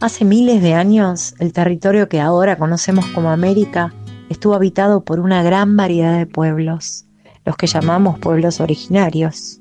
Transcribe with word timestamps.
Hace 0.00 0.24
miles 0.24 0.62
de 0.62 0.72
años, 0.72 1.34
el 1.40 1.52
territorio 1.52 2.08
que 2.08 2.20
ahora 2.20 2.56
conocemos 2.56 3.04
como 3.08 3.30
América 3.30 3.92
estuvo 4.30 4.54
habitado 4.54 5.04
por 5.04 5.20
una 5.20 5.42
gran 5.42 5.76
variedad 5.76 6.16
de 6.16 6.24
pueblos, 6.24 7.04
los 7.44 7.56
que 7.56 7.66
llamamos 7.66 8.18
pueblos 8.18 8.60
originarios. 8.60 9.60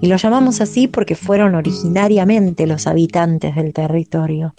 Y 0.00 0.08
los 0.08 0.20
llamamos 0.22 0.60
así 0.60 0.88
porque 0.88 1.14
fueron 1.14 1.54
originariamente 1.54 2.66
los 2.66 2.88
habitantes 2.88 3.54
del 3.54 3.72
territorio. 3.72 4.54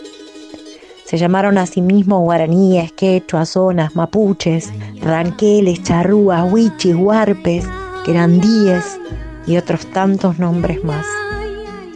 Se 1.03 1.17
llamaron 1.17 1.57
a 1.57 1.65
sí 1.65 1.81
mismos 1.81 2.21
guaraníes, 2.21 2.93
quechuas, 2.93 3.49
zonas, 3.49 3.95
mapuches, 3.97 4.71
ranqueles, 5.01 5.83
charrúas, 5.83 6.49
huichis, 6.51 6.95
huarpes, 6.95 7.65
querandíes 8.05 8.97
y 9.45 9.57
otros 9.57 9.85
tantos 9.87 10.39
nombres 10.39 10.83
más. 10.85 11.05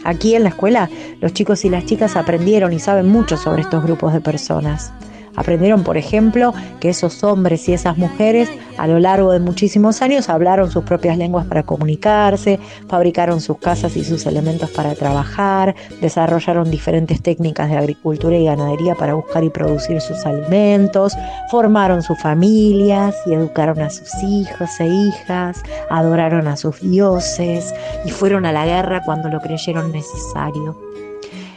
Aquí 0.04 0.34
en 0.34 0.42
la 0.42 0.50
escuela 0.50 0.90
los 1.20 1.32
chicos 1.32 1.64
y 1.64 1.70
las 1.70 1.86
chicas 1.86 2.16
aprendieron 2.16 2.72
y 2.72 2.78
saben 2.78 3.08
mucho 3.08 3.36
sobre 3.36 3.62
estos 3.62 3.82
grupos 3.82 4.12
de 4.12 4.20
personas. 4.20 4.92
Aprendieron, 5.36 5.82
por 5.82 5.96
ejemplo, 5.96 6.52
que 6.80 6.90
esos 6.90 7.24
hombres 7.24 7.68
y 7.68 7.72
esas 7.72 7.96
mujeres 7.96 8.48
a 8.78 8.86
lo 8.86 8.98
largo 8.98 9.32
de 9.32 9.40
muchísimos 9.40 10.02
años 10.02 10.28
hablaron 10.28 10.70
sus 10.70 10.84
propias 10.84 11.18
lenguas 11.18 11.46
para 11.46 11.62
comunicarse, 11.62 12.58
fabricaron 12.88 13.40
sus 13.40 13.58
casas 13.58 13.96
y 13.96 14.04
sus 14.04 14.26
elementos 14.26 14.70
para 14.70 14.94
trabajar, 14.94 15.74
desarrollaron 16.00 16.70
diferentes 16.70 17.22
técnicas 17.22 17.70
de 17.70 17.76
agricultura 17.76 18.36
y 18.36 18.44
ganadería 18.44 18.94
para 18.94 19.14
buscar 19.14 19.44
y 19.44 19.50
producir 19.50 20.00
sus 20.00 20.24
alimentos, 20.26 21.14
formaron 21.50 22.02
sus 22.02 22.20
familias 22.20 23.14
y 23.26 23.34
educaron 23.34 23.80
a 23.80 23.90
sus 23.90 24.10
hijos 24.22 24.70
e 24.80 24.86
hijas, 24.86 25.62
adoraron 25.90 26.48
a 26.48 26.56
sus 26.56 26.80
dioses 26.80 27.74
y 28.04 28.10
fueron 28.10 28.46
a 28.46 28.52
la 28.52 28.66
guerra 28.66 29.02
cuando 29.04 29.28
lo 29.28 29.40
creyeron 29.40 29.92
necesario. 29.92 30.76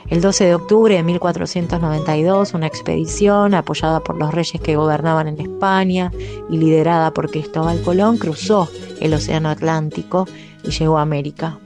El 0.07 0.21
12 0.21 0.45
de 0.45 0.55
octubre 0.55 0.95
de 0.95 1.01
1492, 1.01 2.53
una 2.53 2.67
expedición 2.67 3.55
apoyada 3.55 4.01
por 4.01 4.17
los 4.19 4.31
reyes 4.31 4.61
que 4.61 4.75
gobernaban 4.75 5.27
en 5.27 5.41
España 5.41 6.11
y 6.47 6.57
liderada 6.57 7.11
por 7.11 7.31
Cristóbal 7.31 7.81
Colón 7.81 8.17
cruzó 8.19 8.69
el 9.01 9.15
Océano 9.15 9.49
Atlántico 9.49 10.27
y 10.63 10.69
llegó 10.69 10.99
a 10.99 11.01
América. 11.01 11.57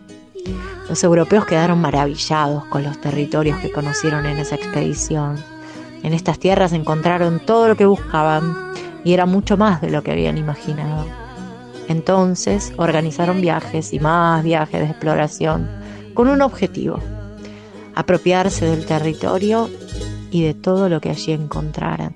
Los 0.88 1.04
europeos 1.04 1.46
quedaron 1.46 1.82
maravillados 1.82 2.64
con 2.66 2.84
los 2.84 3.02
territorios 3.02 3.60
que 3.60 3.74
conocieron 3.74 4.26
en 4.26 4.38
esa 4.38 4.56
expedición. 4.56 5.36
En 6.02 6.14
estas 6.14 6.40
tierras 6.40 6.72
encontraron 6.72 7.42
todo 7.46 7.68
lo 7.68 7.76
que 7.76 7.86
buscaban 7.86 8.72
y 9.04 9.14
era 9.14 9.26
mucho 9.26 9.58
más 9.58 9.82
de 9.82 9.92
lo 9.92 10.02
que 10.02 10.12
habían 10.12 10.38
imaginado. 10.38 11.06
Entonces 11.90 12.72
organizaron 12.78 13.42
viajes 13.42 13.92
y 13.92 14.00
más 14.00 14.46
viajes 14.46 14.80
de 14.80 14.88
exploración 14.88 15.70
con 16.14 16.30
un 16.30 16.42
objetivo, 16.42 17.00
apropiarse 18.00 18.66
del 18.66 18.86
territorio 18.86 19.70
y 20.32 20.44
de 20.44 20.54
todo 20.54 20.90
lo 20.90 21.02
que 21.02 21.10
allí 21.10 21.34
encontraran. 21.34 22.16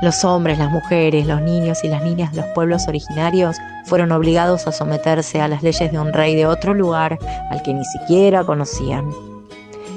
Los 0.00 0.24
hombres, 0.24 0.58
las 0.58 0.70
mujeres, 0.70 1.26
los 1.26 1.42
niños 1.42 1.84
y 1.84 1.88
las 1.88 2.02
niñas 2.02 2.32
de 2.32 2.40
los 2.40 2.46
pueblos 2.54 2.88
originarios 2.88 3.56
fueron 3.84 4.12
obligados 4.12 4.66
a 4.66 4.72
someterse 4.72 5.40
a 5.40 5.48
las 5.48 5.62
leyes 5.62 5.90
de 5.92 5.98
un 5.98 6.12
rey 6.12 6.36
de 6.36 6.46
otro 6.46 6.72
lugar 6.72 7.18
al 7.50 7.62
que 7.62 7.74
ni 7.74 7.84
siquiera 7.84 8.44
conocían. 8.44 9.10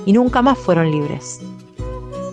Y 0.06 0.12
nunca 0.12 0.42
más 0.42 0.58
fueron 0.58 0.92
libres. 0.92 1.40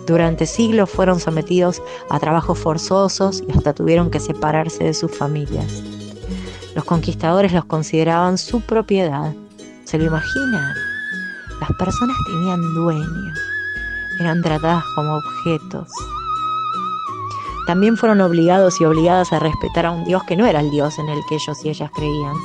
Durante 0.07 0.45
siglos 0.45 0.89
fueron 0.89 1.19
sometidos 1.19 1.81
a 2.09 2.19
trabajos 2.19 2.57
forzosos 2.57 3.43
y 3.47 3.51
hasta 3.55 3.73
tuvieron 3.73 4.09
que 4.09 4.19
separarse 4.19 4.83
de 4.83 4.93
sus 4.93 5.15
familias. 5.15 5.81
Los 6.75 6.85
conquistadores 6.85 7.53
los 7.53 7.65
consideraban 7.65 8.37
su 8.37 8.61
propiedad. 8.61 9.33
¿Se 9.85 9.97
lo 9.97 10.05
imaginan? 10.05 10.90
Las 11.61 11.71
personas 11.77 12.17
tenían 12.25 12.73
dueños, 12.73 13.39
eran 14.19 14.41
tratadas 14.41 14.83
como 14.95 15.17
objetos. 15.17 15.89
También 17.67 17.97
fueron 17.97 18.19
obligados 18.19 18.81
y 18.81 18.85
obligadas 18.85 19.31
a 19.31 19.37
respetar 19.37 19.85
a 19.85 19.91
un 19.91 20.03
Dios 20.03 20.23
que 20.23 20.35
no 20.35 20.47
era 20.47 20.59
el 20.59 20.71
Dios 20.71 20.97
en 20.97 21.07
el 21.07 21.19
que 21.29 21.35
ellos 21.35 21.63
y 21.63 21.69
ellas 21.69 21.91
creían, 21.93 22.35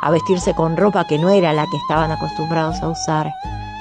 a 0.00 0.10
vestirse 0.10 0.54
con 0.54 0.74
ropa 0.78 1.06
que 1.06 1.18
no 1.18 1.28
era 1.28 1.52
la 1.52 1.66
que 1.66 1.76
estaban 1.76 2.10
acostumbrados 2.10 2.76
a 2.82 2.88
usar, 2.88 3.30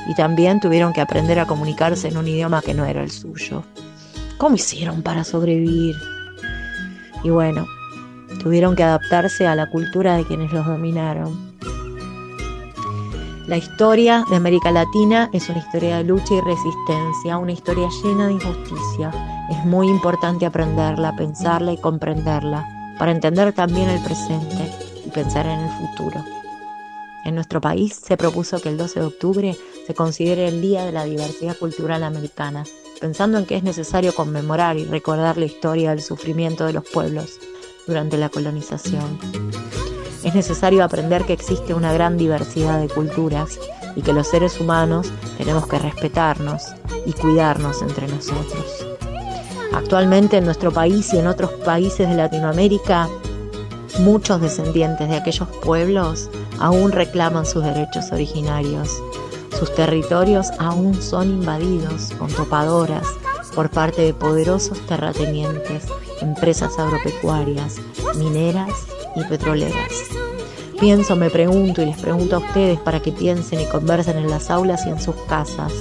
y 0.08 0.14
también 0.14 0.60
tuvieron 0.60 0.92
que 0.92 1.00
aprender 1.00 1.40
a 1.40 1.48
comunicarse 1.48 2.10
en 2.10 2.18
un 2.18 2.28
idioma 2.28 2.62
que 2.62 2.74
no 2.74 2.84
era 2.84 3.02
el 3.02 3.12
suyo. 3.12 3.64
¿Cómo 4.38 4.56
hicieron 4.56 5.02
para 5.02 5.24
sobrevivir? 5.24 5.96
Y 7.24 7.30
bueno, 7.30 7.66
tuvieron 8.44 8.76
que 8.76 8.84
adaptarse 8.84 9.48
a 9.48 9.56
la 9.56 9.70
cultura 9.70 10.18
de 10.18 10.26
quienes 10.26 10.52
los 10.52 10.66
dominaron. 10.66 11.45
La 13.48 13.58
historia 13.58 14.26
de 14.28 14.38
América 14.38 14.72
Latina 14.72 15.30
es 15.32 15.50
una 15.50 15.60
historia 15.60 15.98
de 15.98 16.04
lucha 16.04 16.34
y 16.34 16.42
resistencia, 16.42 17.38
una 17.38 17.52
historia 17.52 17.88
llena 18.04 18.26
de 18.26 18.34
injusticia. 18.34 19.12
Es 19.52 19.64
muy 19.66 19.88
importante 19.88 20.48
aprenderla, 20.48 21.16
pensarla 21.16 21.72
y 21.72 21.78
comprenderla, 21.78 22.68
para 22.98 23.12
entender 23.12 23.54
también 23.54 23.88
el 23.88 24.02
presente 24.02 24.72
y 25.06 25.12
pensar 25.12 25.46
en 25.46 25.60
el 25.60 25.70
futuro. 25.70 26.26
En 27.24 27.36
nuestro 27.36 27.62
país 27.62 27.94
se 27.94 28.18
propuso 28.18 28.60
que 28.60 28.70
el 28.70 28.78
12 28.78 29.00
de 29.00 29.06
octubre 29.06 29.58
se 29.86 29.94
considere 29.94 30.48
el 30.48 30.60
Día 30.60 30.84
de 30.84 30.92
la 30.92 31.04
Diversidad 31.04 31.56
Cultural 31.56 32.04
Americana, 32.04 32.64
pensando 33.00 33.38
en 33.38 33.46
que 33.46 33.58
es 33.58 33.64
necesario 33.64 34.16
conmemorar 34.16 34.76
y 34.78 34.86
recordar 34.86 35.38
la 35.38 35.46
historia 35.46 35.92
del 35.92 36.02
sufrimiento 36.02 36.66
de 36.66 36.74
los 36.74 36.90
pueblos 36.90 37.40
durante 37.86 38.18
la 38.18 38.30
colonización. 38.30 39.20
Es 40.26 40.34
necesario 40.34 40.84
aprender 40.84 41.24
que 41.24 41.34
existe 41.34 41.76
una 41.76 41.94
gran 41.94 42.18
diversidad 42.18 42.80
de 42.82 42.90
culturas 42.90 43.60
y 43.96 44.02
que 44.02 44.12
los 44.12 44.28
seres 44.28 44.60
humanos 44.60 45.12
tenemos 45.38 45.68
que 45.68 45.78
respetarnos 45.78 46.64
y 47.06 47.14
cuidarnos 47.14 47.84
entre 47.84 48.08
nosotros. 48.08 48.88
Actualmente 49.72 50.38
en 50.38 50.46
nuestro 50.46 50.72
país 50.72 51.14
y 51.14 51.20
en 51.20 51.28
otros 51.28 51.52
países 51.64 52.10
de 52.10 52.16
Latinoamérica, 52.16 53.08
muchos 54.00 54.42
descendientes 54.42 55.08
de 55.08 55.16
aquellos 55.16 55.48
pueblos 55.64 56.32
aún 56.60 56.92
reclaman 56.92 57.46
sus 57.46 57.64
derechos 57.64 58.12
originarios. 58.12 58.90
Sus 59.60 59.76
territorios 59.76 60.48
aún 60.58 61.00
son 61.04 61.30
invadidos 61.30 62.12
con 62.18 62.30
topadoras 62.32 63.06
por 63.54 63.70
parte 63.70 64.02
de 64.02 64.16
poderosos 64.16 64.80
terratenientes, 64.88 65.86
empresas 66.20 66.80
agropecuarias, 66.80 67.76
mineras 68.16 68.88
y 69.16 69.24
petroleras. 69.24 69.92
Pienso, 70.80 71.16
me 71.16 71.30
pregunto 71.30 71.82
y 71.82 71.86
les 71.86 71.98
pregunto 71.98 72.36
a 72.36 72.40
ustedes 72.40 72.80
para 72.80 73.02
que 73.02 73.12
piensen 73.12 73.62
y 73.62 73.66
conversen 73.66 74.18
en 74.18 74.30
las 74.30 74.50
aulas 74.50 74.86
y 74.86 74.90
en 74.90 75.02
sus 75.02 75.16
casas. 75.28 75.72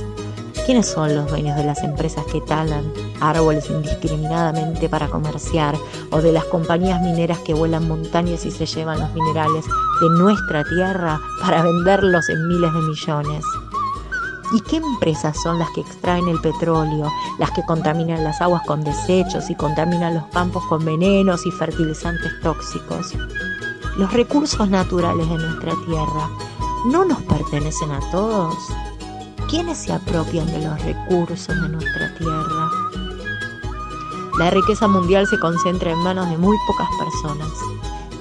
¿Quiénes 0.67 0.87
son 0.87 1.15
los 1.15 1.29
dueños 1.29 1.57
de 1.57 1.65
las 1.65 1.83
empresas 1.83 2.25
que 2.33 2.41
talan 2.41 2.91
árboles 3.21 3.69
indiscriminadamente 3.69 4.89
para 4.89 5.09
comerciar 5.09 5.75
o 6.11 6.23
de 6.23 6.33
las 6.33 6.45
compañías 6.45 7.03
mineras 7.03 7.39
que 7.41 7.53
vuelan 7.53 7.87
montañas 7.87 8.47
y 8.47 8.51
se 8.51 8.65
llevan 8.65 9.01
los 9.01 9.13
minerales 9.13 9.65
de 10.01 10.09
nuestra 10.19 10.65
tierra 10.65 11.21
para 11.43 11.63
venderlos 11.63 12.29
en 12.31 12.49
miles 12.49 12.73
de 12.73 12.81
millones? 12.81 13.45
¿Y 14.53 14.61
qué 14.61 14.77
empresas 14.77 15.37
son 15.43 15.59
las 15.59 15.71
que 15.71 15.81
extraen 15.81 16.29
el 16.29 16.41
petróleo, 16.41 17.11
las 17.39 17.51
que 17.53 17.65
contaminan 17.65 18.23
las 18.23 18.41
aguas 18.41 18.63
con 18.67 18.85
desechos 18.85 19.51
y 19.51 19.55
contaminan 19.55 20.15
los 20.15 20.27
campos 20.27 20.65
con 20.67 20.85
venenos 20.85 21.47
y 21.47 21.51
fertilizantes 21.51 22.33
tóxicos? 22.43 23.15
Los 23.97 24.13
recursos 24.13 24.69
naturales 24.69 25.29
de 25.29 25.39
nuestra 25.39 25.73
tierra 25.87 26.29
no 26.87 27.05
nos 27.05 27.23
pertenecen 27.23 27.91
a 27.91 28.01
todos. 28.11 28.55
¿Quiénes 29.49 29.79
se 29.79 29.93
apropian 29.93 30.47
de 30.47 30.67
los 30.67 30.83
recursos 30.83 31.49
de 31.49 31.69
nuestra 31.69 32.15
tierra? 32.19 32.71
La 34.39 34.51
riqueza 34.51 34.89
mundial 34.89 35.27
se 35.29 35.39
concentra 35.39 35.93
en 35.93 35.99
manos 35.99 36.29
de 36.29 36.37
muy 36.37 36.57
pocas 36.67 36.89
personas, 36.99 37.53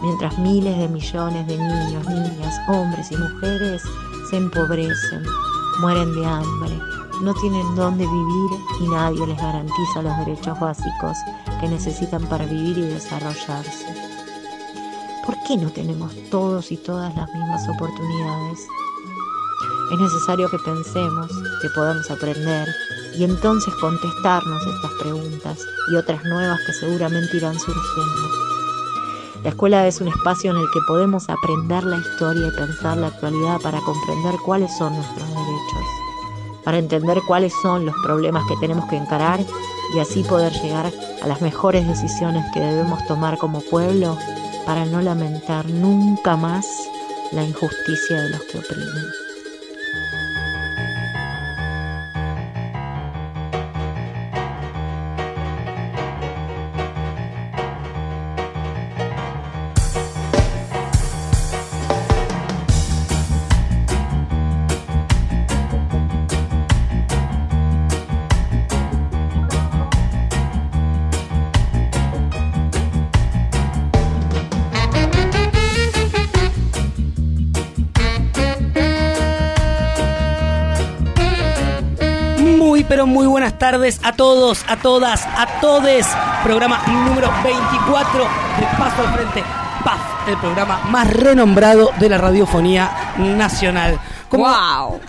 mientras 0.04 0.38
miles 0.38 0.78
de 0.78 0.88
millones 0.88 1.48
de 1.48 1.58
niños, 1.58 2.08
niñas, 2.08 2.56
hombres 2.68 3.12
y 3.12 3.18
mujeres 3.18 3.82
se 4.30 4.38
empobrecen, 4.38 5.24
mueren 5.80 6.14
de 6.14 6.26
hambre, 6.26 6.80
no 7.22 7.34
tienen 7.36 7.76
dónde 7.76 8.06
vivir 8.06 8.52
y 8.82 8.88
nadie 8.88 9.28
les 9.28 9.38
garantiza 9.38 10.02
los 10.02 10.18
derechos 10.20 10.60
básicos 10.60 11.18
que 11.60 11.68
necesitan 11.68 12.24
para 12.28 12.46
vivir 12.46 12.78
y 12.78 12.88
desarrollarse. 12.88 13.86
¿Por 15.26 15.36
qué 15.48 15.58
no 15.58 15.70
tenemos 15.70 16.12
todos 16.30 16.72
y 16.72 16.78
todas 16.78 17.16
las 17.16 17.34
mismas 17.34 17.68
oportunidades? 17.70 18.60
Es 19.94 20.00
necesario 20.00 20.50
que 20.50 20.58
pensemos, 20.60 21.28
que 21.62 21.70
podamos 21.70 22.10
aprender 22.12 22.68
y 23.16 23.24
entonces 23.24 23.74
contestarnos 23.76 24.66
estas 24.66 24.92
preguntas 25.00 25.60
y 25.92 25.96
otras 25.96 26.24
nuevas 26.26 26.60
que 26.66 26.74
seguramente 26.74 27.38
irán 27.38 27.60
surgiendo. 27.60 28.53
La 29.44 29.50
escuela 29.50 29.86
es 29.88 30.00
un 30.00 30.08
espacio 30.08 30.52
en 30.52 30.58
el 30.58 30.72
que 30.72 30.80
podemos 30.88 31.30
aprender 31.30 31.84
la 31.84 31.98
historia 31.98 32.48
y 32.48 32.52
pensar 32.52 32.96
la 32.96 33.08
actualidad 33.08 33.60
para 33.60 33.82
comprender 33.82 34.36
cuáles 34.46 34.76
son 34.78 34.96
nuestros 34.96 35.28
derechos, 35.28 36.64
para 36.64 36.78
entender 36.78 37.20
cuáles 37.28 37.52
son 37.62 37.86
los 37.86 37.96
problemas 38.06 38.46
que 38.48 38.56
tenemos 38.62 38.86
que 38.90 38.96
encarar 38.96 39.42
y 39.94 40.00
así 40.00 40.24
poder 40.24 40.54
llegar 40.54 40.90
a 41.22 41.28
las 41.28 41.42
mejores 41.42 41.86
decisiones 41.86 42.46
que 42.54 42.62
debemos 42.62 43.06
tomar 43.06 43.38
como 43.38 43.60
pueblo 43.60 44.18
para 44.66 44.86
no 44.86 45.02
lamentar 45.02 45.70
nunca 45.70 46.38
más 46.38 46.66
la 47.34 47.44
injusticia 47.44 48.22
de 48.22 48.30
los 48.30 48.42
que 48.44 48.60
oprimen. 48.60 49.23
Tardes 83.64 84.02
a 84.04 84.12
todos, 84.12 84.66
a 84.68 84.76
todas, 84.76 85.26
a 85.26 85.62
todes. 85.62 86.06
Programa 86.44 86.84
número 86.86 87.32
24 87.46 88.20
de 88.60 88.66
Paso 88.78 89.08
al 89.08 89.14
Frente. 89.14 89.42
PAF, 89.86 90.28
el 90.28 90.36
programa 90.36 90.82
más 90.90 91.14
renombrado 91.14 91.92
de 91.98 92.10
la 92.10 92.18
radiofonía 92.18 92.92
nacional. 93.20 93.98
¡Wow! 94.32 95.00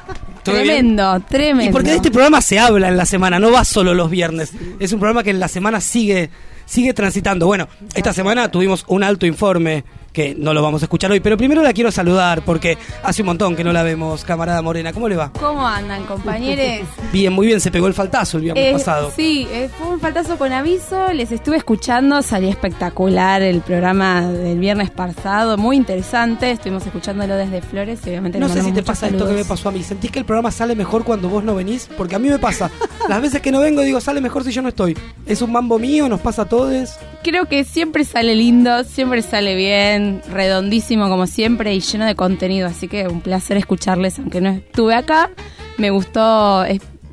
Tremendo, 0.44 1.18
tremendo. 1.28 1.70
Y 1.70 1.72
porque 1.72 1.90
de 1.90 1.96
este 1.96 2.12
programa 2.12 2.40
se 2.40 2.60
habla 2.60 2.86
en 2.86 2.96
la 2.96 3.06
semana, 3.06 3.40
no 3.40 3.50
va 3.50 3.64
solo 3.64 3.92
los 3.92 4.08
viernes. 4.08 4.52
Es 4.78 4.92
un 4.92 5.00
programa 5.00 5.24
que 5.24 5.30
en 5.30 5.40
la 5.40 5.48
semana 5.48 5.80
sigue, 5.80 6.30
sigue 6.64 6.94
transitando. 6.94 7.48
Bueno, 7.48 7.66
esta 7.96 8.12
semana 8.12 8.52
tuvimos 8.52 8.84
un 8.86 9.02
alto 9.02 9.26
informe 9.26 9.82
que 10.14 10.34
no 10.38 10.54
lo 10.54 10.62
vamos 10.62 10.80
a 10.80 10.86
escuchar 10.86 11.10
hoy. 11.10 11.20
Pero 11.20 11.36
primero 11.36 11.62
la 11.62 11.74
quiero 11.74 11.90
saludar 11.90 12.42
porque 12.42 12.78
hace 13.02 13.20
un 13.20 13.26
montón 13.26 13.56
que 13.56 13.64
no 13.64 13.72
la 13.72 13.82
vemos, 13.82 14.24
camarada 14.24 14.62
Morena. 14.62 14.92
¿Cómo 14.92 15.08
le 15.08 15.16
va? 15.16 15.32
¿Cómo 15.32 15.66
andan, 15.66 16.04
compañeros? 16.04 16.88
Bien, 17.12 17.32
muy 17.32 17.46
bien. 17.46 17.60
Se 17.60 17.70
pegó 17.70 17.86
el 17.88 17.94
faltazo 17.94 18.38
el 18.38 18.44
viernes 18.44 18.72
pasado. 18.72 19.12
Sí, 19.14 19.46
eh, 19.50 19.68
fue 19.76 19.88
un 19.88 20.00
faltazo 20.00 20.38
con 20.38 20.52
aviso. 20.52 21.12
Les 21.12 21.32
estuve 21.32 21.56
escuchando. 21.56 22.22
Salió 22.22 22.48
espectacular 22.48 23.42
el 23.42 23.60
programa 23.60 24.22
del 24.22 24.58
viernes 24.58 24.90
pasado. 24.90 25.56
Muy 25.58 25.76
interesante. 25.76 26.52
Estuvimos 26.52 26.86
escuchándolo 26.86 27.36
desde 27.36 27.60
Flores 27.60 28.00
y 28.06 28.10
obviamente 28.10 28.38
No 28.38 28.48
sé 28.48 28.62
si 28.62 28.72
te 28.72 28.82
pasa 28.82 29.08
esto 29.08 29.26
que 29.26 29.34
me 29.34 29.44
pasó 29.44 29.68
a 29.68 29.72
mí. 29.72 29.82
¿Sentís 29.82 30.10
que 30.10 30.20
el 30.20 30.24
programa 30.24 30.50
sale 30.52 30.76
mejor 30.76 31.04
cuando 31.04 31.28
vos 31.28 31.42
no 31.42 31.56
venís? 31.56 31.88
Porque 31.96 32.14
a 32.14 32.18
mí 32.20 32.28
me 32.28 32.38
pasa. 32.38 32.70
Las 33.08 33.20
veces 33.20 33.42
que 33.42 33.50
no 33.50 33.60
vengo 33.60 33.82
digo, 33.82 34.00
sale 34.00 34.20
mejor 34.20 34.44
si 34.44 34.52
yo 34.52 34.62
no 34.62 34.68
estoy. 34.68 34.96
¿Es 35.26 35.42
un 35.42 35.50
mambo 35.50 35.78
mío? 35.78 36.08
¿Nos 36.08 36.20
pasa 36.20 36.42
a 36.42 36.44
todos? 36.48 36.98
Creo 37.22 37.46
que 37.46 37.64
siempre 37.64 38.04
sale 38.04 38.34
lindo, 38.34 38.84
siempre 38.84 39.22
sale 39.22 39.54
bien 39.56 40.03
redondísimo 40.30 41.08
como 41.08 41.26
siempre 41.26 41.74
y 41.74 41.80
lleno 41.80 42.06
de 42.06 42.14
contenido, 42.14 42.66
así 42.66 42.88
que 42.88 43.08
un 43.08 43.20
placer 43.20 43.56
escucharles, 43.56 44.18
aunque 44.18 44.40
no 44.40 44.50
estuve 44.50 44.94
acá, 44.94 45.30
me 45.78 45.90
gustó 45.90 46.64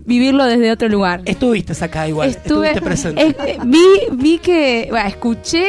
vivirlo 0.05 0.45
desde 0.45 0.71
otro 0.71 0.89
lugar. 0.89 1.21
Estuviste 1.25 1.73
acá 1.83 2.07
igual, 2.07 2.29
estuviste 2.29 2.81
presente. 2.81 3.35
vi, 3.65 3.85
vi 4.11 4.37
que, 4.37 4.87
bueno, 4.89 5.07
escuché 5.07 5.65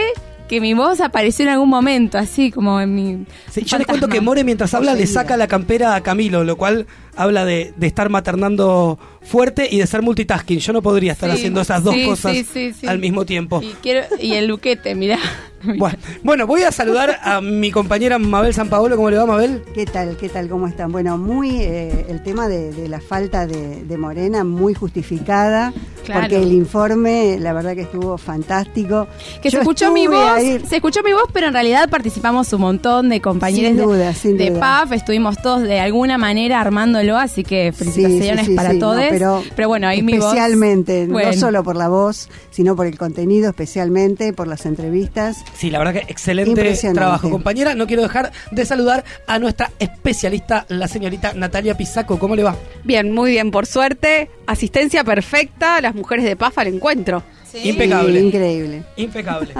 que 0.52 0.60
mi 0.60 0.74
voz 0.74 1.00
apareció 1.00 1.46
en 1.46 1.52
algún 1.52 1.70
momento, 1.70 2.18
así 2.18 2.50
como 2.50 2.78
en 2.78 2.94
mi. 2.94 3.26
yo 3.64 3.78
les 3.78 3.86
cuento 3.86 4.08
que 4.08 4.20
More 4.20 4.44
mientras 4.44 4.74
habla 4.74 4.94
le 4.94 5.06
saca 5.06 5.38
la 5.38 5.46
campera 5.46 5.94
a 5.94 6.02
Camilo, 6.02 6.44
lo 6.44 6.56
cual 6.56 6.86
habla 7.16 7.44
de, 7.44 7.74
estar 7.80 8.08
maternando 8.08 8.98
fuerte 9.20 9.68
y 9.70 9.78
de 9.78 9.86
ser 9.86 10.02
multitasking. 10.02 10.58
Yo 10.58 10.72
no 10.72 10.82
podría 10.82 11.12
estar 11.12 11.30
haciendo 11.30 11.60
esas 11.60 11.82
dos 11.82 11.94
cosas 12.04 12.36
al 12.86 12.98
mismo 12.98 13.24
tiempo. 13.24 13.60
Y, 13.62 13.74
quiero, 13.82 14.06
y 14.20 14.34
el 14.34 14.46
luquete, 14.46 14.94
mirá. 14.94 15.18
Bueno, 16.22 16.46
voy 16.46 16.62
a 16.62 16.72
saludar 16.72 17.18
a 17.22 17.40
mi 17.40 17.70
compañera 17.70 18.18
Mabel 18.18 18.54
San 18.54 18.68
Paolo. 18.68 18.96
¿Cómo 18.96 19.10
le 19.10 19.16
va, 19.16 19.26
Mabel? 19.26 19.62
¿Qué 19.74 19.86
tal? 19.86 20.16
¿Qué 20.16 20.28
tal? 20.28 20.48
¿Cómo 20.48 20.66
están? 20.66 20.90
Bueno, 20.92 21.18
muy 21.18 21.60
eh, 21.60 22.06
el 22.08 22.22
tema 22.22 22.48
de, 22.48 22.88
la 22.88 23.00
falta 23.00 23.46
de, 23.46 23.96
Morena, 23.96 24.42
muy 24.42 24.74
justificada, 24.74 25.72
porque 26.12 26.42
el 26.42 26.52
informe, 26.52 27.36
la 27.38 27.52
verdad 27.52 27.74
que 27.74 27.82
estuvo 27.82 28.18
fantástico. 28.18 29.06
Que 29.40 29.50
se 29.50 29.58
escuchó 29.58 29.92
mi 29.92 30.06
voz, 30.06 30.40
se 30.68 30.76
escuchó 30.76 31.02
mi 31.04 31.12
voz, 31.12 31.28
pero 31.32 31.46
en 31.46 31.52
realidad 31.52 31.88
participamos 31.88 32.52
un 32.52 32.62
montón 32.62 33.08
de 33.08 33.20
compañeros 33.20 33.96
de, 33.96 34.32
de 34.34 34.50
PAF, 34.52 34.92
estuvimos 34.92 35.40
todos 35.40 35.62
de 35.62 35.78
alguna 35.78 36.18
manera 36.18 36.58
armándolo, 37.02 37.18
así 37.18 37.44
que 37.44 37.72
felicitaciones 37.72 38.48
para 38.50 38.78
todos. 38.78 39.02
pero, 39.10 39.42
pero, 39.54 39.68
bueno, 39.68 39.88
ahí 39.88 40.02
mi 40.02 40.18
voz. 40.18 40.26
Especialmente, 40.26 41.06
no 41.06 41.32
solo 41.32 41.62
por 41.62 41.76
la 41.76 41.88
voz, 41.88 42.28
sino 42.50 42.76
por 42.76 42.86
el 42.86 42.98
contenido, 42.98 43.50
especialmente 43.50 44.32
por 44.32 44.48
las 44.48 44.66
entrevistas. 44.66 45.44
Sí, 45.54 45.70
la 45.70 45.78
verdad 45.78 45.94
que 45.94 46.12
excelente 46.12 46.74
trabajo, 46.94 47.30
compañera. 47.30 47.74
No 47.74 47.86
quiero 47.86 48.02
dejar 48.02 48.32
de 48.50 48.64
saludar 48.64 49.04
a 49.26 49.38
nuestra 49.38 49.70
especialista, 49.78 50.66
la 50.68 50.88
señorita 50.88 51.32
Natalia 51.34 51.76
Pisaco. 51.76 52.18
¿Cómo 52.18 52.36
le 52.36 52.42
va? 52.42 52.56
Bien, 52.84 53.12
muy 53.12 53.30
bien, 53.30 53.50
por 53.50 53.66
suerte. 53.66 54.30
Asistencia 54.46 55.04
perfecta, 55.04 55.80
las 55.80 55.94
mujeres 55.94 56.24
de 56.24 56.36
Paz 56.36 56.54
al 56.56 56.68
encuentro. 56.68 57.22
Impecable. 57.62 58.20
increíble. 58.20 58.82
Impecable. 58.96 59.54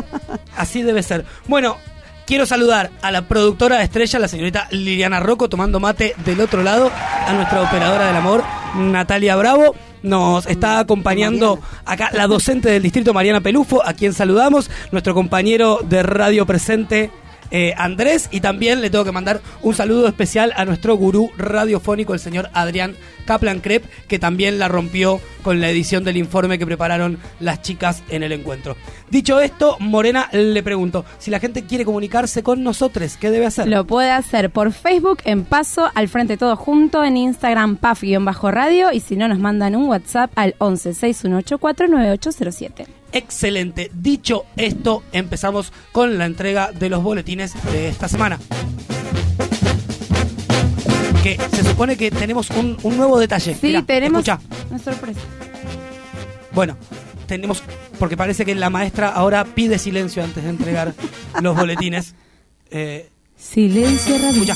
Así 0.57 0.83
debe 0.83 1.03
ser. 1.03 1.25
Bueno, 1.47 1.77
Quiero 2.25 2.47
saludar 2.47 2.91
a 3.03 3.11
la 3.11 3.23
productora 3.23 3.83
estrella, 3.83 4.19
la 4.21 4.29
señorita 4.29 4.69
Liliana 4.71 5.21
Rocco, 5.21 5.49
tomando 5.49 5.81
mate 5.81 6.15
del 6.25 6.41
otro 6.41 6.63
lado, 6.63 6.91
a 7.27 7.33
nuestra 7.33 7.63
operadora 7.63 8.07
del 8.07 8.17
amor, 8.17 8.45
Natalia 8.77 9.35
Bravo. 9.37 9.75
Nos 10.03 10.47
está 10.47 10.79
acompañando 10.79 11.61
acá 11.85 12.11
la 12.13 12.27
docente 12.27 12.71
del 12.71 12.83
distrito, 12.83 13.13
Mariana 13.13 13.41
Pelufo, 13.41 13.85
a 13.85 13.93
quien 13.93 14.13
saludamos, 14.13 14.71
nuestro 14.93 15.15
compañero 15.15 15.81
de 15.83 16.03
radio 16.03 16.47
presente, 16.47 17.11
eh, 17.55 17.75
Andrés, 17.77 18.29
y 18.31 18.41
también 18.41 18.81
le 18.81 18.89
tengo 18.89 19.05
que 19.05 19.13
mandar 19.13 19.43
un 19.61 19.75
saludo 19.75 20.09
especial 20.09 20.55
a 20.57 20.65
nuestro 20.65 20.97
gurú 20.97 21.31
radiofónico, 21.37 22.15
el 22.15 22.19
señor 22.19 22.49
Adrián 22.55 22.97
Kaplan 23.27 23.61
Krep, 23.61 23.85
que 24.09 24.19
también 24.19 24.59
la 24.59 24.69
rompió 24.69 25.21
con 25.43 25.61
la 25.61 25.69
edición 25.69 26.03
del 26.03 26.17
informe 26.17 26.59
que 26.59 26.65
prepararon 26.65 27.19
las 27.41 27.61
chicas 27.61 28.03
en 28.09 28.23
el 28.23 28.33
encuentro. 28.33 28.75
Dicho 29.11 29.39
esto, 29.39 29.77
Morena 29.81 30.31
le 30.33 30.63
pregunto, 30.63 31.05
si 31.19 31.31
la 31.31 31.41
gente 31.41 31.67
quiere 31.67 31.85
comunicarse 31.85 32.43
con 32.43 32.63
nosotros, 32.63 33.19
¿qué 33.19 33.31
debe 33.31 33.45
hacer? 33.45 33.69
Lo 33.69 33.87
puede 33.87 34.11
hacer 34.11 34.51
por 34.51 34.73
Facebook 34.73 35.19
en 35.25 35.45
Paso 35.45 35.91
al 35.95 36.09
Frente 36.09 36.39
Todo 36.39 36.57
Junto, 36.57 37.05
en 37.05 37.19
Instagram 37.19 37.77
PAF-radio 37.77 38.93
y 38.93 39.01
si 39.01 39.17
no 39.17 39.29
nos 39.29 39.39
mandan 39.39 39.77
un 39.77 39.89
WhatsApp 39.89 40.31
al 40.37 40.55
11 40.57 40.95
6184 40.95 41.89
9807. 41.89 43.02
Excelente. 43.13 43.91
Dicho 43.95 44.47
esto, 44.57 45.03
empezamos 45.13 45.73
con 45.93 46.19
la 46.19 46.27
entrega 46.27 46.73
de 46.73 46.89
los 46.89 47.03
boletines 47.03 47.55
de 47.73 47.89
esta 47.89 48.09
semana 48.09 48.39
que 51.23 51.39
se 51.55 51.63
supone 51.63 51.97
que 51.97 52.11
tenemos 52.11 52.51
un, 52.51 52.77
nuevo 52.97 53.19
detalle. 53.19 53.55
Sí, 53.55 53.81
tenemos 53.87 54.27
una 54.27 54.79
sorpresa. 54.79 55.21
Bueno, 56.53 56.77
tenemos, 57.27 57.63
porque 57.99 58.17
parece 58.17 58.45
que 58.45 58.55
la 58.57 58.71
maestra 58.71 59.09
ahora 59.09 59.45
pide 59.45 59.79
silencio 59.79 60.25
antes 60.25 60.43
de 60.43 60.51
entregar 60.51 60.95
los 61.41 61.57
boletines. 61.57 62.15
Eh, 62.71 63.09
silencio 63.37 64.19
radio. 64.19 64.55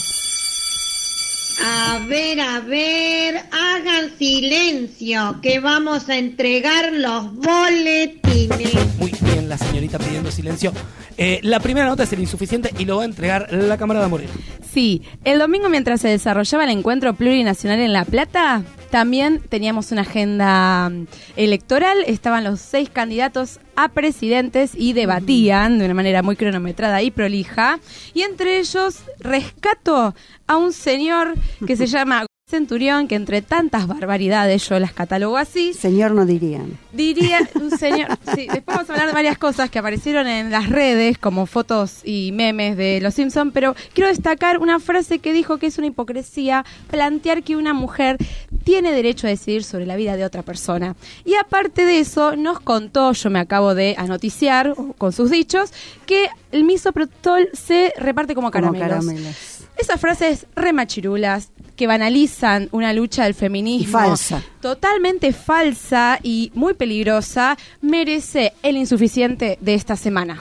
A 1.65 2.01
ver, 2.07 2.41
a 2.41 2.61
ver, 2.61 3.37
hagan 3.51 4.17
silencio, 4.19 5.39
que 5.41 5.59
vamos 5.59 6.09
a 6.09 6.17
entregar 6.17 6.93
los 6.93 7.35
boletines. 7.35 8.99
Muy 8.99 9.13
bien, 9.23 9.49
la 9.49 9.57
señorita 9.57 9.99
pidiendo 9.99 10.31
silencio. 10.31 10.73
Eh, 11.17 11.41
la 11.43 11.61
primera 11.61 11.87
nota 11.87 12.03
es 12.03 12.13
el 12.13 12.21
insuficiente 12.21 12.71
y 12.79 12.85
lo 12.85 12.99
va 12.99 13.03
a 13.03 13.07
entregar 13.07 13.53
la 13.53 13.79
Cámara 13.79 14.03
de 14.03 14.09
Moreno. 14.09 14.33
Sí, 14.71 15.03
el 15.25 15.39
domingo 15.39 15.71
mientras 15.71 16.03
se 16.03 16.09
desarrollaba 16.09 16.65
el 16.65 16.71
encuentro 16.71 17.15
plurinacional 17.15 17.81
en 17.81 17.93
La 17.95 18.05
Plata, 18.05 18.63
también 18.97 19.43
teníamos 19.51 19.93
una 19.93 20.01
agenda 20.01 20.89
mm, 20.89 21.07
electoral, 21.37 21.99
estaban 22.07 22.45
los 22.45 22.61
seis 22.61 22.89
candidatos 22.89 23.61
a 23.77 23.91
presidentes 23.91 24.73
y 24.75 24.95
debatían 24.95 25.79
de 25.79 25.85
una 25.85 25.93
manera 25.93 26.23
muy 26.23 26.35
cronometrada 26.35 27.03
y 27.03 27.11
prolija. 27.11 27.79
Y 28.15 28.23
entre 28.23 28.59
ellos 28.59 29.03
rescato 29.19 30.15
a 30.47 30.57
un 30.57 30.73
señor 30.73 31.35
que 31.67 31.77
se 31.77 31.87
llama 31.87 32.25
Centurión, 32.57 33.09
que 33.09 33.17
entre 33.17 33.43
tantas 33.43 33.89
barbaridades 33.89 34.69
yo 34.69 34.79
las 34.79 34.93
catalogo 34.93 35.37
así. 35.37 35.75
Señor 35.75 36.13
no 36.13 36.25
dirían. 36.25 36.79
Diría 36.93 37.41
un 37.57 37.77
señor. 37.77 38.17
Sí, 38.37 38.47
después 38.47 38.77
vamos 38.77 38.89
a 38.89 38.93
hablar 38.93 39.09
de 39.09 39.15
varias 39.15 39.37
cosas 39.37 39.69
que 39.69 39.81
aparecieron 39.81 40.29
en 40.29 40.53
las 40.53 40.69
redes, 40.69 41.19
como 41.19 41.47
fotos 41.47 42.03
y 42.05 42.31
memes 42.31 42.77
de 42.77 43.01
Los 43.01 43.15
Simpson, 43.15 43.51
pero 43.51 43.75
quiero 43.95 44.07
destacar 44.07 44.59
una 44.59 44.79
frase 44.79 45.19
que 45.19 45.33
dijo 45.33 45.59
que 45.59 45.67
es 45.67 45.79
una 45.79 45.89
hipocresía 45.89 46.65
plantear 46.89 47.43
que 47.43 47.57
una 47.57 47.75
mujer 47.75 48.17
tiene 48.63 48.93
derecho 48.93 49.27
a 49.27 49.31
decidir 49.31 49.65
sobre 49.65 49.85
la 49.85 49.97
vida 49.97 50.17
de 50.17 50.25
otra 50.25 50.45
persona. 50.45 50.95
Y 51.25 51.35
aparte 51.35 51.85
de 51.85 51.99
eso, 51.99 52.37
nos 52.37 52.61
contó, 52.61 53.11
yo 53.11 53.29
me 53.29 53.41
acabo 53.41 53.75
de 53.75 53.97
anoticiar 53.99 54.77
con 54.99 55.11
sus 55.11 55.33
dichos, 55.33 55.73
que 56.07 56.29
el 56.53 56.63
misoprostol 56.63 57.49
se 57.55 57.93
reparte 57.99 58.37
como 58.37 58.53
caramelos. 58.53 58.89
Como 58.89 59.11
caramelos. 59.11 59.57
Esas 59.77 60.01
frases 60.01 60.47
remachirulas 60.55 61.51
que 61.77 61.87
banalizan 61.87 62.69
una 62.73 62.93
lucha 62.93 63.25
del 63.25 63.35
feminismo 63.35 63.99
falsa. 63.99 64.43
totalmente 64.61 65.33
falsa 65.33 66.19
y 66.23 66.51
muy 66.55 66.75
peligrosa 66.75 67.57
merece 67.81 68.55
el 68.63 68.77
insuficiente 68.77 69.59
de 69.61 69.75
esta 69.75 69.97
semana. 69.97 70.41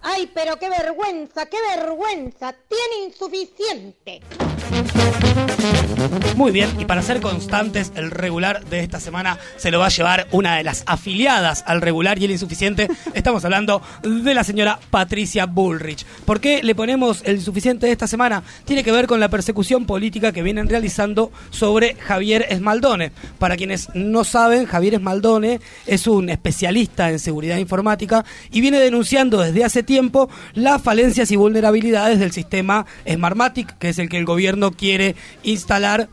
¡Ay, 0.00 0.28
pero 0.34 0.56
qué 0.58 0.68
vergüenza, 0.68 1.46
qué 1.46 1.56
vergüenza! 1.76 2.54
Tiene 2.68 3.06
insuficiente. 3.06 4.20
Muy 6.36 6.50
bien, 6.50 6.70
y 6.80 6.86
para 6.86 7.02
ser 7.02 7.20
constantes, 7.20 7.92
el 7.94 8.10
regular 8.10 8.64
de 8.64 8.80
esta 8.80 8.98
semana 9.00 9.38
se 9.56 9.70
lo 9.70 9.78
va 9.78 9.86
a 9.86 9.90
llevar 9.90 10.26
una 10.32 10.56
de 10.56 10.64
las 10.64 10.82
afiliadas 10.86 11.62
al 11.66 11.80
regular 11.80 12.18
y 12.18 12.24
el 12.24 12.30
insuficiente. 12.30 12.88
Estamos 13.14 13.44
hablando 13.44 13.82
de 14.02 14.34
la 14.34 14.42
señora 14.42 14.78
Patricia 14.90 15.46
Bullrich. 15.46 16.04
¿Por 16.24 16.40
qué 16.40 16.62
le 16.62 16.74
ponemos 16.74 17.22
el 17.24 17.36
insuficiente 17.36 17.86
de 17.86 17.92
esta 17.92 18.06
semana? 18.06 18.42
Tiene 18.64 18.82
que 18.82 18.92
ver 18.92 19.06
con 19.06 19.20
la 19.20 19.28
persecución 19.28 19.84
política 19.84 20.32
que 20.32 20.42
vienen 20.42 20.68
realizando 20.68 21.30
sobre 21.50 21.94
Javier 21.94 22.46
Esmaldone. 22.48 23.12
Para 23.38 23.56
quienes 23.56 23.88
no 23.94 24.24
saben, 24.24 24.66
Javier 24.66 24.94
Esmaldone 24.94 25.60
es 25.86 26.06
un 26.06 26.30
especialista 26.30 27.10
en 27.10 27.18
seguridad 27.18 27.58
informática 27.58 28.24
y 28.50 28.60
viene 28.60 28.80
denunciando 28.80 29.40
desde 29.40 29.64
hace 29.64 29.82
tiempo 29.82 30.30
las 30.54 30.80
falencias 30.82 31.30
y 31.30 31.36
vulnerabilidades 31.36 32.18
del 32.18 32.32
sistema 32.32 32.86
Smartmatic, 33.08 33.78
que 33.78 33.90
es 33.90 33.98
el 33.98 34.08
que 34.08 34.18
el 34.18 34.24
gobierno 34.24 34.61
quiere 34.70 35.16
instalar 35.42 36.08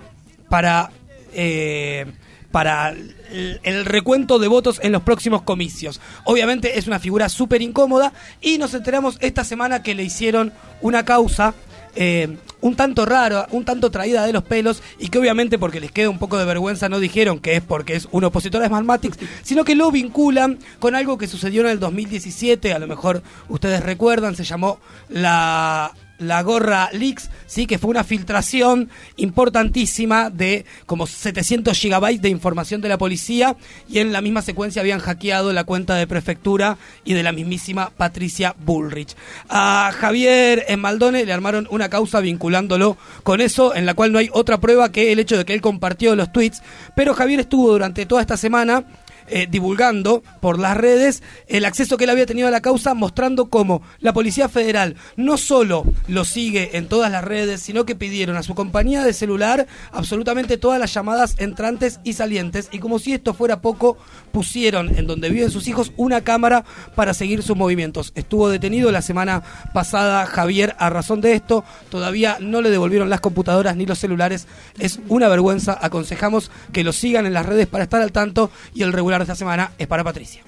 para, 0.50 0.90
eh, 1.34 2.08
para 2.52 2.90
el, 2.90 3.86
recuento 3.86 4.40
de 4.40 4.48
votos 4.48 4.80
en 4.84 4.92
los 4.92 5.04
próximos 5.04 5.44
comicios. 5.44 6.02
Obviamente 6.26 6.80
es 6.80 6.88
una 6.88 7.00
figura 7.00 7.30
súper 7.30 7.62
incómoda 7.62 8.12
y 8.42 8.58
nos 8.58 8.74
enteramos 8.74 9.18
esta 9.22 9.44
semana 9.44 9.84
que 9.84 9.96
le 9.96 10.04
hicieron 10.04 10.52
una 10.82 11.06
causa 11.06 11.54
eh, 11.96 12.38
un 12.62 12.76
tanto 12.76 13.06
rara, 13.06 13.48
un 13.52 13.66
tanto 13.66 13.90
traída 13.90 14.26
de 14.26 14.34
los 14.34 14.44
pelos 14.44 14.84
y 15.00 15.10
que 15.10 15.18
obviamente 15.18 15.58
porque 15.58 15.80
les 15.80 15.92
queda 15.92 16.10
un 16.10 16.20
poco 16.20 16.38
de 16.38 16.46
vergüenza 16.46 16.90
no 16.90 17.00
dijeron 17.00 17.40
que 17.40 17.56
es 17.56 17.62
porque 17.62 17.96
es 17.96 18.08
un 18.12 18.24
opositor 18.24 18.62
a 18.62 18.68
Smartmatics, 18.68 19.18
sino 19.44 19.64
que 19.64 19.76
lo 19.76 19.92
vinculan 19.92 20.60
con 20.80 20.96
algo 20.96 21.18
que 21.18 21.28
sucedió 21.28 21.62
en 21.62 21.68
el 21.68 21.80
2017, 21.80 22.74
a 22.74 22.80
lo 22.80 22.88
mejor 22.88 23.24
ustedes 23.48 23.82
recuerdan, 23.82 24.36
se 24.36 24.44
llamó 24.44 24.80
la 25.10 25.94
la 26.20 26.44
gorra 26.44 26.90
Leaks, 26.94 27.30
sí, 27.48 27.66
que 27.66 27.80
fue 27.80 27.90
una 27.90 28.04
filtración 28.04 28.90
importantísima 29.16 30.30
de 30.30 30.66
como 30.86 31.08
700 31.08 31.78
gigabytes 31.78 32.22
de 32.22 32.30
información 32.30 32.82
de 32.82 32.90
la 32.90 32.98
policía 32.98 33.56
y 33.90 34.00
en 34.00 34.12
la 34.12 34.22
misma 34.22 34.42
secuencia 34.42 34.82
habían 34.82 35.00
hackeado 35.00 35.52
la 35.54 35.64
cuenta 35.64 35.96
de 35.96 36.08
prefectura 36.08 36.78
y 37.04 37.14
de 37.14 37.24
la 37.24 37.32
mismísima 37.32 37.90
Patricia 37.90 38.56
Bullrich. 38.60 39.16
A 39.50 39.92
Javier 39.98 40.66
Maldone 40.78 41.26
le 41.26 41.34
armaron 41.34 41.68
una 41.72 41.90
causa 41.90 42.20
vinculándolo 42.20 42.98
con 43.24 43.42
eso, 43.42 43.76
en 43.76 43.86
la 43.86 43.94
cual 43.94 44.12
no 44.12 44.20
hay 44.20 44.30
otra 44.34 44.60
prueba 44.60 44.92
que 44.92 45.12
el 45.12 45.20
hecho 45.20 45.38
de 45.38 45.46
que 45.46 45.54
él 45.54 45.62
compartió 45.62 46.16
los 46.16 46.32
tweets, 46.32 46.62
pero 46.96 47.14
Javier 47.14 47.40
estuvo 47.40 47.72
durante 47.72 48.06
toda 48.06 48.22
esta 48.22 48.38
semana 48.38 48.84
eh, 49.30 49.48
divulgando 49.50 50.24
por 50.42 50.60
las 50.60 50.78
redes 50.78 51.24
el 51.48 51.66
acceso 51.66 51.98
que 51.98 52.06
él 52.06 52.10
había 52.10 52.26
tenido 52.26 52.48
a 52.48 52.52
la 52.52 52.62
causa, 52.62 52.94
mostrando 52.94 53.50
cómo 53.50 53.82
la 54.00 54.14
Policía 54.14 54.50
Federal 54.50 54.96
no 55.16 55.38
solo 55.38 55.86
lo 56.08 56.26
sigue 56.26 56.78
en 56.78 56.88
todas 56.88 57.12
las 57.12 57.24
redes, 57.24 57.62
sino 57.62 57.86
que 57.86 57.96
pidieron 57.96 58.38
a 58.38 58.44
su 58.44 58.56
compañía 58.56 59.04
de 59.04 59.14
celular 59.14 59.68
absolutamente 59.92 60.58
todas 60.58 60.80
las 60.80 60.94
llamadas 60.94 61.36
entrantes 61.38 62.00
y 62.04 62.14
salientes, 62.14 62.70
y 62.72 62.80
como 62.80 63.00
si 63.00 63.14
esto 63.14 63.34
fuera 63.34 63.62
poco, 63.62 63.98
pusieron 64.32 64.98
en 64.98 65.08
donde 65.08 65.30
viven 65.30 65.52
sus 65.52 65.68
hijos 65.68 65.92
una 65.98 66.22
cámara 66.22 66.66
para 66.96 67.14
seguir 67.14 67.44
sus 67.44 67.56
movimientos. 67.56 68.12
Estuvo 68.16 68.50
detenido 68.50 68.92
la 68.92 69.02
semana 69.02 69.44
pasada 69.74 70.26
Javier. 70.26 70.76
A 70.80 70.90
razón 70.90 71.22
de 71.22 71.34
esto, 71.34 71.64
todavía 71.90 72.38
no 72.40 72.62
le 72.62 72.70
devolvieron 72.70 73.10
las 73.10 73.22
computadoras 73.22 73.76
ni 73.76 73.86
los 73.86 74.00
celulares, 74.00 74.48
es 74.78 75.00
una 75.08 75.28
vergüenza, 75.28 75.78
aconsejamos 75.82 76.52
que 76.72 76.84
lo 76.84 76.94
sigan 76.94 77.26
en 77.26 77.34
las 77.34 77.46
redes 77.46 77.68
para 77.68 77.84
estar 77.84 78.02
al 78.02 78.12
tanto 78.12 78.52
y 78.74 78.84
el 78.84 78.94
regular 78.94 79.19
de 79.20 79.32
esta 79.32 79.36
semana 79.36 79.72
es 79.78 79.88
para 79.88 80.04
Patricia. 80.04 80.42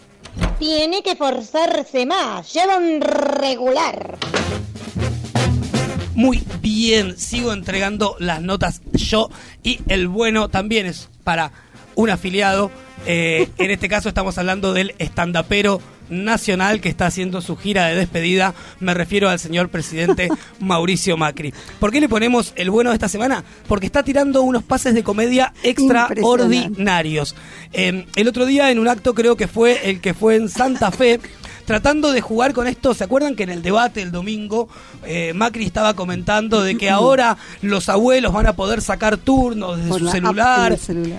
Tiene 0.60 1.04
que 1.04 1.16
forzarse 1.16 2.06
más, 2.06 2.54
lleva 2.54 2.78
un 2.78 3.01
regular. 3.01 4.18
Muy 6.13 6.44
bien, 6.62 7.18
sigo 7.18 7.54
entregando 7.54 8.16
las 8.20 8.42
notas 8.42 8.82
yo 8.94 9.30
y 9.63 9.80
el 9.88 10.08
bueno 10.08 10.50
también 10.50 10.86
es 10.86 11.10
para 11.24 11.51
un 11.96 12.10
afiliado. 12.10 12.72
Eh, 13.06 13.50
en 13.58 13.72
este 13.72 13.90
caso 13.90 14.10
estamos 14.10 14.38
hablando 14.38 14.74
del 14.74 14.94
estandapero 15.00 15.82
nacional 16.12 16.82
que 16.82 16.89
está 16.89 17.08
haciendo 17.08 17.41
su 17.41 17.58
gira 17.58 17.88
de 17.88 17.96
despedida. 17.96 18.53
Me 18.80 18.94
refiero 18.94 19.30
al 19.30 19.39
señor 19.39 19.70
presidente 19.70 20.30
Mauricio 20.60 21.18
Macri. 21.18 21.53
¿Por 21.80 21.91
qué 21.91 22.00
le 22.00 22.10
ponemos 22.10 22.53
el 22.56 22.70
bueno 22.70 22.91
de 22.91 22.98
esta 22.98 23.10
semana? 23.10 23.44
Porque 23.68 23.88
está 23.88 24.03
tirando 24.03 24.44
unos 24.44 24.63
pases 24.63 24.94
de 24.94 25.03
comedia 25.03 25.53
extraordinarios. 25.63 27.36
Eh, 27.74 28.06
el 28.15 28.27
otro 28.27 28.46
día 28.46 28.70
en 28.70 28.77
un 28.80 28.88
acto 28.88 29.15
creo 29.15 29.36
que 29.36 29.48
fue 29.48 29.89
el 29.89 30.01
que 30.01 30.13
fue 30.13 30.36
en 30.36 30.50
Santa 30.50 30.91
Fe 30.91 31.20
tratando 31.72 32.12
de 32.12 32.20
jugar 32.20 32.51
con 32.51 32.68
esto. 32.68 32.94
¿Se 32.94 33.06
acuerdan 33.06 33.34
que 33.34 33.44
en 33.44 33.50
el 33.50 33.62
debate 33.62 34.01
el 34.01 34.12
domingo 34.12 34.68
eh, 35.06 35.32
Macri 35.34 35.66
estaba 35.66 35.94
comentando 35.94 36.63
de 36.63 36.75
que 36.75 36.90
ahora 36.90 37.38
los 37.62 37.88
abuelos 37.88 38.34
van 38.34 38.46
a 38.46 38.58
poder 38.58 38.82
sacar 38.82 39.16
turnos 39.16 39.78
desde 39.78 39.98
su 39.98 40.08
celular? 40.10 40.78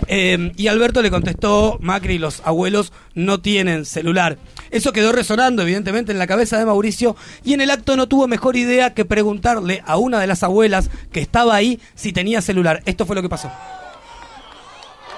Eh, 0.09 0.53
y 0.55 0.67
Alberto 0.67 1.01
le 1.01 1.11
contestó, 1.11 1.79
Macri, 1.81 2.19
los 2.19 2.43
abuelos 2.45 2.93
no 3.15 3.41
tienen 3.41 3.87
celular. 3.87 4.37
Eso 4.71 4.93
quedó 4.93 5.13
resonando, 5.13 5.63
evidentemente, 5.63 6.13
en 6.13 6.19
la 6.19 6.27
cabeza 6.27 6.59
de 6.59 6.67
Mauricio 6.67 7.17
y 7.43 7.55
en 7.55 7.63
el 7.63 7.71
acto 7.71 7.97
no 7.97 8.07
tuvo 8.07 8.29
mejor 8.29 8.57
idea 8.57 8.93
que 8.93 9.07
preguntarle 9.07 9.83
a 9.87 9.97
una 9.97 10.21
de 10.21 10.27
las 10.27 10.43
abuelas 10.43 10.91
que 11.13 11.21
estaba 11.21 11.55
ahí 11.55 11.81
si 11.95 12.13
tenía 12.13 12.43
celular. 12.43 12.83
Esto 12.85 13.07
fue 13.07 13.17
lo 13.17 13.23
que 13.23 13.31
pasó. 13.31 13.51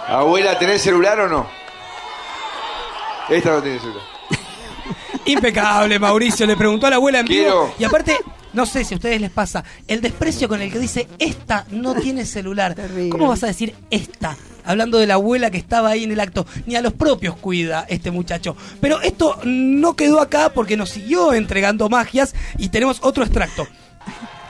Abuela, 0.06 0.56
¿tenés 0.60 0.80
celular 0.80 1.18
o 1.18 1.28
no? 1.28 1.48
Esta 3.28 3.50
no 3.50 3.62
tiene 3.62 3.80
celular. 3.80 4.13
Impecable, 5.26 5.98
Mauricio. 5.98 6.46
Le 6.46 6.56
preguntó 6.56 6.86
a 6.86 6.90
la 6.90 6.96
abuela 6.96 7.20
en 7.20 7.26
vivo. 7.26 7.74
Y 7.78 7.84
aparte, 7.84 8.18
no 8.52 8.66
sé 8.66 8.84
si 8.84 8.94
a 8.94 8.96
ustedes 8.96 9.20
les 9.20 9.30
pasa, 9.30 9.64
el 9.88 10.00
desprecio 10.00 10.48
con 10.48 10.62
el 10.62 10.70
que 10.70 10.78
dice 10.78 11.08
esta 11.18 11.66
no 11.70 11.94
tiene 11.94 12.24
celular. 12.24 12.76
¿Cómo 13.10 13.28
vas 13.28 13.42
a 13.42 13.48
decir 13.48 13.74
esta? 13.90 14.36
Hablando 14.64 14.98
de 14.98 15.06
la 15.06 15.14
abuela 15.14 15.50
que 15.50 15.58
estaba 15.58 15.90
ahí 15.90 16.04
en 16.04 16.12
el 16.12 16.20
acto. 16.20 16.46
Ni 16.66 16.76
a 16.76 16.82
los 16.82 16.92
propios 16.92 17.36
cuida 17.36 17.84
este 17.88 18.10
muchacho. 18.10 18.56
Pero 18.80 19.00
esto 19.00 19.38
no 19.44 19.94
quedó 19.94 20.20
acá 20.20 20.50
porque 20.50 20.76
nos 20.76 20.90
siguió 20.90 21.32
entregando 21.34 21.88
magias 21.88 22.34
y 22.58 22.68
tenemos 22.68 22.98
otro 23.02 23.24
extracto. 23.24 23.66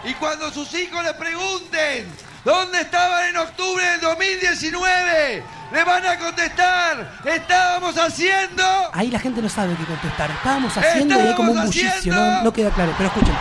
Y 0.05 0.13
cuando 0.15 0.53
sus 0.53 0.73
hijos 0.75 1.03
le 1.03 1.15
pregunten 1.15 2.07
dónde 2.45 2.83
estaban 2.83 3.31
en 3.31 3.37
octubre 3.39 3.85
del 3.85 4.01
2019, 4.01 5.43
le 5.73 5.85
van 5.85 6.07
a 6.07 6.19
contestar, 6.19 7.21
estábamos 7.25 7.97
haciendo... 7.97 8.63
Ahí 8.93 9.11
la 9.11 9.19
gente 9.19 9.43
no 9.43 9.49
sabe 9.49 9.75
qué 9.77 9.85
contestar. 9.85 10.31
Estábamos 10.31 10.77
haciendo 10.77 11.17
y 11.17 11.27
hay 11.27 11.35
como 11.35 11.53
un 11.53 11.65
bullicio, 11.65 12.15
no, 12.15 12.43
no 12.43 12.53
queda 12.53 12.71
claro, 12.71 12.93
pero 12.97 13.09
escuchen. 13.09 13.35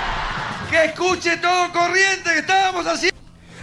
Que 0.70 0.86
escuche 0.86 1.38
todo 1.38 1.72
corriente 1.72 2.32
que 2.34 2.40
estábamos 2.40 2.86
haciendo... 2.88 3.14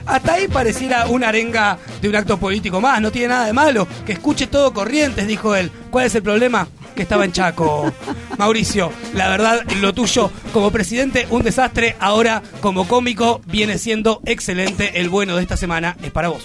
Hasta 0.06 0.32
ahí 0.32 0.48
pareciera 0.48 1.06
una 1.06 1.28
arenga 1.28 1.78
de 2.00 2.08
un 2.08 2.16
acto 2.16 2.38
político 2.38 2.80
más, 2.80 3.00
no 3.00 3.10
tiene 3.10 3.28
nada 3.28 3.46
de 3.46 3.52
malo. 3.52 3.86
Que 4.06 4.12
escuche 4.12 4.46
todo 4.46 4.72
corrientes, 4.72 5.26
dijo 5.26 5.54
él. 5.54 5.70
¿Cuál 5.90 6.06
es 6.06 6.14
el 6.14 6.22
problema? 6.22 6.66
Que 6.94 7.02
estaba 7.02 7.24
en 7.24 7.32
Chaco. 7.32 7.92
Mauricio, 8.38 8.92
la 9.14 9.28
verdad, 9.28 9.62
lo 9.80 9.92
tuyo 9.92 10.30
como 10.52 10.70
presidente, 10.70 11.26
un 11.30 11.42
desastre. 11.42 11.96
Ahora, 12.00 12.42
como 12.60 12.88
cómico, 12.88 13.40
viene 13.46 13.78
siendo 13.78 14.20
excelente. 14.24 15.00
El 15.00 15.10
bueno 15.10 15.36
de 15.36 15.42
esta 15.42 15.56
semana 15.56 15.96
es 16.02 16.10
para 16.10 16.28
vos. 16.28 16.42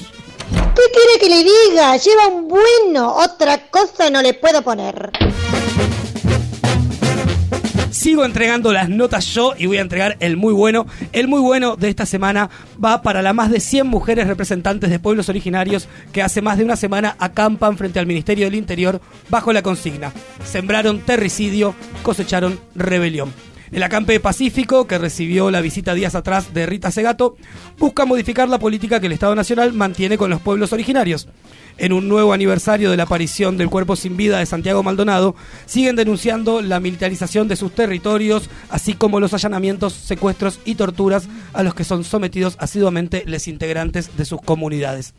¿Qué 0.52 0.82
quiere 0.92 1.20
que 1.20 1.30
le 1.30 1.44
diga? 1.44 1.98
Lleva 1.98 2.28
un 2.28 2.48
bueno. 2.48 3.16
Otra 3.16 3.70
cosa 3.70 4.10
no 4.10 4.22
le 4.22 4.34
puedo 4.34 4.62
poner. 4.62 5.12
Sigo 7.90 8.26
entregando 8.26 8.72
las 8.74 8.90
notas 8.90 9.26
yo 9.34 9.54
y 9.58 9.66
voy 9.66 9.78
a 9.78 9.82
entregar 9.82 10.18
el 10.20 10.38
muy 10.38 10.54
bueno. 10.54 10.86
El 11.12 11.28
muy 11.28 11.40
bueno 11.40 11.76
de 11.76 11.90
esta 11.90 12.06
semana 12.06 12.50
va 12.84 13.02
para 13.02 13.22
las 13.22 13.34
más 13.34 13.50
de 13.50 13.60
100 13.60 13.88
mujeres 13.88 14.28
representantes 14.28 14.90
de 14.90 15.00
pueblos 15.00 15.30
originarios 15.30 15.88
que 16.12 16.22
hace 16.22 16.42
más 16.42 16.58
de 16.58 16.66
una 16.66 16.76
semana 16.76 17.16
acampan 17.20 17.78
frente 17.78 17.98
al 17.98 18.06
Ministerio 18.06 18.46
del 18.46 18.56
Interior 18.56 19.02
bajo 19.30 19.54
la 19.54 19.64
consigna. 19.64 20.14
Sembraron 20.44 21.00
terricidio, 21.00 21.74
cosecharon 22.04 22.60
rebelión. 22.76 23.34
El 23.76 23.84
acampe 23.84 24.22
pacífico, 24.22 24.88
que 24.88 24.98
recibió 24.98 25.52
la 25.52 25.60
visita 25.60 25.94
días 25.94 26.16
atrás 26.16 26.54
de 26.54 26.66
Rita 26.66 26.92
Segato, 26.92 27.36
busca 27.78 28.06
modificar 28.06 28.48
la 28.48 28.58
política 28.58 29.02
que 29.02 29.08
el 29.08 29.12
Estado 29.12 29.36
Nacional 29.36 29.74
mantiene 29.74 30.18
con 30.18 30.30
los 30.30 30.40
pueblos 30.40 30.72
originarios. 30.72 31.28
En 31.78 31.92
un 31.92 32.08
nuevo 32.08 32.32
aniversario 32.32 32.90
de 32.90 32.96
la 32.96 33.04
aparición 33.04 33.58
del 33.58 33.70
cuerpo 33.70 33.98
sin 33.98 34.16
vida 34.16 34.40
de 34.40 34.46
Santiago 34.46 34.82
Maldonado, 34.82 35.36
siguen 35.66 35.98
denunciando 35.98 36.62
la 36.62 36.80
militarización 36.80 37.50
de 37.50 37.58
sus 37.58 37.76
territorios, 37.76 38.50
así 38.70 38.94
como 38.94 39.20
los 39.20 39.34
allanamientos, 39.34 39.92
secuestros 39.92 40.62
y 40.64 40.76
torturas 40.76 41.28
a 41.52 41.62
los 41.62 41.76
que 41.76 41.84
son 41.84 42.06
sometidos 42.06 42.56
asiduamente 42.62 43.24
los 43.28 43.46
integrantes 43.50 44.16
de 44.16 44.24
sus 44.24 44.42
comunidades. 44.42 45.16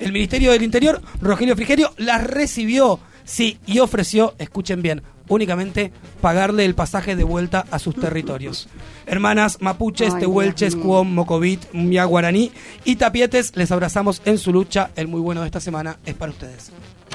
El 0.00 0.10
Ministerio 0.10 0.50
del 0.50 0.64
Interior, 0.64 1.00
Rogelio 1.20 1.54
Frigerio, 1.54 1.94
las 1.96 2.24
recibió, 2.24 2.98
sí, 3.22 3.60
y 3.66 3.78
ofreció, 3.78 4.34
escuchen 4.38 4.82
bien, 4.82 5.02
únicamente 5.30 5.92
pagarle 6.20 6.66
el 6.66 6.74
pasaje 6.74 7.16
de 7.16 7.24
vuelta 7.24 7.64
a 7.70 7.78
sus 7.78 7.94
territorios. 8.00 8.68
Hermanas 9.06 9.56
mapuches, 9.60 10.12
Ay, 10.14 10.20
tehuelches, 10.20 10.76
cuom, 10.76 11.14
mocovit, 11.14 11.72
mia 11.72 12.04
guaraní 12.04 12.52
y 12.84 12.96
tapietes, 12.96 13.56
les 13.56 13.72
abrazamos 13.72 14.20
en 14.26 14.36
su 14.36 14.52
lucha. 14.52 14.90
El 14.96 15.08
muy 15.08 15.20
bueno 15.20 15.40
de 15.40 15.46
esta 15.46 15.60
semana 15.60 15.98
es 16.04 16.14
para 16.14 16.32
ustedes. 16.32 16.70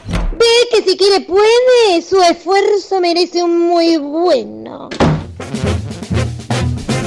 Ve 0.07 0.45
que 0.71 0.89
si 0.89 0.97
quiere 0.97 1.21
puede, 1.25 2.01
su 2.01 2.21
esfuerzo 2.21 2.99
merece 2.99 3.43
un 3.43 3.59
muy 3.67 3.97
bueno. 3.97 4.89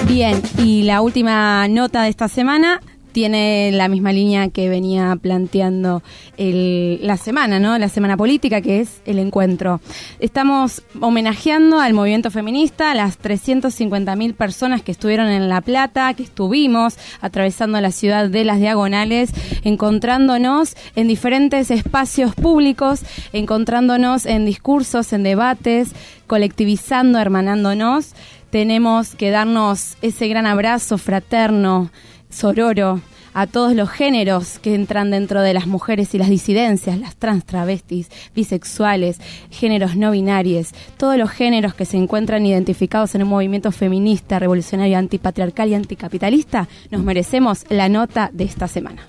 Bien, 0.07 0.43
y 0.59 0.83
la 0.85 1.03
última 1.03 1.69
nota 1.69 2.03
de 2.03 2.09
esta 2.09 2.29
semana 2.29 2.81
tiene 3.13 3.71
la 3.73 3.89
misma 3.89 4.13
línea 4.13 4.49
que 4.49 4.69
venía 4.69 5.17
planteando 5.21 6.03
el- 6.37 7.01
la 7.07 7.17
semana, 7.17 7.59
¿no? 7.59 7.79
La 7.79 7.89
semana 7.89 8.17
política, 8.17 8.61
que 8.61 8.81
es 8.81 9.01
el 9.07 9.19
encuentro. 9.19 9.81
Estamos 10.21 10.83
homenajeando 11.01 11.81
al 11.81 11.95
movimiento 11.95 12.31
feminista, 12.31 12.93
a 12.93 12.95
las 12.95 13.19
350.000 13.19 14.35
personas 14.35 14.83
que 14.83 14.93
estuvieron 14.93 15.29
en 15.29 15.49
La 15.49 15.61
Plata, 15.61 16.13
que 16.15 16.23
estuvimos 16.23 16.97
atravesando 17.21 17.81
la 17.81 17.91
ciudad 17.93 18.29
de 18.29 18.45
las 18.45 18.61
diagonales, 18.61 19.31
encontrándonos 19.65 20.77
en 20.97 21.09
diferentes 21.09 21.71
espacios 21.71 22.35
públicos, 22.35 23.01
encontrándonos 23.33 24.27
en 24.27 24.45
discursos, 24.45 25.13
en 25.13 25.23
debates, 25.23 25.91
colectivizando, 26.27 27.19
hermanándonos 27.19 28.15
tenemos 28.51 29.15
que 29.15 29.31
darnos 29.31 29.99
ese 30.01 30.27
gran 30.27 30.47
abrazo 30.47 30.97
fraterno, 30.97 31.91
sororo, 32.31 33.01
a 33.35 33.47
todos 33.47 33.75
los 33.75 33.89
géneros 33.89 34.59
que 34.59 34.75
entran 34.75 35.11
dentro 35.11 35.43
de 35.43 35.55
las 35.55 35.67
mujeres 35.67 36.15
y 36.15 36.19
las 36.19 36.29
disidencias, 36.29 36.99
las 36.99 37.17
trans, 37.17 37.45
travestis, 37.45 38.09
bisexuales, 38.35 39.19
géneros 39.51 39.95
no 39.97 40.11
binarios, 40.11 40.71
todos 40.97 41.17
los 41.17 41.31
géneros 41.31 41.75
que 41.75 41.85
se 41.85 41.97
encuentran 41.97 42.45
identificados 42.47 43.15
en 43.15 43.23
un 43.23 43.29
movimiento 43.29 43.71
feminista, 43.71 44.39
revolucionario, 44.39 44.99
antipatriarcal 44.99 45.69
y 45.69 45.75
anticapitalista, 45.75 46.69
nos 46.91 47.03
merecemos 47.03 47.65
la 47.69 47.89
nota 47.89 48.31
de 48.33 48.45
esta 48.45 48.67
semana. 48.67 49.07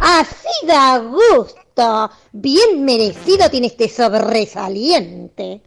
Así 0.00 0.66
da 0.66 0.98
gusto. 0.98 2.10
Bien 2.32 2.84
merecido 2.84 3.50
tiene 3.50 3.68
este 3.68 3.88
sobresaliente. 3.88 5.62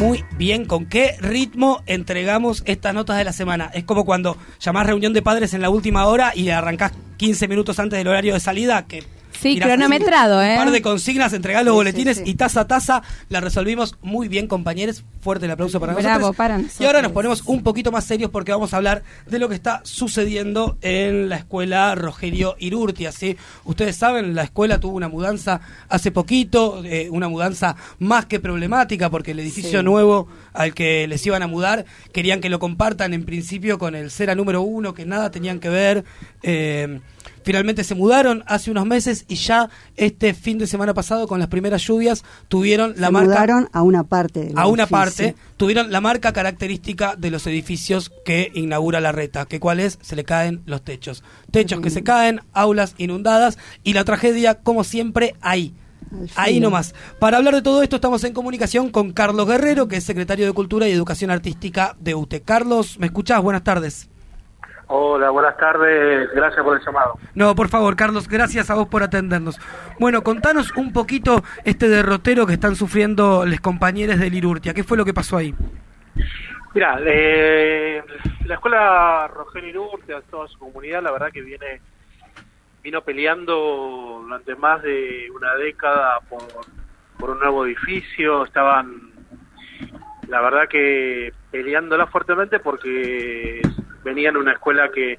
Muy 0.00 0.24
bien 0.36 0.64
con 0.64 0.86
qué 0.86 1.16
ritmo 1.20 1.82
entregamos 1.86 2.62
estas 2.66 2.94
notas 2.94 3.18
de 3.18 3.24
la 3.24 3.32
semana. 3.32 3.70
Es 3.74 3.84
como 3.84 4.04
cuando 4.04 4.36
llamás 4.60 4.86
reunión 4.86 5.12
de 5.12 5.22
padres 5.22 5.54
en 5.54 5.62
la 5.62 5.70
última 5.70 6.06
hora 6.06 6.32
y 6.36 6.50
arrancás 6.50 6.92
15 7.16 7.48
minutos 7.48 7.78
antes 7.80 7.98
del 7.98 8.06
horario 8.06 8.34
de 8.34 8.40
salida, 8.40 8.86
que 8.86 9.02
Sí, 9.40 9.58
cronometrado, 9.58 10.42
¿eh? 10.42 10.52
Un 10.52 10.64
par 10.64 10.70
de 10.70 10.82
consignas, 10.82 11.32
entregar 11.32 11.64
los 11.64 11.74
boletines 11.74 12.22
y 12.24 12.34
taza 12.34 12.62
a 12.62 12.66
taza 12.66 13.02
la 13.28 13.40
resolvimos 13.40 13.96
muy 14.02 14.28
bien, 14.28 14.46
compañeros. 14.46 15.04
Fuerte 15.20 15.46
el 15.46 15.52
aplauso 15.52 15.78
para 15.78 15.94
Bravo, 15.94 16.32
nosotros. 16.32 16.80
Y 16.80 16.84
ahora 16.84 17.02
nos 17.02 17.12
ponemos 17.12 17.42
un 17.46 17.62
poquito 17.62 17.92
más 17.92 18.04
serios 18.04 18.30
porque 18.30 18.52
vamos 18.52 18.74
a 18.74 18.78
hablar 18.78 19.02
de 19.26 19.38
lo 19.38 19.48
que 19.48 19.54
está 19.54 19.80
sucediendo 19.84 20.78
en 20.80 21.28
la 21.28 21.36
escuela 21.36 21.94
Rogerio 21.94 22.56
Irurtia, 22.58 23.12
¿sí? 23.12 23.36
Ustedes 23.64 23.96
saben, 23.96 24.34
la 24.34 24.42
escuela 24.42 24.80
tuvo 24.80 24.96
una 24.96 25.08
mudanza 25.08 25.60
hace 25.88 26.10
poquito, 26.10 26.82
eh, 26.84 27.08
una 27.10 27.28
mudanza 27.28 27.76
más 27.98 28.26
que 28.26 28.40
problemática 28.40 29.10
porque 29.10 29.32
el 29.32 29.40
edificio 29.40 29.82
nuevo 29.82 30.28
al 30.52 30.74
que 30.74 31.06
les 31.06 31.24
iban 31.26 31.42
a 31.42 31.46
mudar 31.46 31.84
querían 32.12 32.40
que 32.40 32.48
lo 32.48 32.58
compartan 32.58 33.14
en 33.14 33.24
principio 33.24 33.78
con 33.78 33.94
el 33.94 34.10
Cera 34.10 34.34
número 34.34 34.62
uno, 34.62 34.94
que 34.94 35.06
nada 35.06 35.30
tenían 35.30 35.60
que 35.60 35.68
ver. 35.68 36.04
Eh, 36.42 37.00
Finalmente 37.42 37.84
se 37.84 37.94
mudaron 37.94 38.44
hace 38.46 38.70
unos 38.70 38.86
meses 38.86 39.24
y 39.28 39.36
ya 39.36 39.70
este 39.96 40.34
fin 40.34 40.58
de 40.58 40.66
semana 40.66 40.94
pasado 40.94 41.26
con 41.26 41.38
las 41.38 41.48
primeras 41.48 41.82
lluvias 41.82 42.24
tuvieron 42.48 42.94
la 42.96 43.10
marca 43.10 43.28
mudaron 43.28 43.68
a 43.72 43.82
una 43.82 44.04
parte 44.04 44.52
a 44.54 44.66
una 44.66 44.86
parte 44.86 45.34
tuvieron 45.56 45.90
la 45.90 46.00
marca 46.00 46.32
característica 46.32 47.16
de 47.16 47.30
los 47.30 47.46
edificios 47.46 48.10
que 48.24 48.50
inaugura 48.54 49.00
la 49.00 49.12
reta, 49.12 49.46
que 49.46 49.60
cuál 49.60 49.80
es 49.80 49.98
se 50.02 50.16
le 50.16 50.24
caen 50.24 50.62
los 50.66 50.82
techos, 50.82 51.24
techos 51.50 51.80
que 51.80 51.90
se 51.90 52.02
caen, 52.02 52.40
aulas 52.52 52.94
inundadas 52.98 53.58
y 53.84 53.92
la 53.92 54.04
tragedia 54.04 54.54
como 54.54 54.84
siempre 54.84 55.34
ahí. 55.40 55.74
Ahí 56.36 56.58
nomás. 56.58 56.94
Para 57.18 57.36
hablar 57.36 57.54
de 57.54 57.62
todo 57.62 57.82
esto 57.82 57.96
estamos 57.96 58.24
en 58.24 58.32
comunicación 58.32 58.90
con 58.90 59.12
Carlos 59.12 59.46
Guerrero, 59.46 59.88
que 59.88 59.96
es 59.96 60.04
secretario 60.04 60.46
de 60.46 60.52
Cultura 60.52 60.88
y 60.88 60.92
Educación 60.92 61.30
Artística 61.30 61.96
de 62.00 62.14
UTE. 62.14 62.40
Carlos, 62.40 62.98
¿me 62.98 63.06
escuchás? 63.06 63.42
Buenas 63.42 63.64
tardes. 63.64 64.08
Hola, 64.90 65.28
buenas 65.28 65.54
tardes, 65.58 66.30
gracias 66.32 66.64
por 66.64 66.78
el 66.78 66.82
llamado. 66.82 67.18
No, 67.34 67.54
por 67.54 67.68
favor, 67.68 67.94
Carlos, 67.94 68.26
gracias 68.26 68.70
a 68.70 68.74
vos 68.74 68.88
por 68.88 69.02
atendernos. 69.02 69.60
Bueno, 70.00 70.22
contanos 70.22 70.74
un 70.76 70.94
poquito 70.94 71.42
este 71.64 71.90
derrotero 71.90 72.46
que 72.46 72.54
están 72.54 72.74
sufriendo 72.74 73.44
los 73.44 73.60
compañeros 73.60 74.18
de 74.18 74.30
Lirurtia. 74.30 74.72
¿Qué 74.72 74.84
fue 74.84 74.96
lo 74.96 75.04
que 75.04 75.12
pasó 75.12 75.36
ahí? 75.36 75.54
Mira, 76.74 76.98
eh, 77.04 78.02
la 78.46 78.54
escuela 78.54 79.28
Rogelio 79.28 79.66
Lirurtia, 79.66 80.22
toda 80.30 80.48
su 80.48 80.58
comunidad, 80.58 81.02
la 81.02 81.12
verdad 81.12 81.32
que 81.32 81.42
viene 81.42 81.82
vino 82.82 83.02
peleando 83.02 84.20
durante 84.22 84.56
más 84.56 84.82
de 84.82 85.28
una 85.36 85.54
década 85.56 86.20
por, 86.30 86.40
por 87.18 87.28
un 87.28 87.40
nuevo 87.40 87.66
edificio, 87.66 88.46
estaban, 88.46 89.12
la 90.28 90.40
verdad 90.40 90.66
que 90.66 91.34
peleándola 91.50 92.06
fuertemente 92.06 92.58
porque 92.58 93.60
venían 94.08 94.34
de 94.34 94.40
una 94.40 94.52
escuela 94.52 94.90
que 94.90 95.18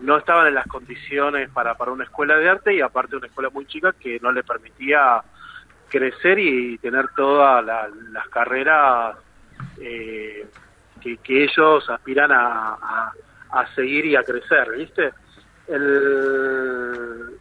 no 0.00 0.18
estaban 0.18 0.48
en 0.48 0.54
las 0.54 0.66
condiciones 0.66 1.48
para, 1.50 1.74
para 1.74 1.92
una 1.92 2.04
escuela 2.04 2.36
de 2.36 2.48
arte 2.48 2.74
y 2.74 2.80
aparte 2.80 3.16
una 3.16 3.28
escuela 3.28 3.50
muy 3.50 3.66
chica 3.66 3.94
que 3.98 4.18
no 4.20 4.30
le 4.30 4.42
permitía 4.42 5.22
crecer 5.88 6.38
y 6.38 6.78
tener 6.78 7.08
todas 7.16 7.64
las 7.64 8.28
carreras 8.28 9.16
eh, 9.80 10.46
que, 11.00 11.44
ellos 11.44 11.88
aspiran 11.88 12.32
a, 12.32 13.12
a, 13.50 13.74
seguir 13.74 14.06
y 14.06 14.16
a 14.16 14.24
crecer, 14.24 14.72
¿viste? 14.72 15.12
El, 15.68 17.38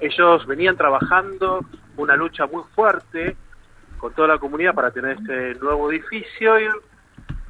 ellos 0.00 0.46
venían 0.46 0.76
trabajando 0.76 1.64
una 1.96 2.16
lucha 2.16 2.46
muy 2.46 2.62
fuerte 2.74 3.36
con 3.98 4.12
toda 4.14 4.28
la 4.28 4.38
comunidad 4.38 4.74
para 4.74 4.90
tener 4.90 5.18
este 5.18 5.54
nuevo 5.60 5.90
edificio 5.90 6.58
y 6.60 6.68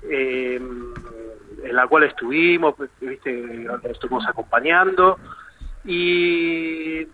eh, 0.03 0.61
en 1.63 1.77
la 1.77 1.87
cual 1.87 2.05
estuvimos, 2.05 2.75
viste, 3.01 3.67
estuvimos 3.85 4.27
acompañando 4.27 5.19
y 5.85 7.07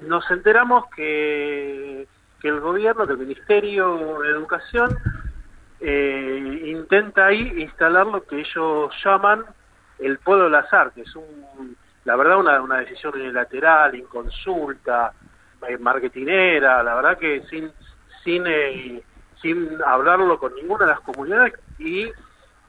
nos 0.00 0.30
enteramos 0.30 0.86
que, 0.94 2.06
que 2.40 2.48
el 2.48 2.60
gobierno, 2.60 3.06
que 3.06 3.12
el 3.12 3.18
Ministerio 3.18 4.20
de 4.20 4.30
Educación 4.30 4.96
eh, 5.80 6.62
intenta 6.66 7.26
ahí 7.26 7.62
instalar 7.62 8.06
lo 8.06 8.24
que 8.24 8.40
ellos 8.40 8.92
llaman 9.04 9.44
el 9.98 10.18
Polo 10.18 10.44
de 10.44 10.50
las 10.50 10.72
Artes, 10.72 11.14
un, 11.16 11.76
la 12.04 12.16
verdad 12.16 12.38
una, 12.38 12.60
una 12.60 12.78
decisión 12.78 13.14
unilateral, 13.14 13.94
inconsulta, 13.94 15.12
eh, 15.68 15.78
marketinera, 15.78 16.82
la 16.82 16.94
verdad 16.96 17.18
que 17.18 17.42
sin, 17.48 17.70
sin, 18.24 18.44
eh, 18.46 19.02
sin 19.40 19.78
hablarlo 19.86 20.38
con 20.38 20.54
ninguna 20.54 20.86
de 20.86 20.92
las 20.92 21.00
comunidades 21.00 21.54
y 21.78 22.10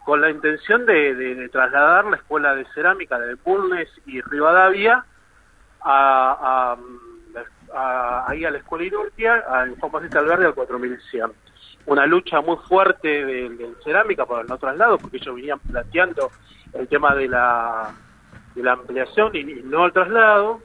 con 0.06 0.22
la 0.22 0.30
intención 0.30 0.86
de, 0.86 1.50
trasladar 1.52 2.06
la 2.06 2.18
escuela 2.18 2.56
de 2.56 2.66
cerámica 2.74 3.18
de 3.20 3.36
Bulnes 3.36 3.88
y 4.06 4.22
Rivadavia 4.22 5.06
a, 5.82 6.76
ahí 8.28 8.46
a 8.46 8.52
la 8.52 8.58
escuela 8.58 8.86
Inurtia, 8.86 9.44
a 9.48 9.66
Juan 9.80 9.92
Bautista 9.92 10.20
Alberdi 10.20 10.46
al 10.46 10.54
4100. 10.54 11.32
Una 11.86 12.06
lucha 12.06 12.42
muy 12.42 12.58
fuerte 12.68 13.26
de, 13.26 13.74
cerámica 13.84 14.26
por 14.26 14.42
el 14.42 14.48
no 14.48 14.58
traslado, 14.58 14.98
porque 14.98 15.18
ellos 15.18 15.36
venían 15.36 15.60
planteando 15.60 16.32
el 16.74 16.88
tema 16.88 17.16
de 17.16 17.28
la, 17.28 17.94
de 18.56 18.64
la 18.64 18.74
ampliación 18.74 19.36
y, 19.36 19.44
no 19.44 19.86
el 19.86 19.94
traslado. 19.94 20.62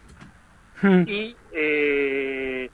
Hmm. 0.80 1.02
Y 1.06 1.36
eh, 1.52 2.70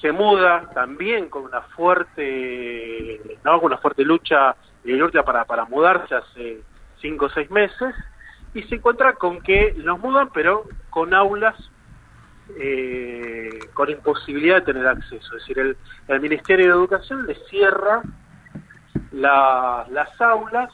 se 0.00 0.12
muda 0.12 0.70
también 0.74 1.30
con 1.30 1.44
una 1.44 1.62
fuerte, 1.62 3.20
no, 3.44 3.58
con 3.60 3.66
una 3.72 3.78
fuerte 3.78 4.04
lucha 4.04 4.54
de 4.84 5.22
para, 5.22 5.44
para 5.44 5.64
mudarse 5.64 6.14
hace 6.14 6.60
cinco 7.00 7.26
o 7.26 7.30
seis 7.30 7.50
meses 7.50 7.94
y 8.52 8.62
se 8.64 8.76
encuentra 8.76 9.14
con 9.14 9.40
que 9.40 9.74
nos 9.78 9.98
mudan 9.98 10.30
pero 10.32 10.64
con 10.90 11.14
aulas 11.14 11.54
eh, 12.58 13.58
con 13.72 13.88
imposibilidad 13.88 14.56
de 14.56 14.72
tener 14.72 14.86
acceso. 14.86 15.36
Es 15.36 15.42
decir, 15.42 15.58
el, 15.58 15.76
el 16.08 16.20
Ministerio 16.20 16.66
de 16.66 16.72
Educación 16.72 17.26
le 17.26 17.34
cierra 17.48 18.02
las 19.12 20.20
aulas, 20.20 20.72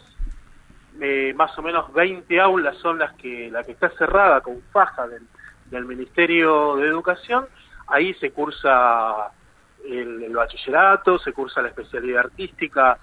eh, 1.00 1.32
más 1.36 1.56
o 1.58 1.62
menos 1.62 1.92
20 1.92 2.40
aulas 2.40 2.76
son 2.78 2.98
las 2.98 3.12
que, 3.14 3.50
la 3.50 3.62
que 3.62 3.72
está 3.72 3.90
cerrada 3.90 4.40
con 4.40 4.60
faja 4.72 5.06
del, 5.06 5.22
del 5.70 5.84
Ministerio 5.84 6.76
de 6.76 6.88
Educación, 6.88 7.46
ahí 7.86 8.14
se 8.14 8.32
cursa 8.32 9.30
el, 9.86 10.34
bachillerato, 10.34 11.18
se 11.18 11.32
cursa 11.32 11.62
la 11.62 11.68
especialidad 11.68 12.24
artística, 12.24 12.98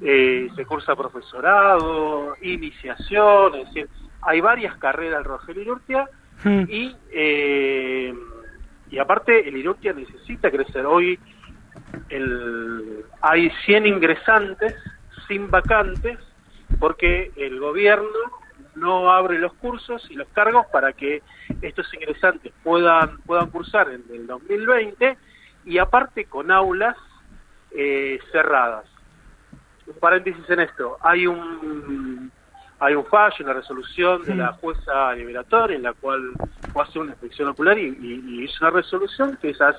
eh, 0.00 0.48
se 0.54 0.64
cursa 0.64 0.94
profesorado, 0.94 2.36
iniciación, 2.42 3.54
es 3.56 3.66
decir, 3.66 3.88
hay 4.22 4.40
varias 4.40 4.76
carreras 4.76 5.24
Rogelio 5.24 5.62
Irurtia 5.62 6.08
hmm. 6.44 6.62
y, 6.68 6.96
eh, 7.10 8.14
y 8.90 8.98
aparte 8.98 9.48
el 9.48 9.56
Irurtia 9.56 9.92
necesita 9.92 10.50
crecer. 10.50 10.86
Hoy 10.86 11.18
el, 12.08 13.04
hay 13.20 13.50
100 13.64 13.86
ingresantes 13.86 14.74
sin 15.26 15.50
vacantes 15.50 16.18
porque 16.78 17.32
el 17.36 17.58
gobierno 17.58 18.08
no 18.76 19.10
abre 19.10 19.38
los 19.38 19.52
cursos 19.54 20.06
y 20.10 20.14
los 20.14 20.28
cargos 20.28 20.66
para 20.72 20.92
que 20.92 21.22
estos 21.62 21.92
ingresantes 21.94 22.52
puedan 22.62 23.18
puedan 23.22 23.50
cursar 23.50 23.88
en 23.90 24.04
el 24.12 24.26
2020 24.26 25.16
y 25.64 25.78
aparte 25.78 26.26
con 26.26 26.50
aulas 26.52 26.96
eh, 27.72 28.20
cerradas 28.30 28.84
un 29.88 29.98
paréntesis 30.00 30.48
en 30.50 30.60
esto. 30.60 30.96
Hay 31.00 31.26
un 31.26 32.30
hay 32.80 32.94
un 32.94 33.04
fallo, 33.06 33.44
una 33.44 33.54
resolución 33.54 34.22
de 34.22 34.36
la 34.36 34.52
jueza 34.52 35.12
liberatoria 35.14 35.76
en 35.76 35.82
la 35.82 35.94
cual 35.94 36.30
fue 36.72 36.82
hacer 36.82 37.02
una 37.02 37.10
inspección 37.10 37.48
ocular 37.48 37.76
y, 37.76 37.88
y, 37.88 38.44
hizo 38.44 38.64
una 38.64 38.70
resolución 38.70 39.36
que 39.42 39.50
esas 39.50 39.74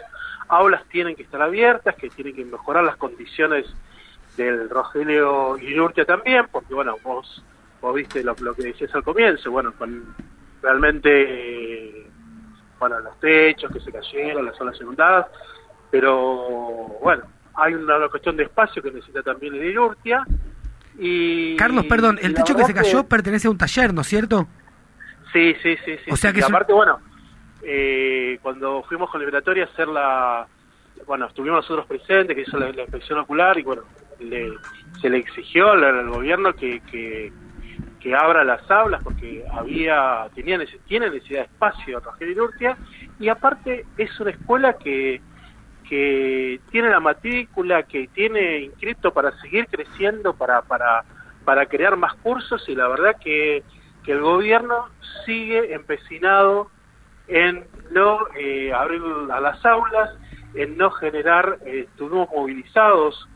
aulas 0.49 0.83
tienen 0.89 1.15
que 1.15 1.23
estar 1.23 1.41
abiertas, 1.41 1.95
que 1.95 2.09
tienen 2.09 2.35
que 2.35 2.43
mejorar 2.43 2.83
las 2.83 2.97
condiciones 2.97 3.65
del 4.35 4.69
Rogelio 4.69 5.51
Urtia 5.51 6.05
también, 6.05 6.47
porque 6.51 6.73
bueno, 6.73 6.97
vos, 7.03 7.43
vos 7.81 7.95
viste 7.95 8.23
lo, 8.23 8.35
que 8.35 8.63
decías 8.63 8.93
al 8.95 9.03
comienzo, 9.03 9.51
bueno, 9.51 9.73
con 9.77 10.13
realmente, 10.61 12.05
bueno, 12.79 12.99
los 12.99 13.17
techos 13.19 13.71
que 13.71 13.79
se 13.79 13.91
cayeron, 13.91 14.45
las 14.45 14.57
zonas 14.57 14.79
inundadas, 14.81 15.27
pero 15.89 16.97
bueno, 17.01 17.23
hay 17.61 17.73
una, 17.73 18.07
cuestión 18.09 18.35
de 18.37 18.43
espacio 18.43 18.81
que 18.81 18.91
necesita 18.91 19.21
también 19.23 19.53
el 19.55 19.63
Irurtia 19.65 20.23
Y, 20.97 21.55
Carlos, 21.55 21.85
perdón, 21.85 22.19
el 22.21 22.33
techo 22.33 22.55
que 22.55 22.63
se 22.65 22.73
cayó 22.73 23.03
pertenece 23.05 23.47
a 23.47 23.51
un 23.51 23.57
taller, 23.57 23.93
¿no 23.93 24.01
es 24.01 24.07
cierto? 24.07 24.47
Sí, 25.31 25.55
sí, 25.61 25.77
sí. 25.85 25.95
sí 26.05 26.11
O 26.11 26.15
sea 26.17 26.31
sí. 26.31 26.35
que 26.35 26.41
Y 26.41 26.43
un- 26.43 26.49
aparte, 26.55 26.73
bueno, 26.73 26.99
eh, 27.63 28.39
cuando 28.41 28.83
fuimos 28.83 29.09
con 29.09 29.19
Liberatoria 29.19 29.65
a 29.65 29.67
hacer 29.67 29.87
la... 29.87 30.47
Bueno, 31.07 31.27
estuvimos 31.27 31.57
nosotros 31.59 31.85
presentes, 31.85 32.35
que 32.35 32.41
hizo 32.41 32.57
la, 32.57 32.71
la 32.71 32.81
inspección 32.81 33.19
ocular 33.19 33.57
y 33.57 33.63
bueno, 33.63 33.83
le- 34.19 34.53
se 35.01 35.09
le 35.09 35.17
exigió 35.19 35.71
al, 35.71 35.83
al 35.83 36.09
gobierno 36.09 36.53
que, 36.53 36.81
que, 36.91 37.31
que 38.01 38.15
abra 38.15 38.43
las 38.43 38.69
aulas 38.69 39.01
porque 39.03 39.43
había 39.53 40.27
tenía 40.35 40.57
nece- 40.57 40.79
tiene 40.87 41.09
necesidad 41.09 41.39
de 41.41 41.45
espacio 41.45 41.99
Rogelio 42.01 42.43
Urtia 42.43 42.77
y 43.19 43.29
aparte 43.29 43.85
es 43.97 44.19
una 44.19 44.31
escuela 44.31 44.73
que 44.73 45.21
que 45.89 46.61
tiene 46.69 46.89
la 46.89 46.99
matrícula, 46.99 47.81
que 47.83 48.07
tiene 48.09 48.59
inscrito 48.59 49.11
para 49.11 49.31
seguir 49.41 49.65
creciendo, 49.67 50.35
para, 50.35 50.61
para, 50.61 51.03
para 51.43 51.65
crear 51.65 51.97
más 51.97 52.13
cursos 52.15 52.63
y 52.69 52.75
la 52.75 52.87
verdad 52.87 53.15
que, 53.19 53.63
que 54.03 54.11
el 54.11 54.21
gobierno 54.21 54.87
sigue 55.25 55.73
empecinado 55.73 56.69
en 57.27 57.65
no 57.89 58.19
eh, 58.37 58.71
abrir 58.71 59.01
a 59.31 59.39
las 59.39 59.65
aulas, 59.65 60.11
en 60.53 60.77
no 60.77 60.91
generar, 60.91 61.57
eh, 61.65 61.87
estuvimos 61.89 62.29
movilizados, 62.35 63.27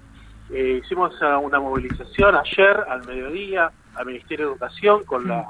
eh, 0.51 0.81
hicimos 0.83 1.15
una 1.41 1.59
movilización 1.59 2.35
ayer 2.35 2.77
al 2.87 3.03
mediodía 3.07 3.71
al 3.95 4.05
Ministerio 4.05 4.45
de 4.45 4.51
Educación 4.51 5.03
con 5.05 5.27
la... 5.27 5.45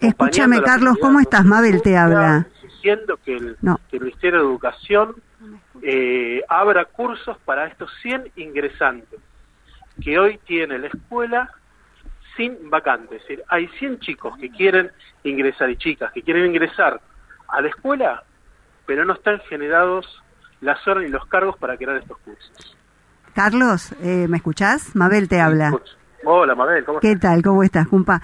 Escúchame, 0.00 0.60
Carlos, 0.62 0.96
¿cómo 1.00 1.18
estás? 1.20 1.44
Mabel 1.44 1.80
te 1.80 1.96
habla. 1.96 2.46
Diciendo 2.82 3.18
que 3.22 3.36
el, 3.36 3.56
No. 3.60 3.78
que 3.90 3.96
el 3.98 4.04
Ministerio 4.04 4.38
de 4.40 4.44
Educación 4.46 5.14
eh, 5.82 6.42
abra 6.48 6.86
cursos 6.86 7.36
para 7.44 7.66
estos 7.66 7.90
100 8.00 8.32
ingresantes 8.36 9.20
que 10.02 10.18
hoy 10.18 10.38
tiene 10.46 10.78
la 10.78 10.86
escuela 10.86 11.50
sin 12.36 12.70
vacantes. 12.70 13.20
Es 13.20 13.28
decir, 13.28 13.44
hay 13.48 13.68
100 13.78 14.00
chicos 14.00 14.34
que 14.38 14.50
quieren 14.50 14.90
ingresar 15.24 15.68
y 15.68 15.76
chicas 15.76 16.10
que 16.12 16.22
quieren 16.22 16.46
ingresar 16.46 17.00
a 17.48 17.60
la 17.60 17.68
escuela, 17.68 18.22
pero 18.86 19.04
no 19.04 19.12
están 19.12 19.40
generados 19.48 20.06
las 20.62 20.86
horas 20.88 21.04
ni 21.04 21.10
los 21.10 21.26
cargos 21.26 21.56
para 21.58 21.76
crear 21.76 21.96
estos 21.98 22.16
cursos. 22.18 22.76
Carlos, 23.34 23.92
eh, 24.02 24.26
¿me 24.28 24.38
escuchás? 24.38 24.96
Mabel 24.96 25.28
te 25.28 25.38
habla. 25.40 25.72
Hola, 26.24 26.54
Mabel, 26.54 26.84
¿cómo 26.84 27.00
¿Qué 27.00 27.12
estás? 27.12 27.32
tal? 27.32 27.42
¿Cómo 27.42 27.62
estás, 27.62 27.86
Jumpa? 27.88 28.22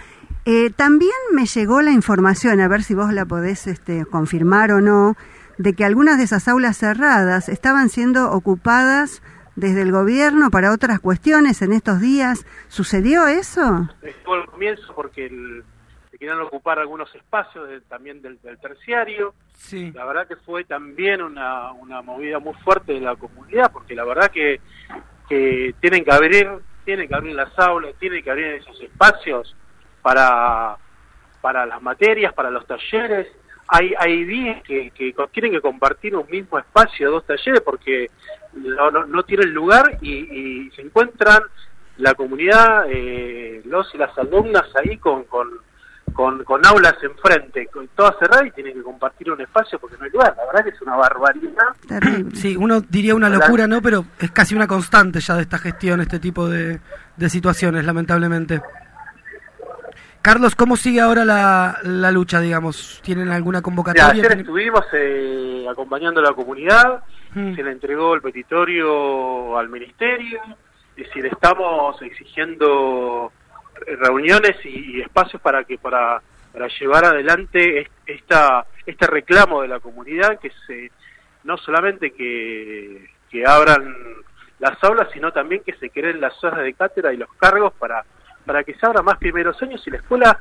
Eh, 0.48 0.70
también 0.70 1.10
me 1.32 1.44
llegó 1.46 1.82
la 1.82 1.90
información, 1.90 2.60
a 2.60 2.68
ver 2.68 2.82
si 2.84 2.94
vos 2.94 3.12
la 3.12 3.24
podés 3.26 3.66
este, 3.66 4.06
confirmar 4.06 4.70
o 4.70 4.80
no, 4.80 5.16
de 5.58 5.74
que 5.74 5.84
algunas 5.84 6.18
de 6.18 6.24
esas 6.24 6.46
aulas 6.46 6.76
cerradas 6.78 7.48
estaban 7.48 7.88
siendo 7.88 8.30
ocupadas 8.30 9.22
desde 9.56 9.82
el 9.82 9.90
gobierno 9.90 10.50
para 10.50 10.72
otras 10.72 11.00
cuestiones 11.00 11.62
en 11.62 11.72
estos 11.72 12.00
días. 12.00 12.46
¿Sucedió 12.68 13.26
eso? 13.26 13.88
Estuvo 14.02 14.34
al 14.34 14.46
comienzo 14.46 14.94
porque 14.94 15.26
el, 15.26 15.64
se 16.12 16.18
querían 16.18 16.40
ocupar 16.42 16.78
algunos 16.78 17.12
espacios 17.14 17.68
de- 17.68 17.80
también 17.80 18.22
del, 18.22 18.38
del 18.42 18.56
terciario. 18.58 19.34
Sí. 19.56 19.90
La 19.96 20.04
verdad 20.04 20.28
que 20.28 20.36
fue 20.36 20.62
también 20.64 21.22
una, 21.22 21.72
una 21.72 22.02
movida 22.02 22.38
muy 22.38 22.54
fuerte 22.62 22.92
de 22.92 23.00
la 23.00 23.16
comunidad, 23.16 23.72
porque 23.72 23.94
la 23.96 24.04
verdad 24.04 24.30
que, 24.30 24.60
que 25.28 25.74
tienen 25.80 26.04
que 26.04 26.12
abrir, 26.12 26.48
tienen 26.84 27.08
que 27.08 27.14
abrir 27.16 27.34
las 27.34 27.58
aulas, 27.58 27.94
tienen 27.98 28.22
que 28.22 28.30
abrir 28.30 28.46
esos 28.46 28.80
espacios 28.80 29.56
para, 30.06 30.76
para 31.40 31.66
las 31.66 31.82
materias, 31.82 32.32
para 32.32 32.48
los 32.48 32.64
talleres. 32.64 33.26
Hay, 33.66 33.92
hay 33.98 34.24
días 34.24 34.62
que, 34.62 34.92
que 34.92 35.12
tienen 35.32 35.50
que 35.50 35.60
compartir 35.60 36.14
un 36.14 36.30
mismo 36.30 36.60
espacio, 36.60 37.10
dos 37.10 37.26
talleres, 37.26 37.60
porque 37.62 38.08
no, 38.54 38.92
no, 38.92 39.04
no 39.04 39.24
tienen 39.24 39.52
lugar 39.52 39.98
y, 40.00 40.12
y 40.12 40.70
se 40.76 40.82
encuentran 40.82 41.42
la 41.96 42.14
comunidad, 42.14 42.84
eh, 42.88 43.62
los 43.64 43.92
y 43.96 43.98
las 43.98 44.16
alumnas 44.16 44.66
ahí 44.76 44.96
con, 44.98 45.24
con, 45.24 45.48
con, 46.12 46.44
con 46.44 46.64
aulas 46.64 46.94
enfrente, 47.02 47.66
con 47.66 47.88
todas 47.88 48.16
cerradas 48.20 48.46
y 48.46 48.50
tienen 48.52 48.74
que 48.74 48.82
compartir 48.84 49.32
un 49.32 49.40
espacio 49.40 49.80
porque 49.80 49.96
no 49.98 50.04
hay 50.04 50.10
lugar. 50.12 50.36
La 50.36 50.46
verdad 50.46 50.62
que 50.62 50.70
es 50.70 50.82
una 50.82 50.94
barbaridad. 50.94 51.66
Terrible. 51.88 52.36
Sí, 52.36 52.56
uno 52.56 52.80
diría 52.80 53.16
una 53.16 53.28
locura, 53.28 53.66
¿no? 53.66 53.82
Pero 53.82 54.04
es 54.20 54.30
casi 54.30 54.54
una 54.54 54.68
constante 54.68 55.18
ya 55.18 55.34
de 55.34 55.42
esta 55.42 55.58
gestión, 55.58 56.00
este 56.00 56.20
tipo 56.20 56.48
de, 56.48 56.78
de 57.16 57.28
situaciones, 57.28 57.84
lamentablemente. 57.84 58.62
Carlos, 60.26 60.56
¿cómo 60.56 60.74
sigue 60.74 61.00
ahora 61.00 61.24
la, 61.24 61.78
la 61.84 62.10
lucha, 62.10 62.40
digamos? 62.40 63.00
¿Tienen 63.04 63.28
alguna 63.28 63.62
convocatoria? 63.62 64.08
ayer 64.10 64.26
¿Tienen- 64.26 64.40
estuvimos 64.40 64.84
eh, 64.92 65.64
acompañando 65.70 66.18
a 66.18 66.24
la 66.24 66.32
comunidad, 66.32 67.04
Mm. 67.32 67.54
se 67.54 67.62
le 67.62 67.70
entregó 67.70 68.12
el 68.14 68.22
petitorio 68.22 69.56
al 69.56 69.68
ministerio, 69.68 70.40
es 70.96 71.06
decir, 71.06 71.26
estamos 71.26 72.02
exigiendo 72.02 73.30
reuniones 74.00 74.56
y, 74.64 74.96
y 74.96 75.00
espacios 75.02 75.40
para 75.40 75.62
que 75.62 75.78
para, 75.78 76.20
para 76.52 76.66
llevar 76.80 77.04
adelante 77.04 77.82
es- 77.82 77.88
esta 78.06 78.66
este 78.84 79.06
reclamo 79.06 79.62
de 79.62 79.68
la 79.68 79.78
comunidad 79.78 80.40
que 80.40 80.50
se 80.66 80.90
no 81.44 81.56
solamente 81.56 82.10
que, 82.12 83.10
que 83.30 83.46
abran 83.46 83.94
las 84.58 84.82
aulas 84.82 85.06
sino 85.12 85.30
también 85.32 85.62
que 85.64 85.74
se 85.74 85.90
creen 85.90 86.20
las 86.20 86.42
horas 86.42 86.64
de 86.64 86.72
cátedra 86.74 87.12
y 87.12 87.16
los 87.16 87.32
cargos 87.34 87.72
para 87.74 88.04
para 88.46 88.64
que 88.64 88.74
se 88.74 88.86
abran 88.86 89.04
más 89.04 89.18
primeros 89.18 89.60
años 89.62 89.82
y 89.86 89.90
la 89.90 89.98
escuela 89.98 90.40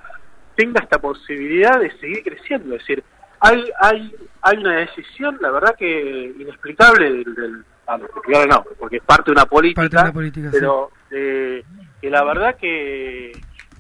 tenga 0.55 0.81
esta 0.81 0.99
posibilidad 0.99 1.79
de 1.79 1.91
seguir 1.97 2.23
creciendo 2.23 2.75
es 2.75 2.81
decir 2.81 3.03
hay 3.39 3.69
hay 3.81 4.15
hay 4.41 4.57
una 4.57 4.77
decisión 4.77 5.37
la 5.41 5.51
verdad 5.51 5.75
que 5.77 6.33
inexplicable 6.39 7.11
del, 7.11 7.35
del 7.35 7.65
ah, 7.87 7.97
no, 7.97 8.05
inexplicable 8.05 8.47
no 8.47 8.65
porque 8.79 8.97
es 8.97 9.03
parte 9.03 9.25
de 9.25 9.31
una 9.33 9.45
política, 9.45 9.81
Parte 9.81 9.97
de 9.97 10.03
una 10.03 10.13
política, 10.13 10.51
sí. 10.51 10.57
pero 10.59 10.91
eh, 11.11 11.63
que 12.01 12.09
la 12.09 12.23
verdad 12.23 12.55
que 12.55 13.31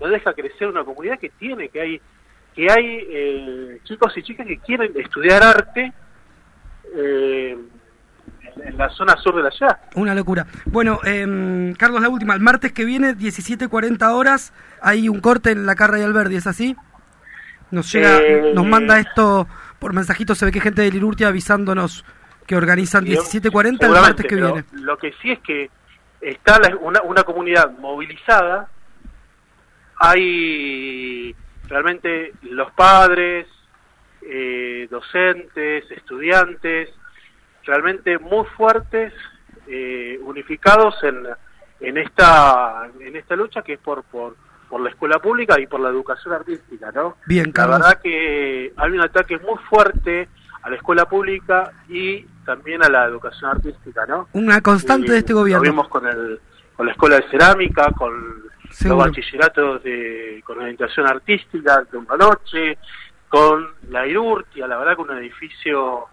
no 0.01 0.07
deja 0.07 0.33
crecer 0.33 0.67
una 0.67 0.83
comunidad 0.83 1.19
que 1.19 1.29
tiene 1.29 1.69
que 1.69 1.81
hay 1.81 2.01
que 2.55 2.71
hay 2.71 3.07
eh, 3.09 3.79
chicos 3.83 4.17
y 4.17 4.23
chicas 4.23 4.47
que 4.47 4.57
quieren 4.59 4.91
estudiar 4.95 5.43
arte 5.43 5.93
eh, 6.95 7.57
en, 8.63 8.77
la 8.77 8.89
zona 8.89 9.15
sur 9.17 9.35
de 9.35 9.43
la 9.43 9.51
ciudad 9.51 9.79
Una 9.95 10.13
locura. 10.15 10.45
Bueno, 10.65 10.99
em, 11.03 11.73
Carlos, 11.75 12.01
la 12.01 12.09
última. 12.09 12.33
El 12.33 12.41
martes 12.41 12.71
que 12.71 12.85
viene, 12.85 13.15
17.40 13.15 14.13
horas, 14.13 14.53
hay 14.81 15.09
un 15.09 15.19
corte 15.21 15.51
en 15.51 15.65
la 15.65 15.75
Carra 15.75 15.99
y 15.99 16.03
Alberdi, 16.03 16.35
¿es 16.35 16.47
así? 16.47 16.75
Nos 17.71 17.91
llega, 17.91 18.19
Eh, 18.21 18.51
nos 18.53 18.65
manda 18.65 18.99
esto 18.99 19.47
por 19.79 19.93
mensajito, 19.93 20.35
se 20.35 20.45
ve 20.45 20.51
que 20.51 20.61
gente 20.61 20.81
de 20.81 20.91
Lirurtia 20.91 21.27
avisándonos 21.27 22.05
que 22.47 22.55
organizan 22.55 23.05
17.40 23.05 23.85
el 23.85 23.91
martes 23.91 24.25
que 24.25 24.35
viene. 24.35 24.63
Lo 24.73 24.97
que 24.97 25.13
sí 25.21 25.31
es 25.31 25.39
que 25.39 25.69
está 26.21 26.59
la- 26.59 26.75
una, 26.77 27.01
una 27.01 27.23
comunidad 27.23 27.71
movilizada, 27.79 28.69
hay 29.99 31.35
realmente 31.67 32.33
los 32.43 32.71
padres, 32.73 33.47
eh, 34.21 34.87
docentes, 34.89 35.89
estudiantes, 35.91 36.89
realmente 37.65 38.17
muy 38.19 38.45
fuertes, 38.57 39.13
eh, 39.67 40.19
unificados 40.23 40.95
en, 41.03 41.25
en 41.79 41.97
esta 41.97 42.87
en 42.99 43.15
esta 43.15 43.35
lucha 43.35 43.61
que 43.61 43.73
es 43.73 43.79
por, 43.79 44.03
por 44.03 44.35
por 44.69 44.81
la 44.81 44.89
escuela 44.89 45.19
pública 45.19 45.59
y 45.59 45.67
por 45.67 45.79
la 45.79 45.89
educación 45.89 46.33
artística, 46.33 46.91
¿no? 46.91 47.17
Bien, 47.27 47.45
La 47.47 47.53
Carlos. 47.53 47.79
verdad 47.79 48.01
que 48.01 48.73
hay 48.75 48.91
un 48.91 49.01
ataque 49.01 49.37
muy 49.37 49.57
fuerte 49.69 50.27
a 50.63 50.69
la 50.71 50.75
escuela 50.75 51.05
pública 51.05 51.71
y 51.87 52.23
también 52.45 52.83
a 52.83 52.89
la 52.89 53.05
educación 53.05 53.51
artística, 53.51 54.05
¿no? 54.07 54.27
Una 54.33 54.61
constante 54.61 55.07
Y 55.07 55.11
de 55.11 55.17
este 55.19 55.33
gobierno. 55.33 55.63
Lo 55.63 55.69
vimos 55.69 55.87
con, 55.87 56.07
el, 56.07 56.39
con 56.75 56.87
la 56.87 56.93
escuela 56.93 57.17
de 57.17 57.29
cerámica, 57.29 57.91
con 57.95 58.43
Seguro. 58.71 59.05
los 59.05 59.07
bachilleratos 59.15 59.83
de, 59.83 60.41
con 60.43 60.57
orientación 60.57 61.05
artística 61.07 61.83
de 61.91 61.97
una 61.97 62.17
noche, 62.17 62.79
con 63.29 63.67
la 63.89 64.07
Irurtia, 64.07 64.65
la 64.67 64.77
verdad 64.77 64.95
que 64.95 65.01
un 65.03 65.17
edificio 65.19 66.05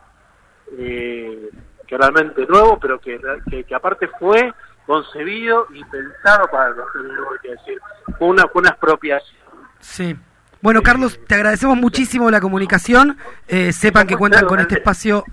eh, 0.79 1.51
que 1.87 1.97
realmente 1.99 2.47
nuevo, 2.49 2.79
pero 2.81 3.01
que, 3.01 3.21
que, 3.51 3.65
que 3.65 3.75
aparte 3.75 4.09
fue 4.19 4.53
concebido 4.87 5.67
y 5.73 5.85
pensado 5.85 6.47
para 6.51 6.71
los 6.71 6.87
es 7.45 7.51
decir, 7.53 7.79
fue 8.19 8.29
una, 8.29 8.45
fue 8.49 8.61
una 8.61 8.71
expropiación. 8.71 9.41
Sí. 9.81 10.17
Bueno, 10.61 10.83
Carlos, 10.83 11.19
te 11.27 11.35
agradecemos 11.35 11.77
muchísimo 11.77 12.31
la 12.31 12.41
comunicación. 12.41 13.17
Eh, 13.49 13.73
sepan 13.73 14.07
que 14.07 14.17
cuentan 14.17 14.47
con 14.47 14.61
este 14.61 14.77
espacio 14.77 15.25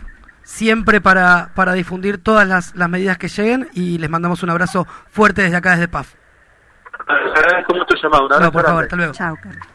siempre 0.44 1.02
para, 1.02 1.52
para 1.54 1.74
difundir 1.74 2.18
todas 2.24 2.48
las, 2.48 2.76
las 2.76 2.90
medidas 2.90 3.18
que 3.20 3.28
lleguen 3.28 3.70
y 3.74 4.00
les 4.00 4.10
mandamos 4.10 4.42
un 4.42 4.50
abrazo 4.50 4.88
fuerte 5.08 5.44
desde 5.44 5.58
acá, 5.58 5.72
desde 5.72 5.88
PAF. 5.88 6.16
Les 7.08 7.38
agradezco 7.38 7.74
mucho 7.76 7.94
el 7.96 8.02
llamado. 8.02 8.24
Un 8.24 8.30
No, 8.30 8.36
abrazo 8.36 8.52
por 8.52 8.62
favor, 8.64 8.76
grande. 8.78 8.86
hasta 8.86 8.96
luego. 8.96 9.14
Chao, 9.14 9.36
Carlos. 9.42 9.68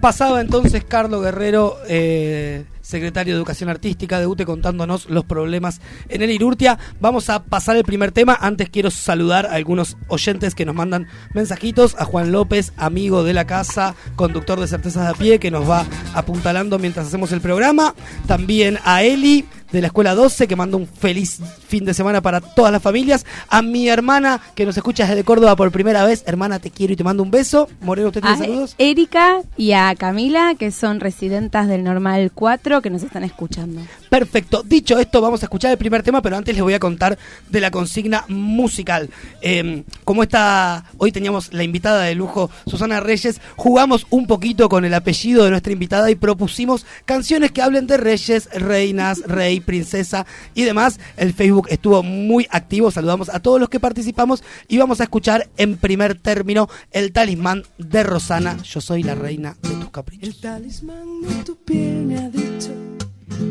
Pasaba 0.00 0.40
entonces 0.40 0.84
Carlos 0.84 1.22
Guerrero, 1.22 1.76
eh, 1.88 2.66
secretario 2.84 3.34
de 3.34 3.38
Educación 3.38 3.70
Artística 3.70 4.20
de 4.20 4.26
UTE, 4.26 4.44
contándonos 4.44 5.08
los 5.08 5.24
problemas 5.24 5.80
en 6.08 6.22
el 6.22 6.30
Irurtia. 6.30 6.78
Vamos 7.00 7.30
a 7.30 7.42
pasar 7.42 7.76
el 7.76 7.84
primer 7.84 8.12
tema. 8.12 8.36
Antes 8.40 8.68
quiero 8.68 8.90
saludar 8.90 9.46
a 9.46 9.54
algunos 9.54 9.96
oyentes 10.08 10.54
que 10.54 10.66
nos 10.66 10.74
mandan 10.74 11.08
mensajitos. 11.32 11.96
A 11.98 12.04
Juan 12.04 12.30
López, 12.30 12.72
amigo 12.76 13.24
de 13.24 13.32
la 13.32 13.46
casa, 13.46 13.94
conductor 14.16 14.60
de 14.60 14.68
Certezas 14.68 15.04
de 15.04 15.10
a 15.10 15.14
pie, 15.14 15.38
que 15.38 15.50
nos 15.50 15.68
va 15.68 15.86
apuntalando 16.14 16.78
mientras 16.78 17.06
hacemos 17.06 17.32
el 17.32 17.40
programa. 17.40 17.94
También 18.26 18.78
a 18.84 19.02
Eli, 19.02 19.46
de 19.74 19.80
la 19.80 19.88
Escuela 19.88 20.14
12, 20.14 20.46
que 20.46 20.56
manda 20.56 20.76
un 20.76 20.86
feliz 20.86 21.40
fin 21.66 21.84
de 21.84 21.92
semana 21.94 22.20
para 22.20 22.40
todas 22.40 22.72
las 22.72 22.80
familias. 22.80 23.26
A 23.48 23.60
mi 23.60 23.88
hermana, 23.88 24.40
que 24.54 24.64
nos 24.64 24.76
escucha 24.76 25.06
desde 25.06 25.24
Córdoba 25.24 25.56
por 25.56 25.70
primera 25.72 26.04
vez. 26.04 26.22
Hermana, 26.26 26.60
te 26.60 26.70
quiero 26.70 26.92
y 26.92 26.96
te 26.96 27.04
mando 27.04 27.22
un 27.22 27.30
beso. 27.30 27.68
Moreno, 27.80 28.08
¿usted 28.08 28.20
tiene 28.20 28.36
A 28.36 28.38
saludos? 28.38 28.74
Erika 28.78 29.40
y 29.56 29.72
a 29.72 29.94
Camila, 29.96 30.54
que 30.56 30.70
son 30.70 31.00
residentas 31.00 31.66
del 31.66 31.82
Normal 31.82 32.30
4, 32.32 32.73
que 32.80 32.90
nos 32.90 33.02
están 33.02 33.24
escuchando. 33.24 33.80
Perfecto. 34.08 34.62
Dicho 34.64 34.98
esto, 34.98 35.20
vamos 35.20 35.42
a 35.42 35.46
escuchar 35.46 35.70
el 35.70 35.78
primer 35.78 36.02
tema, 36.02 36.22
pero 36.22 36.36
antes 36.36 36.54
les 36.54 36.62
voy 36.62 36.74
a 36.74 36.80
contar 36.80 37.18
de 37.48 37.60
la 37.60 37.70
consigna 37.70 38.24
musical. 38.28 39.10
Eh, 39.40 39.84
como 40.04 40.22
esta, 40.22 40.84
hoy 40.98 41.12
teníamos 41.12 41.52
la 41.52 41.64
invitada 41.64 42.02
de 42.02 42.14
lujo, 42.14 42.50
Susana 42.66 43.00
Reyes, 43.00 43.40
jugamos 43.56 44.06
un 44.10 44.26
poquito 44.26 44.68
con 44.68 44.84
el 44.84 44.94
apellido 44.94 45.44
de 45.44 45.50
nuestra 45.50 45.72
invitada 45.72 46.10
y 46.10 46.14
propusimos 46.14 46.86
canciones 47.04 47.52
que 47.52 47.62
hablen 47.62 47.86
de 47.86 47.96
reyes, 47.96 48.48
reinas, 48.52 49.20
rey, 49.26 49.60
princesa 49.60 50.26
y 50.54 50.62
demás. 50.62 50.98
El 51.16 51.32
Facebook 51.32 51.68
estuvo 51.70 52.02
muy 52.02 52.46
activo. 52.50 52.90
Saludamos 52.90 53.28
a 53.28 53.40
todos 53.40 53.60
los 53.60 53.68
que 53.68 53.80
participamos 53.80 54.42
y 54.68 54.78
vamos 54.78 55.00
a 55.00 55.04
escuchar 55.04 55.48
en 55.56 55.76
primer 55.76 56.18
término 56.18 56.68
el 56.90 57.12
talismán 57.12 57.64
de 57.78 58.02
Rosana. 58.02 58.62
Yo 58.62 58.80
soy 58.80 59.02
la 59.02 59.14
reina 59.14 59.56
de 59.62 59.70
tus 59.70 59.90
caprichos. 59.90 60.28
El 60.28 60.40
talismán 60.40 61.22
de 61.22 61.44
tu 61.44 61.56
piel 61.56 62.04
me 62.06 62.18
ha 62.18 62.28
dicho 62.28 62.53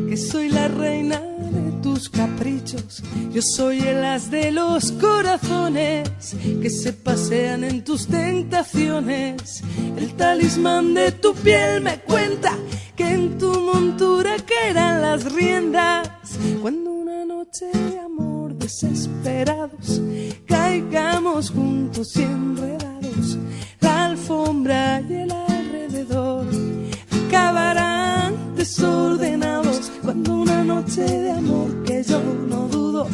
que 0.08 0.16
soy 0.16 0.48
la 0.48 0.68
reina 0.68 1.20
de 1.20 1.72
tus 1.82 2.08
caprichos. 2.08 3.02
Yo 3.32 3.42
soy 3.42 3.80
el 3.80 4.04
as 4.04 4.30
de 4.30 4.50
los 4.50 4.92
corazones 4.92 6.10
que 6.62 6.70
se 6.70 6.92
pasean 6.92 7.64
en 7.64 7.84
tus 7.84 8.06
tentaciones. 8.06 9.62
El 9.96 10.14
talismán 10.14 10.94
de 10.94 11.12
tu 11.12 11.34
piel 11.34 11.80
me 11.80 11.98
cuenta 12.00 12.56
que 12.96 13.08
en 13.08 13.38
tu 13.38 13.50
montura 13.60 14.36
caerán 14.46 15.02
las 15.02 15.32
riendas. 15.32 16.10
Cuando 16.62 16.92
una 16.92 17.24
noche 17.24 17.66
de 17.66 17.98
amor 17.98 18.54
desesperados 18.54 20.00
caigamos 20.46 21.50
juntos 21.50 22.16
y 22.16 22.22
enredados, 22.22 23.38
la 23.80 24.06
alfombra 24.06 25.02
y 25.08 25.14
el 25.14 25.30
alrededor 25.30 26.46
acabarán 27.26 28.54
desordenados 28.56 29.63
cuando 30.04 30.34
una 30.34 30.62
noche 30.62 31.02
de 31.02 31.30
amor 31.30 31.82
que 31.84 32.02
yo 32.02 32.20
no 32.46 32.68
dudo 32.68 33.08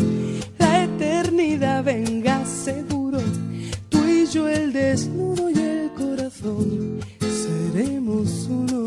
la 0.58 0.84
eternidad 0.84 1.84
venga 1.84 2.44
seguro. 2.44 3.20
Tú 3.88 4.04
y 4.06 4.26
yo 4.26 4.48
el 4.48 4.72
desnudo 4.72 5.48
y 5.50 5.54
el 5.54 5.90
corazón 5.92 7.00
seremos 7.20 8.48
uno. 8.48 8.86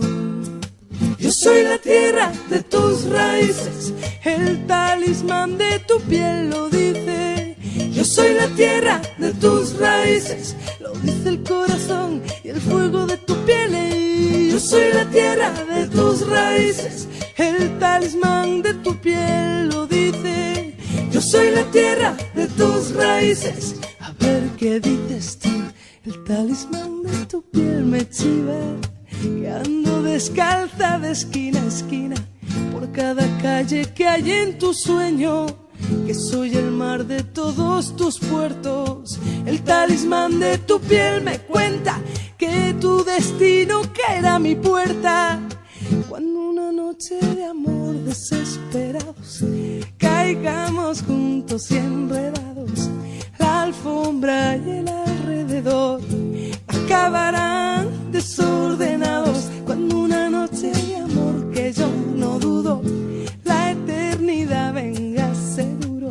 Yo 1.18 1.32
soy 1.32 1.64
la 1.64 1.78
tierra 1.78 2.32
de 2.50 2.62
tus 2.64 3.06
raíces 3.06 3.94
el 4.24 4.68
talismán 4.68 5.58
de 5.58 5.80
tu 5.80 6.00
piel 6.02 6.50
lo 6.50 6.70
dice. 6.70 7.56
Yo 7.92 8.04
soy 8.04 8.34
la 8.34 8.48
tierra 8.48 9.02
de 9.18 9.34
tus 9.34 9.78
raíces 9.80 10.56
lo 10.80 10.92
dice 10.96 11.30
el 11.30 11.44
corazón 11.44 12.22
y 12.44 12.50
el 12.50 12.60
fuego 12.60 13.06
de 13.06 13.18
tu 13.18 13.36
piel. 13.46 13.74
Y 13.76 14.52
yo 14.52 14.60
soy 14.60 14.92
la 14.94 15.06
tierra 15.10 15.54
de 15.74 15.88
tus 15.88 16.28
raíces 16.28 17.08
el 17.38 17.80
talismán 17.80 18.62
de 18.62 18.74
tu 18.76 18.96
piel 18.98 19.70
lo 19.70 19.88
dice. 19.88 20.76
Yo 21.12 21.22
soy 21.22 21.52
la 21.52 21.64
tierra 21.72 22.16
de 22.36 22.48
tus 22.48 22.94
raíces. 22.94 23.76
A 24.00 24.12
ver 24.20 24.44
qué 24.58 24.80
dices 24.80 25.40
tú. 25.40 25.50
El 26.06 26.24
talismán 26.24 27.04
de 27.04 27.26
tu 27.26 27.42
piel 27.42 27.86
me 27.86 28.08
chiva. 28.10 28.60
Que 29.22 29.50
ando 29.50 30.04
descalza 30.04 31.00
de 31.00 31.12
esquina 31.12 31.62
a 31.62 31.68
esquina. 31.68 32.16
Por 32.72 32.92
cada 32.92 33.26
calle 33.42 33.86
que 33.94 34.08
hay 34.08 34.32
en 34.32 34.58
tu 34.58 34.74
sueño. 34.74 35.46
Que 36.06 36.14
soy 36.14 36.56
el 36.56 36.72
mar 36.72 37.06
de 37.06 37.24
todos 37.24 37.96
tus 37.96 38.20
puertos. 38.20 39.20
El 39.46 39.62
talismán 39.62 40.40
de 40.40 40.58
tu 40.58 40.80
piel 40.80 41.22
me 41.22 41.40
cuenta 41.40 42.00
que 42.38 42.76
tu 42.80 43.04
destino 43.04 43.82
caerá 43.94 44.36
a 44.36 44.40
mi 44.40 44.56
puerta. 44.56 45.40
Cuando 46.10 46.33
noche 46.94 47.18
de 47.36 47.44
amor 47.46 47.96
desesperados 48.06 49.44
caigamos 49.98 51.02
juntos 51.02 51.72
y 51.72 51.78
enredados, 51.78 52.90
la 53.40 53.64
alfombra 53.64 54.56
y 54.58 54.70
el 54.70 54.88
alrededor 54.88 56.02
acabarán 56.68 58.12
desordenados. 58.12 59.50
Cuando 59.66 59.98
una 59.98 60.30
noche 60.30 60.72
de 60.72 60.98
amor 60.98 61.52
que 61.52 61.74
yo 61.74 61.90
no 62.16 62.38
dudo, 62.38 62.84
la 63.44 63.72
eternidad 63.72 64.74
venga 64.76 65.34
seguro. 65.34 66.10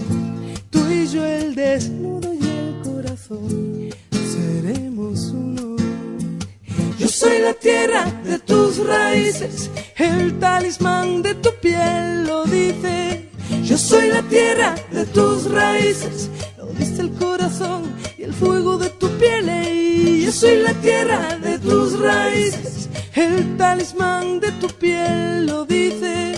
Tú 0.71 0.81
y 0.91 1.07
yo 1.07 1.25
el 1.25 1.55
desnudo 1.55 2.35
y 2.35 2.45
el 2.45 2.81
corazón 2.83 3.91
seremos 4.11 5.31
uno. 5.31 5.77
Yo 6.99 7.09
soy 7.09 7.39
la 7.41 7.55
tierra 7.55 8.05
de 8.25 8.39
tus 8.39 8.79
raíces, 8.79 9.71
el 10.03 10.39
talismán 10.39 11.23
de 11.23 11.35
tu 11.35 11.51
piel 11.61 12.25
lo 12.27 12.45
dice. 12.45 13.29
Yo 13.63 13.79
soy 13.79 14.09
la 14.09 14.23
tierra 14.23 14.75
de 14.91 15.07
tus 15.07 15.51
raíces, 15.51 16.29
lo 16.59 16.67
dice 16.67 17.03
el 17.03 17.13
corazón 17.13 17.83
y 18.19 18.25
el 18.25 18.33
fuego 18.33 18.79
de 18.79 18.91
tu 18.91 19.09
piel. 19.19 19.49
Y 19.49 20.25
yo 20.25 20.33
soy 20.33 20.57
la 20.63 20.75
tierra 20.75 21.39
de 21.39 21.59
tus 21.59 21.99
raíces, 21.99 22.89
el 23.15 23.57
talismán 23.57 24.41
de 24.41 24.51
tu 24.53 24.69
piel 24.69 25.47
lo 25.47 25.65
dice. 25.65 26.35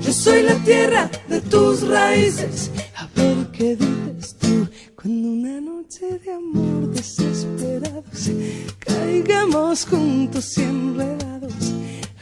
Yo 0.00 0.12
soy 0.12 0.42
la 0.42 0.54
tierra 0.56 1.10
de 1.28 1.40
tus 1.40 1.86
raíces. 1.86 2.70
A 2.96 3.06
ver 3.14 3.50
qué 3.52 3.76
dices 3.76 4.36
tú 4.38 4.68
cuando 4.96 5.28
una 5.28 5.60
noche 5.60 6.18
de 6.18 6.32
amor 6.32 6.90
desesperados 6.90 8.30
caigamos 8.80 9.86
juntos 9.86 10.58
y 10.58 10.62
enredados. 10.62 11.33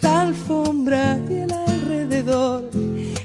La 0.03 0.23
alfombra 0.23 1.19
y 1.31 1.35
el 1.35 1.53
alrededor 1.53 2.69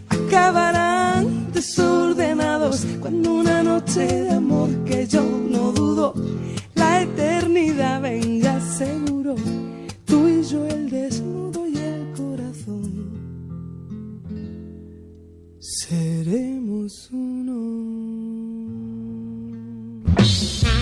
acabarán 0.10 1.52
desordenados 1.52 2.86
cuando 3.02 3.34
una 3.34 3.63
noche 3.63 4.06
de 4.08 4.32
amor 4.32 4.70
que 4.86 5.08
yo 5.08 5.24
no 5.24 5.72
dudo 5.72 6.13
la 6.76 7.02
eternidad 7.02 8.02
venga 8.02 8.62
seguro. 8.62 9.36
Tú 10.06 10.28
y 10.28 10.44
yo 10.44 10.66
el 10.68 10.90
desnudo 10.90 11.68
y 11.68 11.78
el 11.78 12.13
corazón 12.16 12.92
seremos 15.60 17.10
uno. 17.12 17.58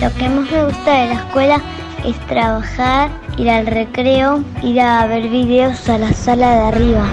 Lo 0.00 0.14
que 0.14 0.28
más 0.28 0.50
me 0.50 0.64
gusta 0.66 1.00
de 1.00 1.06
la 1.06 1.14
escuela 1.14 1.62
es 2.06 2.18
trabajar, 2.26 3.10
ir 3.36 3.50
al 3.50 3.66
recreo, 3.66 4.44
ir 4.62 4.80
a 4.80 5.06
ver 5.06 5.28
videos 5.28 5.88
a 5.88 5.98
la 5.98 6.12
sala 6.12 6.50
de 6.50 6.60
arriba. 6.68 7.08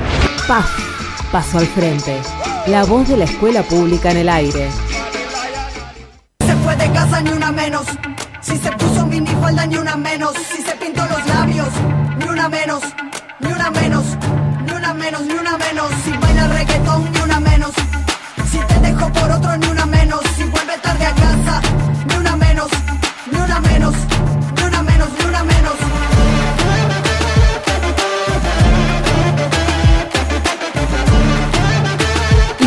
PAF, 0.47 0.69
paso 1.31 1.57
al 1.57 1.65
frente. 1.65 2.21
La 2.67 2.85
voz 2.85 3.07
de 3.09 3.17
la 3.17 3.25
escuela 3.25 3.63
pública 3.63 4.11
en 4.11 4.17
el 4.17 4.29
aire. 4.29 4.69
Se 6.45 6.55
fue 6.57 6.75
de 6.75 6.91
casa 6.91 7.21
ni 7.21 7.31
una 7.31 7.51
menos. 7.51 7.85
Si 8.41 8.55
se 8.57 8.71
puso 8.73 9.07
minifalda 9.07 9.65
ni 9.65 9.77
una 9.77 9.97
menos. 9.97 10.33
Si 10.35 10.61
se 10.61 10.75
pintó 10.75 11.03
los 11.07 11.25
labios, 11.27 11.69
ni 12.19 12.25
una 12.25 12.47
menos, 12.47 12.83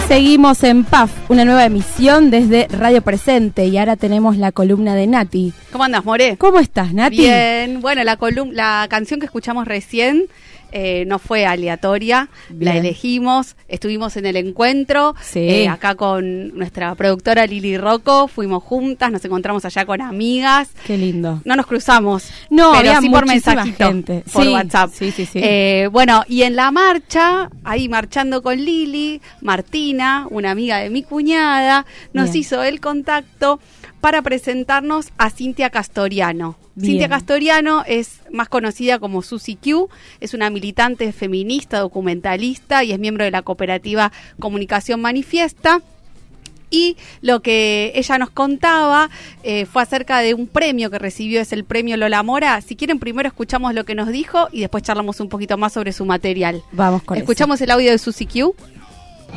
seguimos 0.07 0.63
en 0.63 0.85
PAF, 0.85 1.11
una 1.29 1.45
nueva 1.45 1.65
emisión 1.65 2.31
desde 2.31 2.69
Radio 2.69 3.03
Presente. 3.03 3.67
Y 3.67 3.77
ahora 3.77 3.97
tenemos 3.97 4.37
la 4.37 4.53
columna 4.53 4.95
de 4.95 5.07
Nati. 5.07 5.53
¿Cómo 5.73 5.85
andas, 5.85 6.05
More? 6.05 6.37
¿Cómo 6.37 6.61
estás, 6.61 6.93
Nati? 6.93 7.17
Bien. 7.17 7.81
Bueno, 7.81 8.05
la 8.05 8.17
la 8.53 8.87
canción 8.89 9.19
que 9.19 9.27
escuchamos 9.27 9.67
recién 9.67 10.27
eh, 10.73 11.05
no 11.07 11.19
fue 11.19 11.47
aleatoria, 11.47 12.29
la 12.59 12.77
elegimos, 12.77 13.57
estuvimos 13.69 14.17
en 14.17 14.27
el 14.27 14.37
encuentro, 14.37 15.15
Sí. 15.21 15.41
eh, 15.41 15.69
acá 15.69 15.95
con 15.95 16.57
nuestra 16.57 16.95
productora 16.95 17.47
Lili 17.47 17.77
Rocco, 17.79 18.29
fuimos 18.29 18.63
juntas, 18.63 19.11
nos 19.11 19.25
encontramos 19.25 19.65
allá 19.65 19.85
con 19.87 20.01
amigas. 20.01 20.71
Qué 20.87 20.97
lindo. 20.97 21.41
No 21.45 21.57
nos 21.57 21.67
cruzamos, 21.67 22.29
No, 22.51 22.73
pero 22.73 22.79
había 22.91 23.01
sí 23.01 23.09
por 23.11 23.27
mensajito, 23.27 23.87
gente. 23.87 24.25
por 24.33 24.43
Sí, 24.45 24.53
WhatsApp. 24.53 24.91
sí, 24.93 25.11
sí, 25.11 25.27
sí. 25.27 25.41
Eh, 25.43 25.89
bueno, 25.93 26.23
y 26.29 26.43
en 26.43 26.57
la 26.57 26.71
marcha, 26.71 27.51
ahí 27.65 27.89
marchando 27.89 28.43
con 28.43 28.57
Lili, 28.57 29.21
Martina, 29.41 30.27
una 30.31 30.51
amiga 30.51 30.79
de 30.79 30.91
mi 30.91 31.03
cuñada, 31.03 31.87
nos 32.13 32.27
Bien. 32.33 32.41
hizo 32.41 32.63
el 32.63 32.81
contacto 32.81 33.61
para 34.01 34.23
presentarnos 34.23 35.09
a 35.19 35.31
Cintia 35.31 35.71
Castoriano. 35.71 36.57
Bien. 36.75 36.93
Cintia 36.93 37.09
Castoriano 37.09 37.85
es 37.87 38.21
más 38.31 38.49
conocida 38.49 38.99
como 38.99 39.23
Susi 39.23 39.57
Q, 39.57 39.89
es 40.21 40.35
una 40.35 40.51
militante 40.51 41.13
feminista, 41.13 41.79
documentalista 41.79 42.85
y 42.85 42.93
es 42.93 42.99
miembro 42.99 43.25
de 43.25 43.31
la 43.31 43.43
cooperativa 43.43 44.13
Comunicación 44.39 45.01
Manifiesta. 45.01 45.83
Y 46.69 46.97
lo 47.21 47.43
que 47.43 47.93
ella 47.95 48.19
nos 48.19 48.31
contaba 48.31 49.09
eh, 49.45 49.67
fue 49.67 49.83
acerca 49.83 50.19
de 50.19 50.35
un 50.35 50.49
premio 50.49 50.91
que 50.91 50.99
recibió, 50.99 51.41
es 51.41 51.53
el 51.53 51.65
premio 51.65 51.97
Lola 51.97 52.25
Mora. 52.25 52.61
Si 52.61 52.75
quieren, 52.75 52.99
primero 52.99 53.29
escuchamos 53.29 53.73
lo 53.73 53.85
que 53.85 53.95
nos 53.95 54.09
dijo 54.09 54.49
y 54.51 54.61
después 54.61 54.83
charlamos 54.83 55.21
un 55.21 55.29
poquito 55.29 55.57
más 55.57 55.73
sobre 55.73 55.93
su 55.93 56.05
material. 56.05 56.63
Vamos 56.73 57.05
con 57.05 57.17
Escuchamos 57.19 57.61
el 57.61 57.71
audio 57.71 57.93
de 57.93 57.99
Susi 57.99 58.27
Q. 58.27 58.55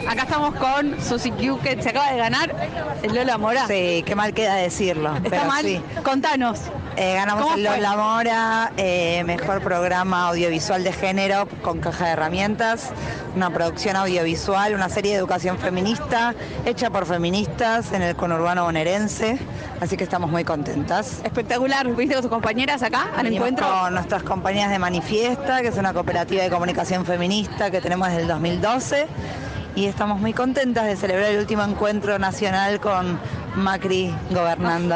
Acá 0.08 0.24
estamos 0.24 0.56
con 0.56 1.00
Susi 1.02 1.32
Q, 1.32 1.60
que 1.62 1.82
se 1.82 1.90
acaba 1.90 2.12
de 2.12 2.18
ganar 2.18 2.56
el 3.04 3.14
Lola 3.14 3.38
Mora. 3.38 3.68
Sí, 3.68 4.04
qué 4.06 4.16
mal 4.16 4.34
queda 4.34 4.56
decirlo. 4.56 5.16
¿Está 5.18 5.30
pero 5.30 5.46
mal? 5.46 5.64
sí. 5.64 5.82
Contanos. 6.04 6.60
Eh, 6.96 7.14
ganamos 7.16 7.44
¿Cómo 7.44 7.56
el? 7.56 7.64
Lola 7.64 7.96
Mora, 7.96 8.72
eh, 8.78 9.24
mejor 9.26 9.62
programa 9.62 10.28
audiovisual 10.30 10.84
de 10.84 10.94
género 10.94 11.48
con 11.62 11.80
caja 11.80 12.06
de 12.08 12.12
herramientas, 12.12 12.90
una 13.36 13.50
producción 13.52 13.96
audiovisual, 13.96 14.74
una 14.74 14.90
serie 14.90 15.12
de 15.14 15.18
educación 15.20 15.58
feminista 15.58 16.34
hecha 16.66 16.90
por 16.90 17.06
feministas 17.06 17.92
en 17.94 18.02
el 18.02 18.16
conurbano 18.16 18.64
bonaerense, 18.66 19.38
así 19.80 19.96
que 19.98 20.04
estamos 20.06 20.30
muy 20.32 20.44
contentas. 20.44 21.20
Espectacular. 21.24 21.88
¿Viste 21.96 22.16
con 22.16 22.24
tus 22.24 22.32
compañeras 22.32 22.84
acá 22.84 23.10
al 23.16 23.26
Venimos 23.26 23.50
encuentro? 23.50 23.68
con 23.82 23.94
nuestras 23.94 24.24
compañías 24.24 24.70
de 24.72 24.80
Manifiesta, 24.80 25.62
que 25.62 25.68
es 25.70 25.78
una 25.78 25.94
cooperativa 25.94 26.44
de 26.44 26.50
comunicación 26.50 27.06
feminista 27.06 27.70
que 27.72 27.80
tenemos 27.82 28.08
desde 28.10 28.22
el 28.24 28.28
2012 28.28 29.08
y 29.76 29.86
estamos 29.86 30.20
muy 30.20 30.34
contentas 30.34 30.86
de 30.86 30.96
celebrar 30.96 31.32
el 31.32 31.40
último 31.40 31.64
encuentro 31.64 32.20
nacional 32.20 32.80
con 32.80 33.20
Macri 33.56 34.14
gobernando. 34.32 34.96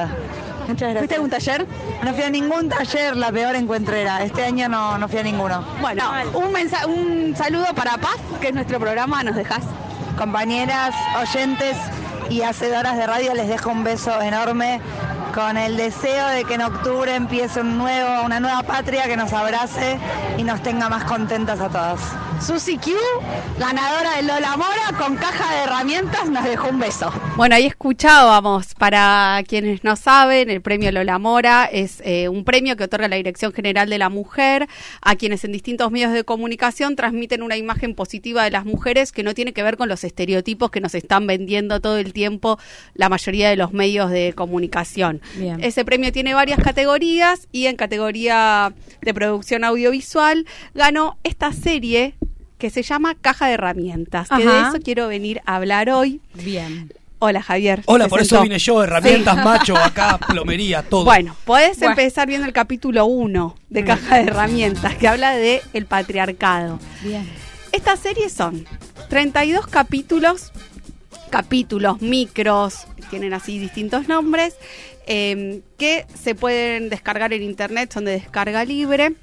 Muchas 0.67 0.93
gracias. 0.93 0.99
¿Fuiste 0.99 1.15
a 1.15 1.17
algún 1.17 1.29
taller? 1.29 1.67
No 2.03 2.13
fui 2.13 2.23
a 2.23 2.29
ningún 2.29 2.69
taller, 2.69 3.17
la 3.17 3.31
peor 3.31 3.55
encuentrera. 3.55 4.23
Este 4.23 4.45
año 4.45 4.69
no, 4.69 4.97
no 4.97 5.07
fui 5.07 5.19
a 5.19 5.23
ninguno. 5.23 5.63
Bueno, 5.81 6.03
un, 6.33 6.55
un 6.89 7.35
saludo 7.35 7.65
para 7.75 7.97
Paz, 7.97 8.17
que 8.39 8.49
es 8.49 8.53
nuestro 8.53 8.79
programa, 8.79 9.23
nos 9.23 9.35
dejas. 9.35 9.63
Compañeras, 10.17 10.95
oyentes 11.21 11.75
y 12.29 12.41
hacedoras 12.41 12.97
de 12.97 13.07
radio, 13.07 13.33
les 13.33 13.47
dejo 13.47 13.71
un 13.71 13.83
beso 13.83 14.21
enorme 14.21 14.79
con 15.33 15.57
el 15.57 15.75
deseo 15.77 16.27
de 16.27 16.43
que 16.43 16.53
en 16.53 16.61
octubre 16.61 17.15
empiece 17.15 17.61
un 17.61 17.77
nuevo, 17.77 18.23
una 18.23 18.39
nueva 18.39 18.61
patria 18.63 19.05
que 19.05 19.17
nos 19.17 19.33
abrace 19.33 19.97
y 20.37 20.43
nos 20.43 20.61
tenga 20.61 20.89
más 20.89 21.03
contentas 21.05 21.59
a 21.59 21.69
todas. 21.69 21.99
Susi 22.39 22.77
Q, 22.77 22.91
ganadora 23.57 24.17
del 24.17 24.27
Lola 24.27 24.57
Mora, 24.57 24.97
con 24.97 25.15
caja 25.15 25.55
de 25.55 25.63
herramientas, 25.63 26.29
nos 26.29 26.43
dejó 26.43 26.69
un 26.69 26.79
beso. 26.79 27.11
Bueno, 27.37 27.55
ahí 27.55 27.65
escuchábamos, 27.65 28.75
para 28.75 29.41
quienes 29.47 29.83
no 29.83 29.95
saben, 29.95 30.49
el 30.49 30.61
premio 30.61 30.91
Lola 30.91 31.19
Mora 31.19 31.69
es 31.71 32.01
eh, 32.03 32.27
un 32.27 32.43
premio 32.43 32.75
que 32.75 32.83
otorga 32.83 33.07
la 33.07 33.15
Dirección 33.15 33.53
General 33.53 33.89
de 33.89 33.97
la 33.97 34.09
Mujer 34.09 34.67
a 35.01 35.15
quienes 35.15 35.45
en 35.45 35.53
distintos 35.53 35.89
medios 35.89 36.11
de 36.11 36.25
comunicación 36.25 36.95
transmiten 36.95 37.43
una 37.43 37.55
imagen 37.55 37.95
positiva 37.95 38.43
de 38.43 38.51
las 38.51 38.65
mujeres 38.65 39.11
que 39.13 39.23
no 39.23 39.33
tiene 39.33 39.53
que 39.53 39.63
ver 39.63 39.77
con 39.77 39.87
los 39.87 40.03
estereotipos 40.03 40.69
que 40.69 40.81
nos 40.81 40.95
están 40.95 41.25
vendiendo 41.25 41.79
todo 41.79 41.97
el 41.97 42.11
tiempo 42.11 42.59
la 42.93 43.07
mayoría 43.07 43.49
de 43.49 43.55
los 43.55 43.71
medios 43.71 44.11
de 44.11 44.33
comunicación. 44.35 45.21
Bien. 45.35 45.63
Ese 45.63 45.83
premio 45.85 46.11
tiene 46.11 46.33
varias 46.33 46.59
categorías 46.61 47.47
y 47.51 47.65
en 47.67 47.75
categoría 47.75 48.73
de 49.01 49.13
producción 49.13 49.63
audiovisual 49.63 50.45
ganó 50.73 51.17
esta 51.23 51.53
serie 51.53 52.15
que 52.57 52.69
se 52.69 52.81
llama 52.83 53.15
Caja 53.15 53.47
de 53.47 53.53
Herramientas, 53.53 54.29
que 54.29 54.45
de 54.45 54.61
eso 54.61 54.79
quiero 54.83 55.07
venir 55.07 55.41
a 55.45 55.55
hablar 55.57 55.89
hoy. 55.89 56.21
Bien. 56.33 56.91
Hola 57.19 57.41
Javier. 57.41 57.81
Hola, 57.85 58.07
por 58.09 58.19
sentó. 58.19 58.35
eso 58.35 58.43
vine 58.43 58.59
yo, 58.59 58.83
herramientas, 58.83 59.35
Sí. 59.37 59.41
macho, 59.43 59.77
acá, 59.77 60.17
plomería, 60.17 60.83
todo. 60.89 61.05
Bueno, 61.05 61.35
podés 61.45 61.77
Bueno. 61.79 61.91
empezar 61.91 62.27
viendo 62.27 62.45
el 62.45 62.51
capítulo 62.53 63.05
1 63.05 63.55
de 63.69 63.83
Caja 63.85 64.17
de 64.17 64.23
Herramientas, 64.23 64.95
que 64.95 65.07
habla 65.07 65.31
de 65.35 65.61
el 65.73 65.85
patriarcado. 65.85 66.79
Bien. 67.01 67.25
Estas 67.71 67.99
series 68.01 68.33
son 68.33 68.65
32 69.09 69.67
capítulos, 69.67 70.51
capítulos 71.29 72.01
micros, 72.01 72.85
tienen 73.09 73.33
así 73.33 73.57
distintos 73.59 74.07
nombres, 74.07 74.55
eh, 75.07 75.61
que 75.77 76.05
se 76.13 76.35
pueden 76.35 76.89
descargar 76.89 77.33
en 77.33 77.43
internet, 77.43 77.91
son 77.93 78.05
de 78.05 78.11
descarga 78.11 78.65
libre. 78.65 79.15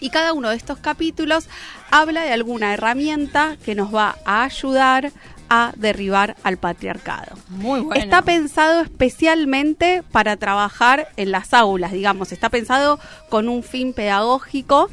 Y 0.00 0.10
cada 0.10 0.32
uno 0.32 0.48
de 0.48 0.56
estos 0.56 0.78
capítulos 0.78 1.48
habla 1.90 2.22
de 2.22 2.32
alguna 2.32 2.72
herramienta 2.72 3.58
que 3.64 3.74
nos 3.74 3.94
va 3.94 4.16
a 4.24 4.44
ayudar 4.44 5.12
a 5.50 5.72
derribar 5.76 6.36
al 6.44 6.56
patriarcado. 6.56 7.36
Muy 7.48 7.80
bueno. 7.80 8.00
Está 8.00 8.22
pensado 8.22 8.82
especialmente 8.82 10.02
para 10.12 10.36
trabajar 10.36 11.08
en 11.16 11.32
las 11.32 11.52
aulas, 11.52 11.92
digamos, 11.92 12.30
está 12.30 12.48
pensado 12.48 13.00
con 13.28 13.48
un 13.48 13.64
fin 13.64 13.92
pedagógico. 13.92 14.88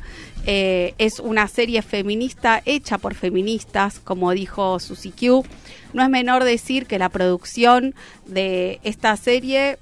Eh, 0.48 0.96
es 0.98 1.20
una 1.20 1.48
serie 1.48 1.82
feminista 1.84 2.62
hecha 2.66 2.98
por 2.98 3.14
feministas, 3.14 4.00
como 4.00 4.32
dijo 4.32 4.80
Susi 4.80 5.12
Q. 5.12 5.46
No 5.94 6.02
es 6.02 6.10
menor 6.10 6.44
decir 6.44 6.88
que 6.88 6.98
la 6.98 7.10
producción 7.10 7.94
de 8.26 8.80
esta 8.84 9.16
serie 9.16 9.78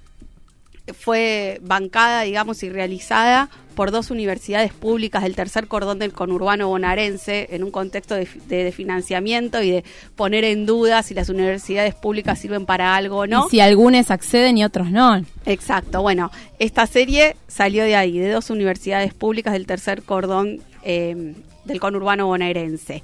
fue 0.93 1.59
bancada, 1.63 2.21
digamos, 2.21 2.61
y 2.63 2.69
realizada 2.69 3.49
por 3.75 3.91
dos 3.91 4.09
universidades 4.11 4.71
públicas 4.71 5.23
del 5.23 5.35
tercer 5.35 5.67
cordón 5.67 5.99
del 5.99 6.13
conurbano 6.13 6.69
bonaerense 6.69 7.47
en 7.51 7.63
un 7.63 7.71
contexto 7.71 8.15
de, 8.15 8.27
de- 8.47 8.63
de 8.63 8.71
financiamiento 8.71 9.61
y 9.61 9.69
de 9.71 9.83
poner 10.15 10.45
en 10.45 10.65
duda 10.65 11.03
si 11.03 11.13
las 11.13 11.27
universidades 11.29 11.93
públicas 11.93 12.39
sirven 12.39 12.65
para 12.65 12.95
algo 12.95 13.17
o 13.17 13.27
no. 13.27 13.47
Y 13.47 13.49
si 13.49 13.59
algunos 13.59 14.11
acceden 14.11 14.57
y 14.57 14.63
otros 14.63 14.91
no. 14.91 15.21
Exacto, 15.45 16.01
bueno, 16.01 16.31
esta 16.59 16.87
serie 16.87 17.35
salió 17.47 17.83
de 17.83 17.95
ahí, 17.97 18.17
de 18.17 18.29
dos 18.31 18.49
universidades 18.49 19.13
públicas 19.13 19.51
del 19.53 19.65
tercer 19.65 20.03
cordón 20.03 20.61
eh, 20.83 21.33
del 21.65 21.79
conurbano 21.81 22.27
bonaerense. 22.27 23.03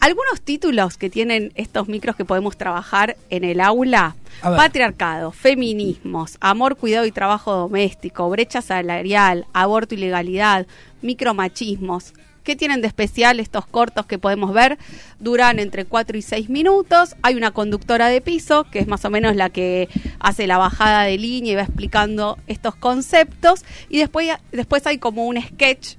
Algunos 0.00 0.40
títulos 0.40 0.96
que 0.96 1.10
tienen 1.10 1.52
estos 1.56 1.86
micros 1.86 2.16
que 2.16 2.24
podemos 2.24 2.56
trabajar 2.56 3.18
en 3.28 3.44
el 3.44 3.60
aula. 3.60 4.16
Patriarcado, 4.40 5.30
feminismos, 5.30 6.38
amor, 6.40 6.76
cuidado 6.76 7.04
y 7.04 7.12
trabajo 7.12 7.52
doméstico, 7.52 8.30
brecha 8.30 8.62
salarial, 8.62 9.46
aborto 9.52 9.94
y 9.94 9.98
legalidad, 9.98 10.66
micromachismos. 11.02 12.14
¿Qué 12.44 12.56
tienen 12.56 12.80
de 12.80 12.86
especial 12.86 13.38
estos 13.38 13.66
cortos 13.66 14.06
que 14.06 14.18
podemos 14.18 14.54
ver? 14.54 14.78
Duran 15.18 15.58
entre 15.58 15.84
4 15.84 16.16
y 16.16 16.22
6 16.22 16.48
minutos. 16.48 17.14
Hay 17.20 17.34
una 17.34 17.50
conductora 17.50 18.08
de 18.08 18.22
piso, 18.22 18.64
que 18.64 18.78
es 18.78 18.88
más 18.88 19.04
o 19.04 19.10
menos 19.10 19.36
la 19.36 19.50
que 19.50 19.90
hace 20.18 20.46
la 20.46 20.56
bajada 20.56 21.02
de 21.02 21.18
línea 21.18 21.52
y 21.52 21.56
va 21.56 21.62
explicando 21.62 22.38
estos 22.46 22.74
conceptos. 22.74 23.66
Y 23.90 23.98
después, 23.98 24.30
después 24.52 24.86
hay 24.86 24.96
como 24.96 25.26
un 25.26 25.38
sketch 25.38 25.96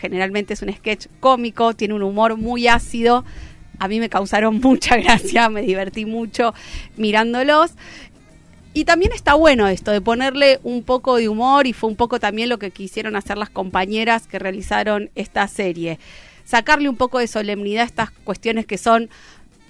generalmente 0.00 0.54
es 0.54 0.62
un 0.62 0.72
sketch 0.72 1.06
cómico, 1.20 1.74
tiene 1.74 1.94
un 1.94 2.02
humor 2.02 2.36
muy 2.36 2.66
ácido. 2.66 3.24
A 3.78 3.88
mí 3.88 4.00
me 4.00 4.08
causaron 4.08 4.60
mucha 4.62 4.96
gracia, 4.96 5.48
me 5.48 5.62
divertí 5.62 6.06
mucho 6.06 6.54
mirándolos. 6.96 7.72
Y 8.72 8.84
también 8.84 9.12
está 9.12 9.34
bueno 9.34 9.66
esto 9.66 9.90
de 9.90 10.00
ponerle 10.00 10.60
un 10.62 10.84
poco 10.84 11.16
de 11.16 11.28
humor 11.28 11.66
y 11.66 11.72
fue 11.72 11.90
un 11.90 11.96
poco 11.96 12.20
también 12.20 12.48
lo 12.48 12.58
que 12.58 12.70
quisieron 12.70 13.16
hacer 13.16 13.36
las 13.36 13.50
compañeras 13.50 14.28
que 14.28 14.38
realizaron 14.38 15.10
esta 15.16 15.46
serie. 15.48 15.98
Sacarle 16.44 16.88
un 16.88 16.96
poco 16.96 17.18
de 17.18 17.26
solemnidad 17.26 17.82
a 17.82 17.86
estas 17.86 18.10
cuestiones 18.10 18.66
que 18.66 18.78
son 18.78 19.10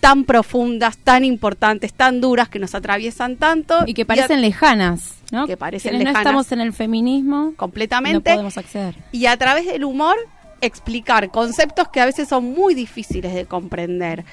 tan 0.00 0.24
profundas, 0.24 0.96
tan 0.96 1.24
importantes, 1.24 1.92
tan 1.92 2.20
duras 2.20 2.48
que 2.48 2.58
nos 2.58 2.74
atraviesan 2.74 3.36
tanto 3.36 3.80
Y 3.86 3.94
que 3.94 4.04
parecen 4.04 4.40
lejanas, 4.40 5.14
¿no? 5.30 5.46
Que 5.46 5.56
parecen 5.56 5.90
Quienes 5.90 6.08
lejanas. 6.08 6.24
no 6.24 6.30
estamos 6.30 6.52
en 6.52 6.60
el 6.60 6.72
feminismo, 6.72 7.52
completamente 7.56 8.30
no 8.30 8.36
podemos 8.36 8.58
acceder. 8.58 8.96
y 9.12 9.26
a 9.26 9.36
través 9.36 9.66
del 9.66 9.84
humor 9.84 10.16
explicar 10.62 11.30
conceptos 11.30 11.88
que 11.88 12.00
a 12.00 12.06
veces 12.06 12.28
son 12.28 12.44
muy 12.52 12.74
difíciles 12.74 13.34
de 13.34 13.46
comprender. 13.46 14.24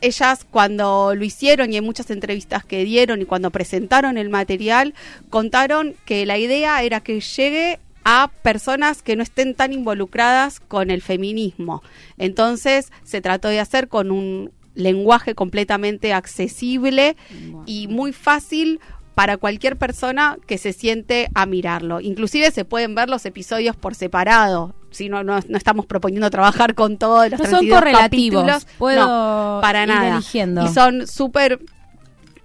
Ellas 0.00 0.44
cuando 0.50 1.14
lo 1.14 1.24
hicieron 1.24 1.72
y 1.72 1.76
en 1.76 1.84
muchas 1.84 2.10
entrevistas 2.10 2.64
que 2.64 2.84
dieron 2.84 3.22
y 3.22 3.26
cuando 3.26 3.50
presentaron 3.50 4.18
el 4.18 4.28
material, 4.28 4.94
contaron 5.30 5.94
que 6.04 6.26
la 6.26 6.38
idea 6.38 6.82
era 6.82 7.00
que 7.00 7.20
llegue 7.20 7.78
a 8.04 8.30
personas 8.42 9.02
que 9.02 9.14
no 9.14 9.22
estén 9.22 9.54
tan 9.54 9.72
involucradas 9.72 10.58
con 10.58 10.90
el 10.90 11.02
feminismo. 11.02 11.82
Entonces 12.18 12.90
se 13.04 13.20
trató 13.20 13.48
de 13.48 13.60
hacer 13.60 13.86
con 13.86 14.10
un 14.10 14.50
lenguaje 14.74 15.34
completamente 15.34 16.12
accesible 16.12 17.16
y 17.66 17.88
muy 17.88 18.12
fácil 18.12 18.80
para 19.14 19.36
cualquier 19.36 19.76
persona 19.76 20.38
que 20.46 20.56
se 20.58 20.72
siente 20.72 21.28
a 21.34 21.44
mirarlo. 21.46 22.00
Inclusive 22.00 22.50
se 22.50 22.64
pueden 22.64 22.94
ver 22.94 23.10
los 23.10 23.26
episodios 23.26 23.76
por 23.76 23.94
separado. 23.94 24.74
si 24.90 25.08
no, 25.08 25.22
no, 25.22 25.38
no 25.46 25.58
estamos 25.58 25.86
proponiendo 25.86 26.30
trabajar 26.30 26.74
con 26.74 26.96
todos 26.98 27.30
los 27.30 27.40
No 27.40 27.44
son 27.46 27.60
32 27.60 27.78
correlativos, 27.78 28.42
capítulos. 28.44 28.66
puedo 28.78 29.06
No, 29.06 29.60
para 29.60 29.82
ir 29.82 29.88
nada. 29.88 30.14
eligiendo. 30.14 30.64
Y 30.64 30.68
son 30.68 31.06
súper 31.06 31.60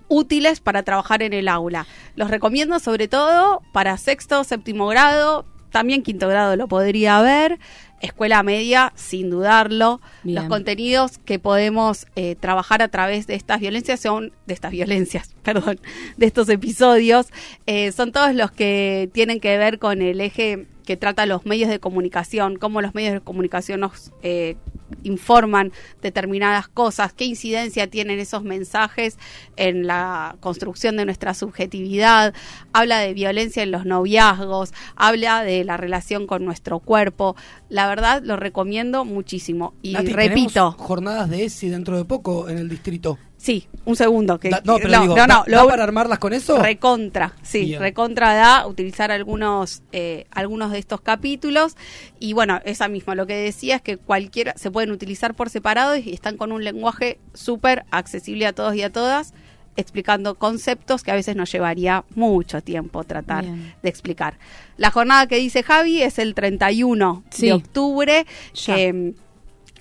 útiles 0.09 0.59
para 0.59 0.83
trabajar 0.83 1.21
en 1.23 1.33
el 1.33 1.47
aula. 1.47 1.85
Los 2.15 2.29
recomiendo 2.29 2.79
sobre 2.79 3.07
todo 3.07 3.61
para 3.71 3.97
sexto, 3.97 4.43
séptimo 4.43 4.87
grado, 4.87 5.45
también 5.71 6.01
quinto 6.01 6.27
grado 6.27 6.55
lo 6.55 6.67
podría 6.67 7.17
haber, 7.17 7.59
escuela 8.01 8.43
media, 8.43 8.93
sin 8.95 9.29
dudarlo. 9.29 10.01
Bien. 10.23 10.35
Los 10.35 10.45
contenidos 10.45 11.17
que 11.19 11.39
podemos 11.39 12.07
eh, 12.15 12.35
trabajar 12.35 12.81
a 12.81 12.87
través 12.87 13.27
de 13.27 13.35
estas 13.35 13.59
violencias 13.59 13.99
son, 13.99 14.31
de 14.45 14.53
estas 14.53 14.71
violencias, 14.71 15.35
perdón, 15.43 15.79
de 16.17 16.25
estos 16.25 16.49
episodios, 16.49 17.27
eh, 17.65 17.91
son 17.91 18.11
todos 18.11 18.33
los 18.35 18.51
que 18.51 19.09
tienen 19.13 19.39
que 19.39 19.57
ver 19.57 19.79
con 19.79 20.01
el 20.01 20.21
eje 20.21 20.67
que 20.85 20.95
trata 20.95 21.25
los 21.25 21.45
medios 21.45 21.69
de 21.69 21.79
comunicación, 21.79 22.55
cómo 22.55 22.81
los 22.81 22.95
medios 22.95 23.13
de 23.13 23.19
comunicación 23.19 23.81
nos 23.81 24.13
eh, 24.23 24.55
informan 25.03 25.71
determinadas 26.01 26.67
cosas, 26.67 27.13
qué 27.13 27.25
incidencia 27.25 27.89
tienen 27.89 28.19
esos 28.19 28.43
mensajes 28.43 29.17
en 29.55 29.87
la 29.87 30.35
construcción 30.39 30.97
de 30.97 31.05
nuestra 31.05 31.33
subjetividad, 31.33 32.33
habla 32.73 32.99
de 32.99 33.13
violencia 33.13 33.63
en 33.63 33.71
los 33.71 33.85
noviazgos, 33.85 34.73
habla 34.95 35.43
de 35.43 35.63
la 35.63 35.77
relación 35.77 36.27
con 36.27 36.45
nuestro 36.45 36.79
cuerpo. 36.79 37.35
La 37.69 37.87
verdad 37.87 38.21
lo 38.23 38.37
recomiendo 38.37 39.05
muchísimo 39.05 39.73
y 39.81 39.93
Nati, 39.93 40.13
repito, 40.13 40.71
jornadas 40.73 41.29
de 41.29 41.45
ESI 41.45 41.69
dentro 41.69 41.97
de 41.97 42.05
poco 42.05 42.49
en 42.49 42.57
el 42.57 42.69
distrito. 42.69 43.17
Sí, 43.37 43.67
un 43.85 43.95
segundo. 43.95 44.39
Que, 44.39 44.49
Da- 44.49 44.61
no, 44.65 44.77
pero 44.77 44.89
no, 44.89 45.01
digo, 45.01 45.15
no, 45.15 45.27
no, 45.27 45.33
¿da- 45.35 45.43
lo- 45.47 45.57
da 45.57 45.67
para 45.67 45.83
armarlas 45.83 46.17
con 46.19 46.33
eso? 46.33 46.57
Recontra, 46.61 47.33
sí, 47.43 47.65
Bien. 47.65 47.79
recontra 47.79 48.33
da 48.33 48.65
utilizar 48.67 49.11
algunos, 49.11 49.83
eh, 49.91 50.25
algunos 50.31 50.71
de 50.71 50.79
estos 50.79 51.01
capítulos. 51.01 51.75
Y 52.19 52.33
bueno, 52.33 52.59
esa 52.65 52.87
misma, 52.87 53.13
lo 53.15 53.27
que 53.27 53.35
decía 53.35 53.75
es 53.75 53.81
que 53.83 53.97
cualquiera 53.97 54.53
se 54.57 54.71
pueden 54.71 54.91
utilizar 54.91 55.35
por 55.35 55.49
separado 55.51 55.95
y 55.95 56.11
están 56.13 56.35
con 56.35 56.51
un 56.51 56.63
lenguaje 56.63 57.19
súper 57.35 57.85
accesible 57.91 58.47
a 58.47 58.53
todos 58.53 58.73
y 58.75 58.81
a 58.81 58.91
todas, 58.91 59.33
explicando 59.75 60.33
conceptos 60.33 61.03
que 61.03 61.11
a 61.11 61.15
veces 61.15 61.35
nos 61.35 61.51
llevaría 61.51 62.03
mucho 62.15 62.61
tiempo 62.63 63.03
tratar 63.03 63.43
Bien. 63.45 63.75
de 63.83 63.89
explicar. 63.89 64.39
La 64.77 64.89
jornada 64.89 65.27
que 65.27 65.35
dice 65.35 65.61
Javi 65.61 66.01
es 66.01 66.17
el 66.17 66.33
31 66.33 67.23
Sí. 67.29 67.45
de 67.45 67.53
octubre, 67.53 68.25
Ya. 68.55 68.75
que 68.75 68.93
mm, 68.93 69.13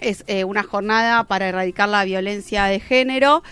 es 0.00 0.24
eh, 0.26 0.44
una 0.44 0.62
jornada 0.62 1.24
para 1.24 1.48
erradicar 1.48 1.88
la 1.88 2.04
violencia 2.04 2.64
de 2.64 2.80
género. 2.80 3.42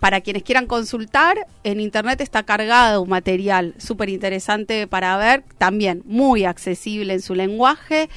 Para 0.00 0.20
quienes 0.20 0.42
quieran 0.42 0.66
consultar, 0.66 1.46
en 1.62 1.78
internet 1.78 2.20
está 2.20 2.42
cargado 2.42 3.02
un 3.02 3.08
material 3.08 3.74
súper 3.78 4.08
interesante 4.08 4.88
para 4.88 5.16
ver, 5.16 5.44
también 5.58 6.02
muy 6.04 6.44
accesible 6.44 7.14
en 7.14 7.22
su 7.22 7.36
lenguaje. 7.36 8.08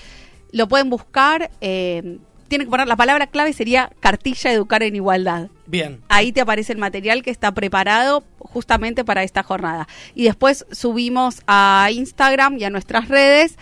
Lo 0.52 0.68
pueden 0.68 0.90
buscar, 0.90 1.52
eh, 1.62 2.18
tienen 2.48 2.66
que 2.66 2.72
poner 2.72 2.88
la 2.88 2.96
palabra 2.96 3.28
clave 3.28 3.54
sería 3.54 3.92
cartilla 4.00 4.52
educar 4.52 4.82
en 4.82 4.96
igualdad. 4.96 5.50
Bien. 5.68 6.02
Ahí 6.10 6.32
te 6.32 6.42
aparece 6.42 6.74
el 6.74 6.80
material 6.80 7.22
que 7.22 7.30
está 7.30 7.52
preparado 7.52 8.24
justamente 8.40 9.06
para 9.06 9.22
esta 9.22 9.44
jornada. 9.44 9.88
Y 10.16 10.24
después 10.24 10.66
subimos 10.72 11.44
a 11.46 11.90
Instagram 11.92 12.58
y 12.58 12.64
a 12.64 12.72
nuestras 12.72 13.10
redes 13.10 13.58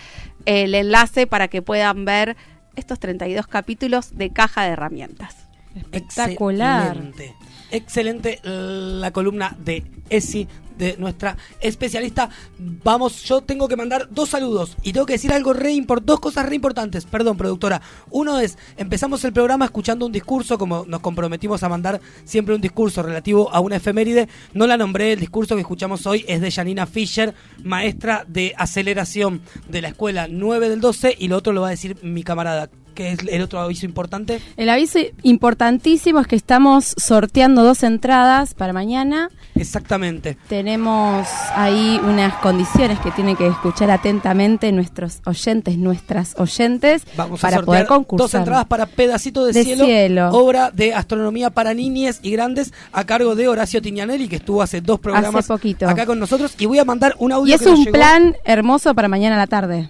el 0.45 0.75
enlace 0.75 1.27
para 1.27 1.47
que 1.47 1.61
puedan 1.61 2.05
ver 2.05 2.37
estos 2.75 2.99
32 2.99 3.47
capítulos 3.47 4.17
de 4.17 4.31
caja 4.31 4.63
de 4.63 4.69
herramientas. 4.69 5.35
Espectacular. 5.75 6.97
Excelente. 6.97 7.35
Excelente 7.71 8.39
la 8.43 9.11
columna 9.11 9.55
de 9.59 9.83
ESI 10.09 10.47
de 10.77 10.95
nuestra 10.97 11.37
especialista. 11.59 12.29
Vamos, 12.59 13.23
yo 13.23 13.41
tengo 13.41 13.67
que 13.67 13.75
mandar 13.75 14.07
dos 14.11 14.29
saludos 14.29 14.75
y 14.83 14.93
tengo 14.93 15.05
que 15.05 15.13
decir 15.13 15.31
algo 15.33 15.53
re 15.53 15.73
impor- 15.73 16.01
dos 16.03 16.19
cosas 16.19 16.45
re 16.47 16.55
importantes. 16.55 17.05
Perdón, 17.05 17.37
productora. 17.37 17.81
Uno 18.11 18.39
es, 18.39 18.57
empezamos 18.77 19.23
el 19.25 19.33
programa 19.33 19.65
escuchando 19.65 20.05
un 20.05 20.11
discurso, 20.11 20.57
como 20.57 20.85
nos 20.87 21.01
comprometimos 21.01 21.63
a 21.63 21.69
mandar 21.69 22.01
siempre 22.25 22.55
un 22.55 22.61
discurso 22.61 23.03
relativo 23.03 23.49
a 23.53 23.59
una 23.59 23.75
efeméride. 23.77 24.27
No 24.53 24.67
la 24.67 24.77
nombré, 24.77 25.13
el 25.13 25.19
discurso 25.19 25.55
que 25.55 25.61
escuchamos 25.61 26.05
hoy 26.05 26.25
es 26.27 26.41
de 26.41 26.51
Janina 26.51 26.85
Fischer, 26.85 27.33
maestra 27.63 28.25
de 28.27 28.53
aceleración 28.57 29.41
de 29.67 29.81
la 29.81 29.89
escuela 29.89 30.27
9 30.29 30.69
del 30.69 30.81
12 30.81 31.15
y 31.19 31.27
lo 31.27 31.37
otro 31.37 31.53
lo 31.53 31.61
va 31.61 31.67
a 31.67 31.71
decir 31.71 31.97
mi 32.01 32.23
camarada. 32.23 32.69
Que 32.93 33.11
es 33.13 33.19
el 33.27 33.41
otro 33.41 33.59
aviso 33.59 33.85
importante? 33.85 34.39
El 34.57 34.69
aviso 34.69 34.99
importantísimo 35.23 36.19
es 36.19 36.27
que 36.27 36.35
estamos 36.35 36.93
sorteando 36.97 37.63
dos 37.63 37.83
entradas 37.83 38.53
para 38.53 38.73
mañana. 38.73 39.29
Exactamente. 39.55 40.37
Tenemos 40.49 41.27
ahí 41.55 41.99
unas 42.03 42.33
condiciones 42.35 42.99
que 42.99 43.11
tienen 43.11 43.35
que 43.35 43.47
escuchar 43.47 43.91
atentamente 43.91 44.71
nuestros 44.71 45.19
oyentes, 45.25 45.77
nuestras 45.77 46.35
oyentes, 46.39 47.03
Vamos 47.15 47.39
para 47.41 47.57
a 47.57 47.59
sortear 47.59 47.65
poder 47.85 47.87
concursar. 47.87 48.23
dos 48.23 48.33
entradas 48.33 48.65
para 48.65 48.85
Pedacito 48.85 49.45
de, 49.45 49.53
De 49.53 49.63
cielo, 49.63 49.85
cielo. 49.85 50.29
obra 50.31 50.71
de 50.71 50.93
astronomía 50.93 51.49
para 51.49 51.73
niñes 51.73 52.19
y 52.23 52.31
grandes 52.31 52.73
a 52.91 53.03
cargo 53.05 53.35
de 53.35 53.47
Horacio 53.47 53.81
Tignanelli, 53.81 54.27
que 54.27 54.37
estuvo 54.37 54.61
hace 54.61 54.81
dos 54.81 54.99
programas 54.99 55.35
Hace 55.35 55.47
poquito. 55.47 55.87
acá 55.87 56.05
con 56.05 56.19
nosotros. 56.19 56.55
Y 56.57 56.65
voy 56.65 56.79
a 56.79 56.85
mandar 56.85 57.15
un 57.19 57.31
audio 57.31 57.51
Y 57.51 57.53
es 57.55 57.61
que 57.61 57.69
nos 57.69 57.79
un 57.79 57.85
llegó 57.85 57.97
plan 57.97 58.35
hermoso 58.45 58.93
para 58.95 59.07
mañana 59.07 59.35
a 59.35 59.39
la 59.39 59.47
tarde. 59.47 59.89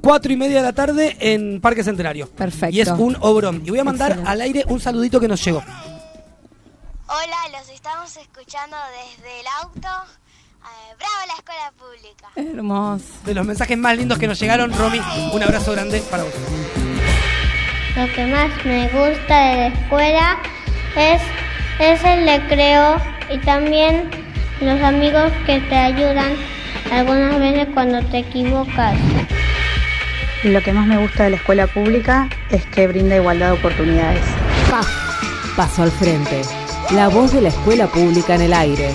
Cuatro 0.00 0.32
y 0.32 0.36
media 0.36 0.56
de 0.58 0.62
la 0.62 0.72
tarde 0.72 1.16
en 1.20 1.60
Parque 1.60 1.84
Centenario. 1.84 2.28
Perfecto. 2.28 2.74
Y 2.76 2.80
es 2.80 2.88
un 2.88 3.16
obrón. 3.20 3.62
Y 3.64 3.70
voy 3.70 3.78
a 3.78 3.84
mandar 3.84 4.10
Excelente. 4.12 4.30
al 4.30 4.40
aire 4.40 4.64
un 4.68 4.80
saludito 4.80 5.20
que 5.20 5.28
nos 5.28 5.44
llegó. 5.44 5.62
Hola, 7.06 7.58
los 7.58 7.68
estamos 7.68 8.16
escuchando 8.16 8.76
desde 8.92 9.40
el 9.40 9.46
auto. 9.62 9.88
Eh, 10.62 10.94
¡Bravo 10.98 11.26
la 11.26 11.34
escuela 11.34 11.72
pública! 11.76 12.28
Hermoso. 12.36 13.04
De 13.24 13.34
los 13.34 13.46
mensajes 13.46 13.76
más 13.78 13.96
lindos 13.96 14.18
que 14.18 14.26
nos 14.26 14.38
llegaron, 14.38 14.72
Romy, 14.76 15.00
un 15.32 15.42
abrazo 15.42 15.72
grande 15.72 16.02
para 16.10 16.22
vos. 16.22 16.32
Lo 17.96 18.06
que 18.14 18.26
más 18.26 18.64
me 18.64 18.84
gusta 18.88 19.40
de 19.40 19.56
la 19.56 19.66
escuela 19.68 20.38
es, 20.96 21.22
es 21.80 22.04
el 22.04 22.24
recreo 22.26 22.96
y 23.30 23.38
también 23.38 24.08
los 24.60 24.80
amigos 24.82 25.32
que 25.46 25.58
te 25.60 25.74
ayudan 25.76 26.36
algunas 26.92 27.38
veces 27.40 27.68
cuando 27.74 28.00
te 28.10 28.18
equivocas. 28.18 28.96
Lo 30.44 30.62
que 30.62 30.72
más 30.72 30.86
me 30.86 30.96
gusta 30.96 31.24
de 31.24 31.30
la 31.30 31.36
escuela 31.36 31.66
pública 31.66 32.30
es 32.50 32.64
que 32.64 32.86
brinda 32.86 33.16
igualdad 33.16 33.48
de 33.48 33.58
oportunidades. 33.58 34.22
Paso 35.54 35.82
al 35.82 35.90
frente. 35.90 36.40
La 36.92 37.08
voz 37.08 37.32
de 37.32 37.42
la 37.42 37.50
escuela 37.50 37.86
pública 37.86 38.36
en 38.36 38.40
el 38.42 38.54
aire. 38.54 38.90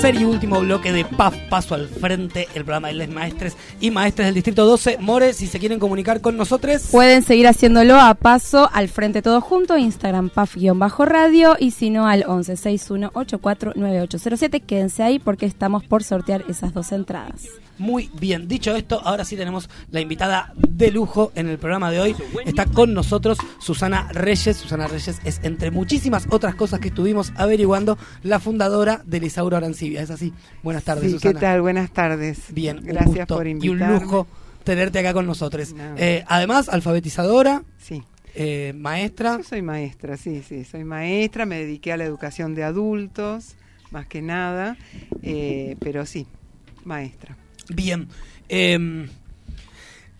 Tercer 0.00 0.22
y 0.22 0.24
último 0.24 0.60
bloque 0.60 0.94
de 0.94 1.04
PAF 1.04 1.36
Paso 1.50 1.74
al 1.74 1.86
Frente, 1.86 2.48
el 2.54 2.64
programa 2.64 2.88
de 2.88 2.94
les 2.94 3.10
maestres 3.10 3.54
y 3.82 3.90
maestres 3.90 4.28
del 4.28 4.34
Distrito 4.34 4.64
12. 4.64 4.96
More, 4.98 5.34
si 5.34 5.46
se 5.46 5.58
quieren 5.58 5.78
comunicar 5.78 6.22
con 6.22 6.38
nosotros. 6.38 6.88
Pueden 6.90 7.22
seguir 7.22 7.46
haciéndolo 7.46 7.96
a 7.96 8.14
paso 8.14 8.70
al 8.72 8.88
frente 8.88 9.20
todo 9.20 9.42
junto, 9.42 9.76
Instagram 9.76 10.30
paf-radio 10.30 11.54
y 11.58 11.72
si 11.72 11.90
no 11.90 12.06
al 12.06 12.24
1161849807. 12.24 14.62
Quédense 14.64 15.02
ahí 15.02 15.18
porque 15.18 15.44
estamos 15.44 15.84
por 15.84 16.02
sortear 16.02 16.46
esas 16.48 16.72
dos 16.72 16.92
entradas. 16.92 17.50
Muy 17.80 18.10
bien, 18.20 18.46
dicho 18.46 18.76
esto, 18.76 19.00
ahora 19.02 19.24
sí 19.24 19.36
tenemos 19.36 19.70
la 19.90 20.00
invitada 20.00 20.52
de 20.56 20.90
lujo 20.90 21.32
en 21.34 21.48
el 21.48 21.58
programa 21.58 21.90
de 21.90 21.98
hoy. 22.00 22.16
Está 22.44 22.66
con 22.66 22.92
nosotros 22.92 23.38
Susana 23.58 24.08
Reyes. 24.12 24.56
Susana 24.58 24.86
Reyes 24.86 25.18
es, 25.24 25.40
entre 25.42 25.70
muchísimas 25.70 26.26
otras 26.30 26.54
cosas 26.54 26.78
que 26.80 26.88
estuvimos 26.88 27.32
averiguando, 27.36 27.96
la 28.22 28.38
fundadora 28.38 29.02
de 29.06 29.20
Lisauro 29.20 29.56
Arancibia. 29.56 30.02
Es 30.02 30.10
así. 30.10 30.32
Buenas 30.62 30.84
tardes, 30.84 31.04
Sí, 31.06 31.10
Susana. 31.12 31.32
¿qué 31.32 31.40
tal? 31.40 31.62
Buenas 31.62 31.90
tardes. 31.90 32.38
Bien, 32.52 32.80
Gracias 32.82 33.26
por 33.26 33.46
Y 33.46 33.50
invitarme. 33.52 33.94
un 33.96 34.02
lujo 34.02 34.26
tenerte 34.62 34.98
acá 34.98 35.14
con 35.14 35.24
nosotros. 35.26 35.72
No. 35.72 35.94
Eh, 35.96 36.22
además, 36.28 36.68
alfabetizadora. 36.68 37.62
Sí. 37.78 38.02
eh, 38.34 38.74
maestra. 38.76 39.38
Yo 39.38 39.42
soy 39.44 39.62
maestra, 39.62 40.18
sí, 40.18 40.42
sí, 40.46 40.64
soy 40.64 40.84
maestra, 40.84 41.46
me 41.46 41.58
dediqué 41.60 41.92
a 41.92 41.96
la 41.96 42.04
educación 42.04 42.54
de 42.54 42.62
adultos, 42.62 43.56
más 43.90 44.06
que 44.06 44.20
nada, 44.22 44.76
eh, 45.22 45.76
pero 45.80 46.04
sí, 46.06 46.26
maestra. 46.84 47.36
Bien. 47.74 48.08
em, 48.48 49.08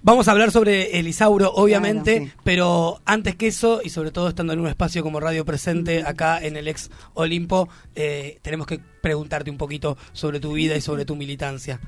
vamos 0.03 0.29
a 0.29 0.33
hablar 0.33 0.51
sobre 0.51 0.99
el 0.99 1.09
Isauro, 1.09 1.53
obviamente, 1.53 2.17
Claro, 2.17 2.31
sí. 2.31 2.41
pero 2.45 3.01
antes 3.05 3.35
que 3.37 3.49
eso, 3.49 3.81
y 3.85 3.91
sobre 3.91 4.11
todo 4.13 4.29
estando 4.29 4.53
en 4.53 4.61
un 4.61 4.69
espacio 4.69 5.03
como 5.03 5.21
Radio 5.21 5.45
Presente, 5.45 6.03
acá 6.05 6.39
en 6.43 6.57
el 6.57 6.69
ex 6.69 6.91
Olimpo, 7.15 7.69
eh, 7.95 8.39
tenemos 8.43 8.67
que 8.67 8.79
preguntarte 9.03 9.51
un 9.51 9.59
poquito 9.59 9.97
sobre 10.13 10.41
tu 10.41 10.53
vida 10.53 10.77
y 10.77 10.81
sobre 10.81 11.05
tu 11.05 11.17
militancia. 11.17 11.81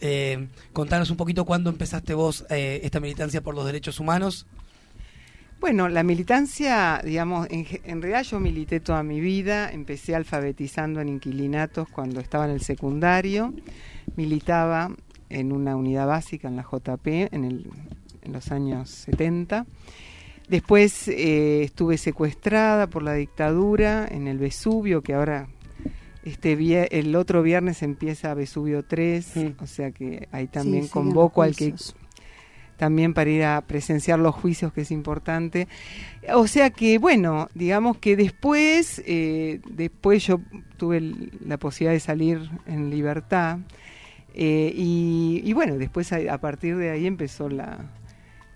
Eh, 0.00 0.46
contanos 0.72 1.10
un 1.10 1.16
poquito 1.16 1.44
cuándo 1.44 1.70
empezaste 1.70 2.14
vos 2.14 2.46
eh, 2.50 2.80
esta 2.84 3.00
militancia 3.00 3.40
por 3.42 3.54
los 3.56 3.66
derechos 3.66 3.98
humanos. 3.98 4.46
Bueno, 5.60 5.88
la 5.88 6.04
militancia, 6.04 7.02
digamos, 7.04 7.48
en, 7.50 7.66
en 7.82 8.00
realidad 8.00 8.22
yo 8.22 8.38
milité 8.38 8.78
toda 8.78 9.02
mi 9.02 9.18
vida, 9.20 9.72
empecé 9.72 10.14
alfabetizando 10.14 11.00
en 11.00 11.08
inquilinatos 11.08 11.88
cuando 11.88 12.20
estaba 12.20 12.44
en 12.44 12.52
el 12.52 12.60
secundario, 12.60 13.52
militaba 14.14 14.92
en 15.30 15.52
una 15.52 15.76
unidad 15.76 16.06
básica 16.06 16.48
en 16.48 16.56
la 16.56 16.62
JP 16.62 17.06
en, 17.06 17.44
el, 17.44 17.70
en 18.22 18.32
los 18.32 18.50
años 18.50 18.90
70 18.90 19.66
Después 20.48 21.08
eh, 21.08 21.62
estuve 21.62 21.98
secuestrada 21.98 22.86
por 22.86 23.02
la 23.02 23.12
dictadura 23.12 24.08
en 24.10 24.26
el 24.26 24.38
Vesubio, 24.38 25.02
que 25.02 25.12
ahora 25.12 25.48
este 26.24 26.98
el 26.98 27.14
otro 27.16 27.42
viernes 27.42 27.82
empieza 27.82 28.32
Vesubio 28.32 28.82
3, 28.82 29.34
o 29.60 29.66
sea 29.66 29.90
que 29.90 30.26
ahí 30.32 30.46
también 30.46 30.88
convoco 30.88 31.42
al 31.42 31.54
que 31.54 31.74
también 32.78 33.12
para 33.12 33.28
ir 33.28 33.44
a 33.44 33.60
presenciar 33.62 34.20
los 34.20 34.34
juicios, 34.34 34.72
que 34.72 34.82
es 34.82 34.90
importante. 34.90 35.68
O 36.32 36.46
sea 36.46 36.70
que, 36.70 36.98
bueno, 36.98 37.48
digamos 37.54 37.98
que 37.98 38.16
después, 38.16 39.02
eh, 39.04 39.60
después 39.68 40.24
yo 40.24 40.40
tuve 40.76 41.00
la 41.44 41.58
posibilidad 41.58 41.92
de 41.92 42.00
salir 42.00 42.50
en 42.66 42.88
libertad. 42.88 43.58
Eh, 44.34 44.72
y, 44.74 45.42
y 45.44 45.52
bueno, 45.52 45.76
después 45.78 46.12
a, 46.12 46.18
a 46.32 46.38
partir 46.38 46.76
de 46.76 46.90
ahí 46.90 47.06
empezó 47.06 47.48
la, 47.48 47.78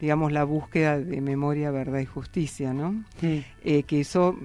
digamos, 0.01 0.33
la 0.33 0.45
búsqueda 0.45 0.99
de 0.99 1.20
memoria, 1.20 1.70
verdad 1.70 2.01
y 2.01 2.07
justicia, 2.07 2.75
¿no? 2.75 3.05
Eh, 3.23 3.85
que 3.85 4.01
eso 4.01 4.37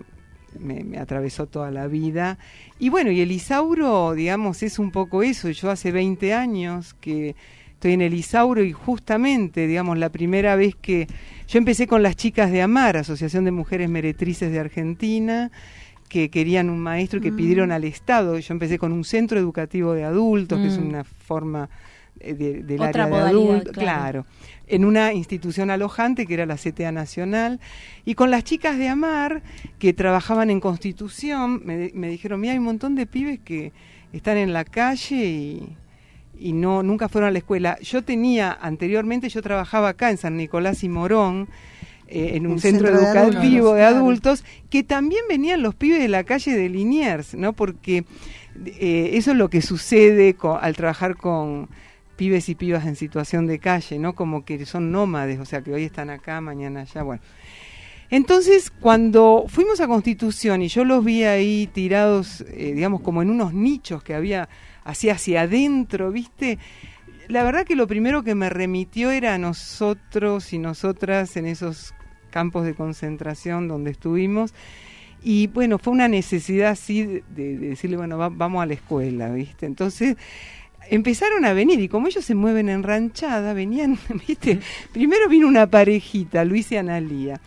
me, 0.60 0.84
me 0.84 1.00
atravesó 1.00 1.48
toda 1.48 1.72
la 1.72 1.88
vida. 1.88 2.38
Y 2.80 2.90
bueno, 2.90 3.12
y 3.12 3.22
el 3.22 3.32
Isauro, 3.32 4.14
digamos, 4.14 4.62
es 4.64 4.78
un 4.78 4.92
poco 4.92 5.24
eso. 5.24 5.50
Yo 5.50 5.72
hace 5.72 5.92
20 5.92 6.34
años 6.34 6.94
que 7.02 7.36
estoy 7.74 7.94
en 7.94 8.02
el 8.02 8.14
Isauro 8.14 8.64
y 8.64 8.72
justamente, 8.72 9.68
digamos, 9.68 9.98
la 9.98 10.10
primera 10.10 10.56
vez 10.56 10.76
que 10.76 11.08
yo 11.48 11.58
empecé 11.58 11.88
con 11.88 12.04
las 12.04 12.16
chicas 12.16 12.52
de 12.52 12.62
Amar, 12.62 12.98
Asociación 12.98 13.46
de 13.46 13.52
Mujeres 13.52 13.90
Meretrices 13.90 14.52
de 14.52 14.60
Argentina, 14.60 15.52
que 16.10 16.30
querían 16.30 16.70
un 16.70 16.80
maestro 16.80 17.20
y 17.20 17.22
que 17.22 17.32
Mm. 17.32 17.36
pidieron 17.36 17.72
al 17.72 17.84
Estado. 17.84 18.38
Yo 18.39 18.53
empecé 18.53 18.78
con 18.80 18.91
un 18.91 19.03
centro 19.03 19.38
educativo 19.39 19.93
de 19.93 20.03
adultos, 20.03 20.60
que 20.60 20.68
es 20.68 20.80
Mm. 20.80 20.88
una 20.88 21.03
forma 21.03 21.70
eh, 22.20 22.34
de- 22.34 22.64
del 22.64 22.82
Otra 22.82 23.03
área 23.03 23.18
de 23.20 23.30
adultos. 23.30 23.74
claro. 23.74 24.24
claro 24.24 24.26
en 24.70 24.84
una 24.86 25.14
institución 25.14 25.70
alojante 25.70 26.26
que 26.26 26.34
era 26.34 26.45
la 26.47 26.58
CTA 26.58 26.91
Nacional, 26.91 27.60
y 28.05 28.16
con 28.16 28.32
las 28.32 28.43
chicas 28.43 28.78
de 28.78 28.89
Amar, 28.89 29.41
que 29.80 29.93
trabajaban 29.93 30.49
en 30.49 30.60
Constitución, 30.60 31.62
me, 31.64 31.91
me 31.93 32.10
dijeron, 32.10 32.41
mira, 32.41 32.51
hay 32.53 32.60
un 32.60 32.66
montón 32.66 32.95
de 32.95 33.05
pibes 33.05 33.39
que 33.39 33.72
están 34.12 34.36
en 34.38 34.51
la 34.51 34.66
calle 34.66 35.26
y, 35.26 35.78
y 36.39 36.51
no 36.53 36.84
nunca 36.84 37.08
fueron 37.08 37.30
a 37.30 37.32
la 37.32 37.38
escuela. 37.38 37.78
Yo 37.82 38.01
tenía, 38.03 38.51
anteriormente 38.60 39.30
yo 39.30 39.41
trabajaba 39.41 39.89
acá 39.89 40.10
en 40.10 40.18
San 40.18 40.36
Nicolás 40.36 40.84
y 40.84 40.89
Morón, 40.89 41.47
eh, 42.08 42.32
en 42.36 42.47
un 42.47 42.53
Un 42.53 42.60
centro, 42.60 42.88
centro 42.88 42.97
de 42.99 43.05
educativo 43.05 43.70
adultos, 43.70 43.76
de 43.76 43.80
claro. 43.88 43.97
adultos, 43.97 44.43
que 44.70 44.84
también 44.84 45.22
venían 45.30 45.62
los 45.62 45.76
pibes 45.76 45.99
de 45.99 46.08
la 46.08 46.24
calle 46.24 46.53
de 46.55 46.70
Liniers, 46.70 47.34
¿no? 47.36 47.53
Porque 47.53 48.05
eh, 48.66 49.12
eso 49.14 49.32
es 49.32 49.38
lo 49.38 49.49
que 49.49 49.62
sucede 49.62 50.34
co- 50.36 50.58
al 50.60 50.76
trabajar 50.76 51.16
con 51.16 51.70
pibes 52.16 52.49
y 52.49 52.55
pibas 52.55 52.86
en 52.86 52.95
situación 52.95 53.45
de 53.47 53.60
calle, 53.60 53.99
¿no? 53.99 54.14
Como 54.16 54.43
que 54.45 54.66
son 54.66 54.91
nómades, 54.91 55.39
o 55.39 55.45
sea, 55.45 55.62
que 55.62 55.72
hoy 55.74 55.84
están 55.84 56.10
acá, 56.10 56.41
mañana 56.41 56.82
allá, 56.82 57.03
bueno. 57.03 57.22
Entonces, 58.10 58.72
cuando 58.72 59.45
fuimos 59.49 59.82
a 59.82 59.88
Constitución 59.88 60.62
y 60.62 60.70
yo 60.70 60.86
los 60.86 61.03
vi 61.03 61.24
ahí 61.24 61.68
tirados, 61.74 62.41
eh, 62.53 62.72
digamos, 62.74 63.01
como 63.01 63.22
en 63.22 63.30
unos 63.30 63.53
nichos 63.53 64.01
que 64.01 64.14
había 64.14 64.47
así 64.88 65.10
hacia 65.10 65.42
adentro, 65.42 66.12
¿viste? 66.12 66.58
La 67.28 67.44
verdad 67.44 67.66
que 67.66 67.76
lo 67.76 67.88
primero 67.88 68.24
que 68.24 68.36
me 68.36 68.50
remitió 68.50 69.12
era 69.12 69.34
a 69.34 69.38
nosotros 69.38 70.54
y 70.54 70.60
nosotras 70.60 71.36
en 71.38 71.46
esos 71.46 71.94
campos 72.32 72.66
de 72.66 72.74
concentración 72.74 73.68
donde 73.68 73.92
estuvimos. 73.92 74.54
Y 75.24 75.48
bueno, 75.48 75.78
fue 75.78 75.92
una 75.94 76.08
necesidad 76.08 76.72
así 76.72 77.04
de, 77.04 77.24
de 77.36 77.58
decirle, 77.58 77.98
bueno, 77.98 78.18
va- 78.18 78.30
vamos 78.30 78.64
a 78.64 78.66
la 78.66 78.76
escuela, 78.76 79.30
¿viste? 79.30 79.66
Entonces 79.66 80.16
empezaron 80.90 81.44
a 81.44 81.52
venir 81.52 81.82
y 81.82 81.90
como 81.90 82.08
ellos 82.08 82.24
se 82.24 82.34
mueven 82.36 82.70
en 82.70 82.84
ranchada, 82.84 83.52
venían, 83.54 83.98
¿viste? 84.28 84.60
Primero 84.94 85.28
vino 85.28 85.48
una 85.48 85.68
parejita, 85.70 86.46
Luis 86.46 86.72
y 86.72 86.78
Analía, 86.78 87.42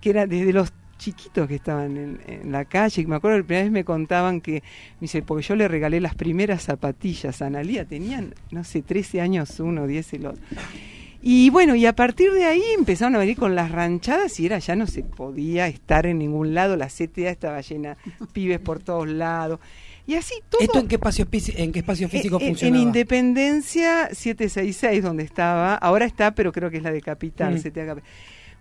que 0.00 0.10
era 0.10 0.26
desde 0.26 0.52
los 0.52 0.72
chiquitos 1.02 1.48
que 1.48 1.56
estaban 1.56 1.96
en, 1.96 2.20
en 2.26 2.52
la 2.52 2.64
calle, 2.64 3.02
y 3.02 3.06
me 3.06 3.16
acuerdo 3.16 3.36
que 3.36 3.40
la 3.42 3.46
primera 3.46 3.64
vez 3.64 3.72
me 3.72 3.84
contaban 3.84 4.40
que, 4.40 4.52
me 4.52 4.62
dice, 5.02 5.22
porque 5.22 5.42
yo 5.46 5.56
le 5.56 5.68
regalé 5.68 6.00
las 6.00 6.14
primeras 6.14 6.62
zapatillas 6.62 7.42
a 7.42 7.46
Analía, 7.46 7.84
tenían, 7.84 8.34
no 8.50 8.62
sé, 8.64 8.82
13 8.82 9.20
años 9.20 9.58
uno, 9.60 9.86
10 9.86 10.12
el 10.14 10.26
otro. 10.26 10.42
Y 11.24 11.50
bueno, 11.50 11.76
y 11.76 11.86
a 11.86 11.94
partir 11.94 12.32
de 12.32 12.44
ahí 12.46 12.62
empezaron 12.76 13.14
a 13.14 13.18
venir 13.18 13.36
con 13.36 13.54
las 13.54 13.70
ranchadas 13.70 14.40
y 14.40 14.46
era 14.46 14.58
ya 14.58 14.74
no 14.74 14.88
se 14.88 15.04
podía 15.04 15.68
estar 15.68 16.04
en 16.06 16.18
ningún 16.18 16.52
lado, 16.52 16.76
la 16.76 16.88
CTA 16.88 17.30
estaba 17.30 17.60
llena, 17.60 17.96
pibes 18.32 18.58
por 18.58 18.80
todos 18.80 19.08
lados. 19.08 19.60
Y 20.04 20.14
así 20.16 20.34
todo. 20.48 20.60
¿Esto 20.60 20.80
en 20.80 20.88
qué 20.88 20.96
espacio, 20.96 21.28
en 21.56 21.70
qué 21.70 21.78
espacio 21.78 22.08
físico 22.08 22.36
En- 22.38 22.42
en, 22.42 22.48
funcionaba? 22.48 22.82
Independencia 22.82 24.08
766, 24.12 25.00
donde 25.00 25.22
estaba, 25.22 25.76
ahora 25.76 26.06
está, 26.06 26.34
pero 26.34 26.50
creo 26.50 26.70
que 26.70 26.78
es 26.78 26.82
la 26.82 26.90
de 26.90 27.00
Capital, 27.00 27.54
Mm. 27.54 27.58
CTA 27.58 27.86
Capital. 27.86 28.10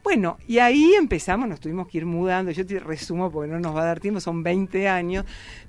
Bueno, 0.03 0.37
y 0.47 0.57
ahí 0.57 0.93
empezamos, 0.95 1.47
nos 1.47 1.59
tuvimos 1.59 1.87
que 1.87 1.99
ir 1.99 2.05
mudando, 2.05 2.51
yo 2.51 2.65
te 2.65 2.79
resumo 2.79 3.31
porque 3.31 3.51
no 3.51 3.59
nos 3.59 3.75
va 3.75 3.83
a 3.83 3.85
dar 3.85 3.99
tiempo, 3.99 4.19
son 4.19 4.41
20 4.41 4.87
años, 4.87 5.25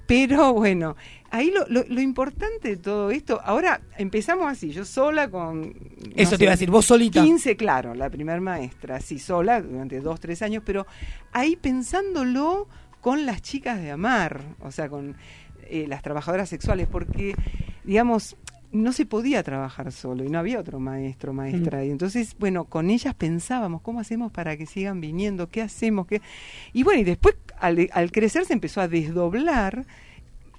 pero 0.07 0.55
bueno, 0.55 0.97
ahí 1.31 1.51
lo, 1.51 1.67
lo, 1.69 1.85
lo 1.87 2.01
importante 2.01 2.69
de 2.69 2.77
todo 2.79 3.11
esto, 3.11 3.41
ahora 3.45 3.83
empezamos 3.99 4.51
así, 4.51 4.71
yo 4.71 4.85
sola 4.85 5.29
con... 5.31 5.75
Eso 6.17 6.39
te 6.39 6.45
iba 6.45 6.53
a 6.53 6.57
decir, 6.57 6.71
vos 6.71 6.87
solita. 6.87 7.23
15, 7.23 7.57
claro, 7.57 7.95
la 7.95 8.09
primer 8.09 8.41
maestra, 8.41 8.97
así 8.97 9.19
sola, 9.19 9.61
durante 9.61 10.01
dos, 10.01 10.19
tres 10.19 10.41
años, 10.41 10.63
pero 10.65 10.87
ahí 11.33 11.57
pensándolo 11.57 12.69
con 13.03 13.27
las 13.27 13.43
chicas 13.43 13.83
de 13.83 13.91
Amar, 13.91 14.41
o 14.61 14.71
sea, 14.71 14.89
con 14.89 15.17
eh, 15.69 15.87
las 15.89 16.03
trabajadoras 16.03 16.49
sexuales, 16.49 16.89
porque, 16.91 17.35
digamos, 17.85 18.37
no 18.73 18.93
se 18.93 19.07
podía 19.07 19.43
trabajar 19.43 19.93
solo 19.93 20.25
y 20.25 20.29
no 20.29 20.39
había 20.39 20.59
otro 20.59 20.81
maestro, 20.81 21.33
maestra. 21.33 21.85
Y 21.85 21.91
entonces, 21.91 22.35
bueno, 22.39 22.65
con 22.65 22.91
ellas 22.91 23.15
pensábamos, 23.15 23.83
¿cómo 23.83 24.01
hacemos 24.01 24.33
para 24.33 24.57
que 24.57 24.67
sigan 24.67 25.01
viniendo? 25.01 25.49
¿Qué 25.49 25.63
hacemos? 25.63 26.07
¿Qué? 26.07 26.23
Y 26.73 26.83
bueno, 26.83 27.01
y 27.01 27.05
después, 27.05 27.37
al, 27.59 27.89
al 27.93 28.11
crecer, 28.11 28.47
se 28.47 28.55
empezó 28.55 28.81
a 28.81 28.89
desdoblar, 28.89 29.85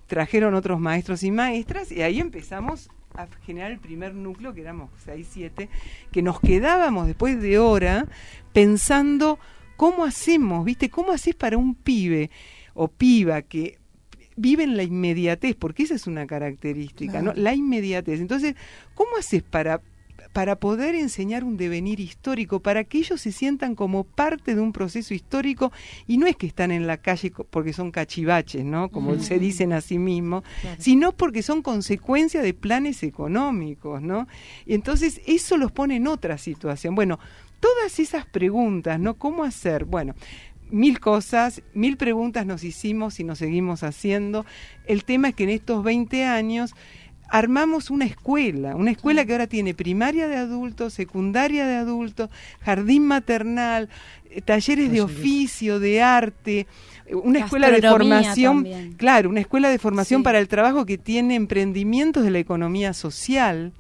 trajeron 0.08 0.54
otros 0.54 0.80
maestros 0.80 1.24
y 1.24 1.32
maestras, 1.32 1.92
y 1.92 2.02
ahí 2.02 2.20
empezamos 2.20 2.90
a 3.16 3.28
generar 3.46 3.72
el 3.72 3.80
primer 3.80 4.14
núcleo, 4.14 4.54
que 4.54 4.62
éramos 4.62 4.90
6, 5.06 5.28
7, 5.32 5.70
que 6.12 6.22
nos 6.22 6.40
quedábamos 6.40 7.08
después 7.08 7.42
de 7.42 7.60
hora 7.60 8.08
pensando 8.54 9.40
cómo 9.76 10.06
hacemos, 10.06 10.66
¿viste? 10.66 10.90
¿Cómo 10.90 11.12
haces 11.12 11.36
para 11.36 11.58
un 11.58 11.76
pibe 11.76 12.30
o 12.74 12.88
piba 12.88 13.42
que 13.42 13.80
vive 14.36 14.64
en 14.64 14.78
la 14.78 14.84
inmediatez? 14.84 15.56
Porque 15.56 15.84
esa 15.84 15.96
es 15.96 16.08
una 16.08 16.26
característica, 16.28 17.22
¿no? 17.22 17.34
La 17.34 17.54
inmediatez. 17.54 18.20
Entonces, 18.20 18.56
¿cómo 18.96 19.18
haces 19.18 19.44
para 19.44 19.82
para 20.32 20.56
poder 20.56 20.96
enseñar 20.96 21.44
un 21.44 21.58
devenir 21.58 22.00
histórico, 22.00 22.60
para 22.60 22.84
que 22.84 22.98
ellos 22.98 23.22
se 23.22 23.32
sientan 23.32 23.76
como 23.76 24.04
parte 24.04 24.56
de 24.56 24.62
un 24.62 24.74
proceso 24.74 25.14
histórico 25.14 25.72
y 26.08 26.18
no 26.18 26.26
es 26.26 26.36
que 26.36 26.48
están 26.48 26.72
en 26.72 26.88
la 26.88 26.98
calle 26.98 27.32
porque 27.52 27.72
son 27.72 27.92
cachivaches, 27.92 28.66
¿no? 28.66 28.90
Como 28.90 29.20
se 29.20 29.38
dicen 29.38 29.74
a 29.74 29.82
sí 29.82 30.00
mismos, 30.00 30.44
Claro. 30.62 30.82
sino 30.82 31.12
porque 31.12 31.44
son 31.44 31.62
consecuencia 31.62 32.42
de 32.42 32.56
planes 32.56 33.04
económicos, 33.04 34.02
¿no? 34.02 34.28
Y 34.66 34.74
entonces 34.74 35.22
eso 35.28 35.56
los 35.58 35.72
pone 35.72 35.98
en 35.98 36.08
otra 36.08 36.40
situación. 36.40 36.96
Bueno, 36.96 37.20
todas 37.60 38.00
esas 38.00 38.26
preguntas, 38.26 39.00
¿no? 39.00 39.14
¿Cómo 39.14 39.44
hacer? 39.44 39.86
Bueno, 39.86 40.16
mil 40.74 41.00
cosas, 41.00 41.62
mil 41.74 41.98
preguntas 41.98 42.46
nos 42.46 42.64
hicimos 42.64 43.20
y 43.20 43.24
nos 43.24 43.38
seguimos 43.38 43.84
haciendo. 43.84 44.46
El 44.88 45.04
tema 45.06 45.30
es 45.30 45.36
que 45.36 45.44
en 45.44 45.50
estos 45.52 45.84
20 45.84 46.26
años 46.26 46.74
armamos 47.30 47.90
una 47.90 48.06
escuela, 48.06 48.76
una 48.76 48.92
escuela 48.92 49.26
que 49.26 49.32
ahora 49.34 49.48
tiene 49.48 49.74
primaria 49.74 50.28
de 50.28 50.36
adultos, 50.36 50.94
secundaria 50.94 51.66
de 51.66 51.76
adultos, 51.76 52.30
jardín 52.62 53.06
maternal, 53.08 53.90
eh, 54.30 54.42
talleres 54.42 54.92
de 54.92 55.02
oficio, 55.02 55.80
de 55.80 56.02
arte, 56.02 56.68
eh, 57.06 57.16
una 57.16 57.40
escuela 57.40 57.70
de 57.72 57.82
formación, 57.82 58.56
también. 58.64 58.94
claro, 58.94 59.30
una 59.30 59.42
escuela 59.42 59.70
de 59.70 59.78
formación 59.80 60.22
Sí. 60.22 60.24
para 60.24 60.40
el 60.40 60.48
trabajo 60.48 60.86
que 60.86 60.98
tiene 60.98 61.36
emprendimientos 61.36 62.24
de 62.24 62.32
la 62.32 62.40
economía 62.40 62.94
social. 62.94 63.74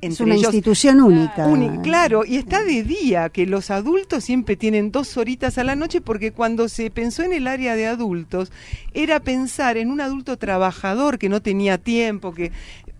Es 0.00 0.20
una 0.20 0.34
ellos- 0.34 0.52
institución 0.54 1.00
única. 1.00 1.46
Claro, 1.82 2.24
y 2.26 2.36
está 2.36 2.62
de 2.62 2.82
día, 2.82 3.28
que 3.30 3.46
los 3.46 3.70
adultos 3.70 4.24
siempre 4.24 4.54
tienen 4.56 4.92
dos 4.92 5.16
horitas 5.16 5.56
a 5.58 5.64
la 5.64 5.74
noche, 5.74 6.00
porque 6.00 6.32
cuando 6.32 6.68
se 6.68 6.90
pensó 6.90 7.22
en 7.22 7.32
el 7.32 7.46
área 7.46 7.74
de 7.76 7.86
adultos, 7.86 8.52
era 8.92 9.20
pensar 9.20 9.76
en 9.78 9.90
un 9.90 10.00
adulto 10.00 10.36
trabajador 10.36 11.18
que 11.18 11.28
no 11.30 11.40
tenía 11.40 11.78
tiempo, 11.78 12.34
que, 12.34 12.52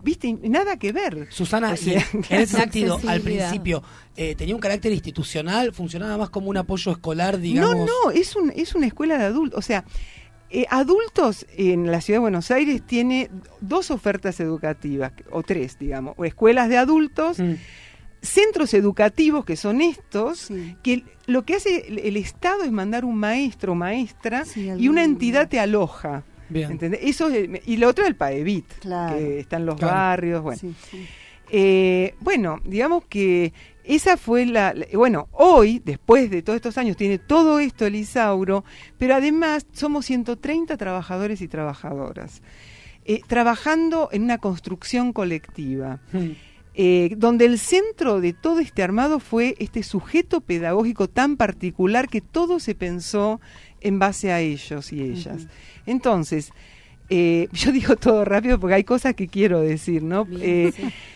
viste, 0.03 0.35
nada 0.43 0.77
que 0.77 0.91
ver. 0.91 1.27
Susana, 1.29 1.71
O 1.71 1.73
y 1.75 1.77
sea, 1.77 2.03
en 2.11 2.23
ese 2.41 2.57
sentido, 2.57 2.99
al 3.07 3.21
principio, 3.21 3.83
eh, 4.15 4.33
¿tenía 4.35 4.55
un 4.55 4.61
carácter 4.61 4.91
institucional? 4.91 5.73
¿Funcionaba 5.73 6.17
más 6.17 6.29
como 6.31 6.49
un 6.49 6.57
apoyo 6.57 6.91
escolar, 6.91 7.39
digamos? 7.39 7.75
No, 7.77 7.85
no, 8.05 8.11
es, 8.11 8.35
un, 8.35 8.51
es 8.55 8.73
una 8.73 8.87
escuela 8.87 9.17
de 9.19 9.25
adultos. 9.25 9.59
O 9.59 9.61
sea, 9.61 9.85
eh, 10.49 10.65
adultos 10.69 11.45
en 11.57 11.91
la 11.91 11.99
ciudad 12.01 12.17
de 12.17 12.21
Buenos 12.21 12.51
Aires 12.51 12.81
tiene 12.85 13.29
dos 13.61 13.91
ofertas 13.91 14.39
educativas, 14.39 15.11
o 15.31 15.43
tres, 15.43 15.77
digamos, 15.79 16.13
o 16.17 16.25
escuelas 16.25 16.69
de 16.69 16.77
adultos, 16.77 17.39
Mm. 17.39 17.53
centros 18.21 18.73
educativos 18.73 19.45
que 19.45 19.55
son 19.55 19.81
estos, 19.81 20.49
que 20.83 21.03
lo 21.27 21.43
que 21.45 21.55
hace 21.55 21.85
el, 21.87 21.99
el 21.99 22.17
Estado 22.17 22.63
es 22.63 22.71
mandar 22.71 23.05
un 23.05 23.15
maestro 23.15 23.73
o 23.73 23.75
maestra 23.75 24.43
y 24.55 24.87
una 24.87 25.03
entidad 25.03 25.47
te 25.49 25.59
aloja. 25.59 26.23
Bien. 26.49 26.71
¿entendés? 26.71 27.01
Eso 27.03 27.27
es- 27.27 27.49
y 27.67 27.75
lo 27.75 27.89
otro 27.89 28.05
es 28.05 28.09
el 28.09 28.15
PAEVIT, 28.15 28.79
Claro. 28.79 29.17
que 29.17 29.39
está 29.41 29.57
en 29.57 29.65
los 29.65 29.75
Claro. 29.75 29.93
barrios, 29.93 30.41
bueno. 30.41 30.59
Sí. 30.59 30.73
Eh, 31.49 32.15
bueno, 32.21 32.59
digamos 32.65 33.03
que 33.05 33.53
esa 33.87 34.17
fue 34.17 34.45
la, 34.45 34.73
la- 34.73 34.85
Bueno, 34.93 35.27
hoy, 35.31 35.81
después 35.83 36.29
de 36.29 36.41
todos 36.41 36.57
estos 36.57 36.77
años, 36.77 36.97
tiene 36.97 37.17
todo 37.19 37.59
esto 37.59 37.85
el 37.85 37.95
Isauro, 37.95 38.63
pero 38.97 39.15
además 39.15 39.65
somos 39.71 40.05
130 40.05 40.77
trabajadores 40.77 41.41
y 41.41 41.47
trabajadoras, 41.47 42.41
eh, 43.05 43.21
trabajando 43.27 44.09
en 44.11 44.23
una 44.23 44.37
construcción 44.37 45.13
colectiva. 45.13 45.99
eh, 46.79 47.15
donde 47.17 47.45
el 47.45 47.57
centro 47.57 48.21
de 48.21 48.33
todo 48.33 48.59
este 48.59 48.83
armado 48.83 49.19
fue 49.19 49.55
este 49.57 49.81
sujeto 49.81 50.41
pedagógico 50.41 51.07
tan 51.07 51.35
particular 51.35 52.07
que 52.07 52.21
todo 52.21 52.59
se 52.59 52.75
pensó 52.75 53.41
en 53.81 53.97
base 53.97 54.31
a 54.31 54.41
ellos 54.41 54.93
y 54.93 55.01
ellas. 55.01 55.47
Entonces, 55.87 56.51
eh, 57.09 57.47
yo 57.51 57.71
digo 57.71 57.95
todo 57.95 58.23
rápido 58.25 58.59
porque 58.59 58.75
hay 58.75 58.83
cosas 58.83 59.15
que 59.15 59.27
quiero 59.27 59.59
decir, 59.61 60.03
¿no? 60.03 60.27
Eh, 60.39 60.71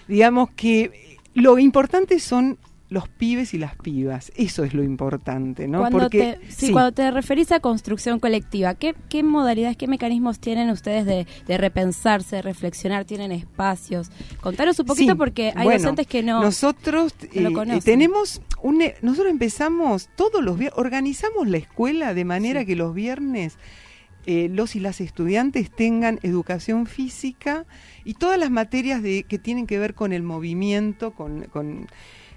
Digamos 0.08 0.50
que 0.56 1.20
lo 1.34 1.60
importante 1.60 2.20
son 2.20 2.58
los 2.92 3.08
pibes 3.08 3.54
y 3.54 3.58
las 3.58 3.78
pibas, 3.78 4.34
eso 4.36 4.66
es 4.66 4.74
lo 4.74 4.84
importante, 4.84 5.66
¿no? 5.66 5.80
Cuando, 5.80 5.98
porque 5.98 6.38
te, 6.42 6.52
sí, 6.52 6.66
sí. 6.68 6.72
cuando 6.74 6.92
te 6.92 7.10
referís 7.10 7.50
a 7.54 7.62
construcción 7.62 8.20
colectiva, 8.20 8.76
¿qué, 8.76 8.96
qué 9.08 9.24
modalidades, 9.24 9.78
qué 9.78 9.88
mecanismos 9.88 10.40
tienen 10.40 10.70
ustedes 10.70 11.06
de, 11.06 11.26
de 11.48 11.58
repensarse, 11.58 12.36
de 12.36 12.42
reflexionar? 12.42 13.06
¿Tienen 13.06 13.32
espacios? 13.32 14.12
Contanos 14.42 14.78
un 14.82 14.88
poquito 14.88 15.14
Sí, 15.14 15.18
porque 15.18 15.54
hay 15.56 15.64
bueno, 15.64 15.80
docentes 15.80 16.06
que 16.06 16.22
no, 16.22 16.42
Nosotros 16.42 17.16
no 17.34 17.50
lo 17.50 17.64
eh, 17.64 17.80
tenemos 17.82 18.42
un, 18.62 18.82
e- 18.82 18.96
nosotros 19.02 19.32
empezamos 19.32 20.10
todos 20.18 20.44
los 20.44 20.60
viernes, 20.60 20.78
organizamos 20.78 21.48
la 21.48 21.60
escuela 21.60 22.14
de 22.14 22.26
manera 22.26 22.66
que 22.66 22.76
los 22.76 22.94
viernes 22.94 23.58
eh, 24.26 24.50
los 24.50 24.76
y 24.76 24.80
las 24.80 25.02
estudiantes 25.02 25.72
tengan 25.72 26.20
educación 26.24 26.86
física 26.86 27.66
y 28.04 28.16
todas 28.16 28.40
las 28.40 28.52
materias 28.52 29.02
de, 29.02 29.24
que 29.24 29.40
tienen 29.40 29.68
que 29.68 29.80
ver 29.80 29.94
con 29.94 30.14
el 30.14 30.24
movimiento, 30.24 31.12
con, 31.12 31.44
con 31.46 31.88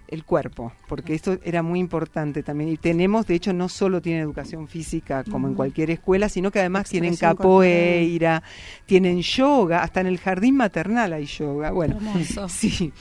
el 0.09 0.25
cuerpo, 0.25 0.73
porque 0.87 1.15
esto 1.15 1.39
era 1.43 1.63
muy 1.63 1.81
importante 1.81 2.43
también. 2.43 2.71
Y 2.71 2.77
tenemos, 2.77 3.27
de 3.27 3.35
hecho, 3.35 3.53
no 3.53 3.69
solo 3.69 4.01
tienen 4.03 4.23
educación 4.23 4.69
física 4.69 5.25
como 5.25 5.49
en 5.49 5.55
cualquier 5.55 5.91
escuela, 5.91 6.29
sino 6.29 6.51
que 6.51 6.61
además 6.61 6.89
tienen 6.89 7.17
capoeira, 7.17 8.43
tienen 8.87 9.23
yoga, 9.23 9.83
hasta 9.83 10.01
en 10.01 10.07
el 10.07 10.19
jardín 10.19 10.57
maternal 10.57 11.13
hay 11.13 11.27
yoga. 11.27 11.71
Bueno, 11.71 11.97
Hermoso. 11.97 12.49
sí. 12.49 12.93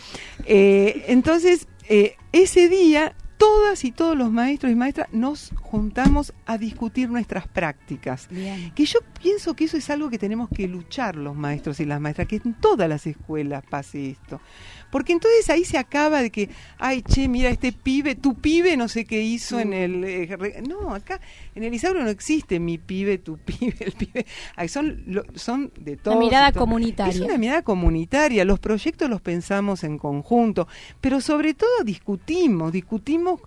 Eh, 0.46 1.06
entonces, 1.08 1.68
eh, 1.90 2.16
ese 2.32 2.70
día, 2.70 3.16
todas 3.44 3.84
y 3.84 3.92
todos 3.92 4.18
los 4.18 4.32
maestros 4.32 4.72
y 4.72 4.76
maestras 4.76 5.10
nos 5.12 5.52
juntamos 5.62 6.34
a 6.46 6.58
discutir 6.58 7.10
nuestras 7.10 7.46
prácticas. 7.46 8.30
Bien. 8.30 8.72
Que 8.74 8.86
yo 8.86 9.00
pienso 9.22 9.54
que 9.54 9.66
eso 9.66 9.76
es 9.76 9.90
algo 9.90 10.10
que 10.10 10.18
tenemos 10.18 10.48
que 10.48 10.66
luchar 10.66 11.18
los 11.18 11.36
maestros 11.36 11.82
y 11.82 11.86
las 11.86 12.00
maestras, 12.00 12.30
que 12.30 12.38
en 12.38 12.54
todas 12.54 12.88
las 12.88 13.06
escuelas 13.06 13.62
pase 13.70 14.12
esto. 14.12 14.40
Porque 14.94 15.12
entonces 15.12 15.50
ahí 15.50 15.66
se 15.66 15.80
acaba 15.80 16.22
de 16.22 16.30
que, 16.30 16.50
ay, 16.78 17.02
che, 17.02 17.28
mira, 17.28 17.50
este 17.50 17.72
pibe, 17.72 18.14
tu 18.14 18.36
pibe 18.36 18.78
no 18.78 18.88
sé 18.88 19.06
qué 19.06 19.24
hizo 19.24 19.60
en 19.60 19.74
el... 19.74 20.04
eh, 20.04 20.62
no, 20.70 20.94
acá 20.94 21.20
en 21.56 21.64
el 21.64 21.74
Isauro 21.74 22.04
no 22.04 22.10
existe 22.10 22.60
mi 22.60 22.78
pibe, 22.78 23.18
tu 23.18 23.38
pibe, 23.48 23.76
el 23.80 23.94
pibe. 23.94 24.28
Ay, 24.56 24.68
son, 24.68 25.02
lo- 25.08 25.26
son 25.34 25.72
de 25.80 25.98
todos. 25.98 26.18
y 26.18 26.20
mirada 26.20 26.52
todos. 26.52 26.62
comunitaria. 26.62 27.12
Es 27.12 27.20
una 27.22 27.40
mirada 27.40 27.64
comunitaria. 27.64 28.46
Los 28.46 28.60
proyectos 28.60 29.10
los 29.10 29.20
pensamos 29.20 29.84
en 29.84 29.98
conjunto, 29.98 30.68
pero 31.02 31.20
sobre 31.22 31.56
todo 31.56 31.84
discutimos, 31.84 32.72
discutimos 32.72 33.42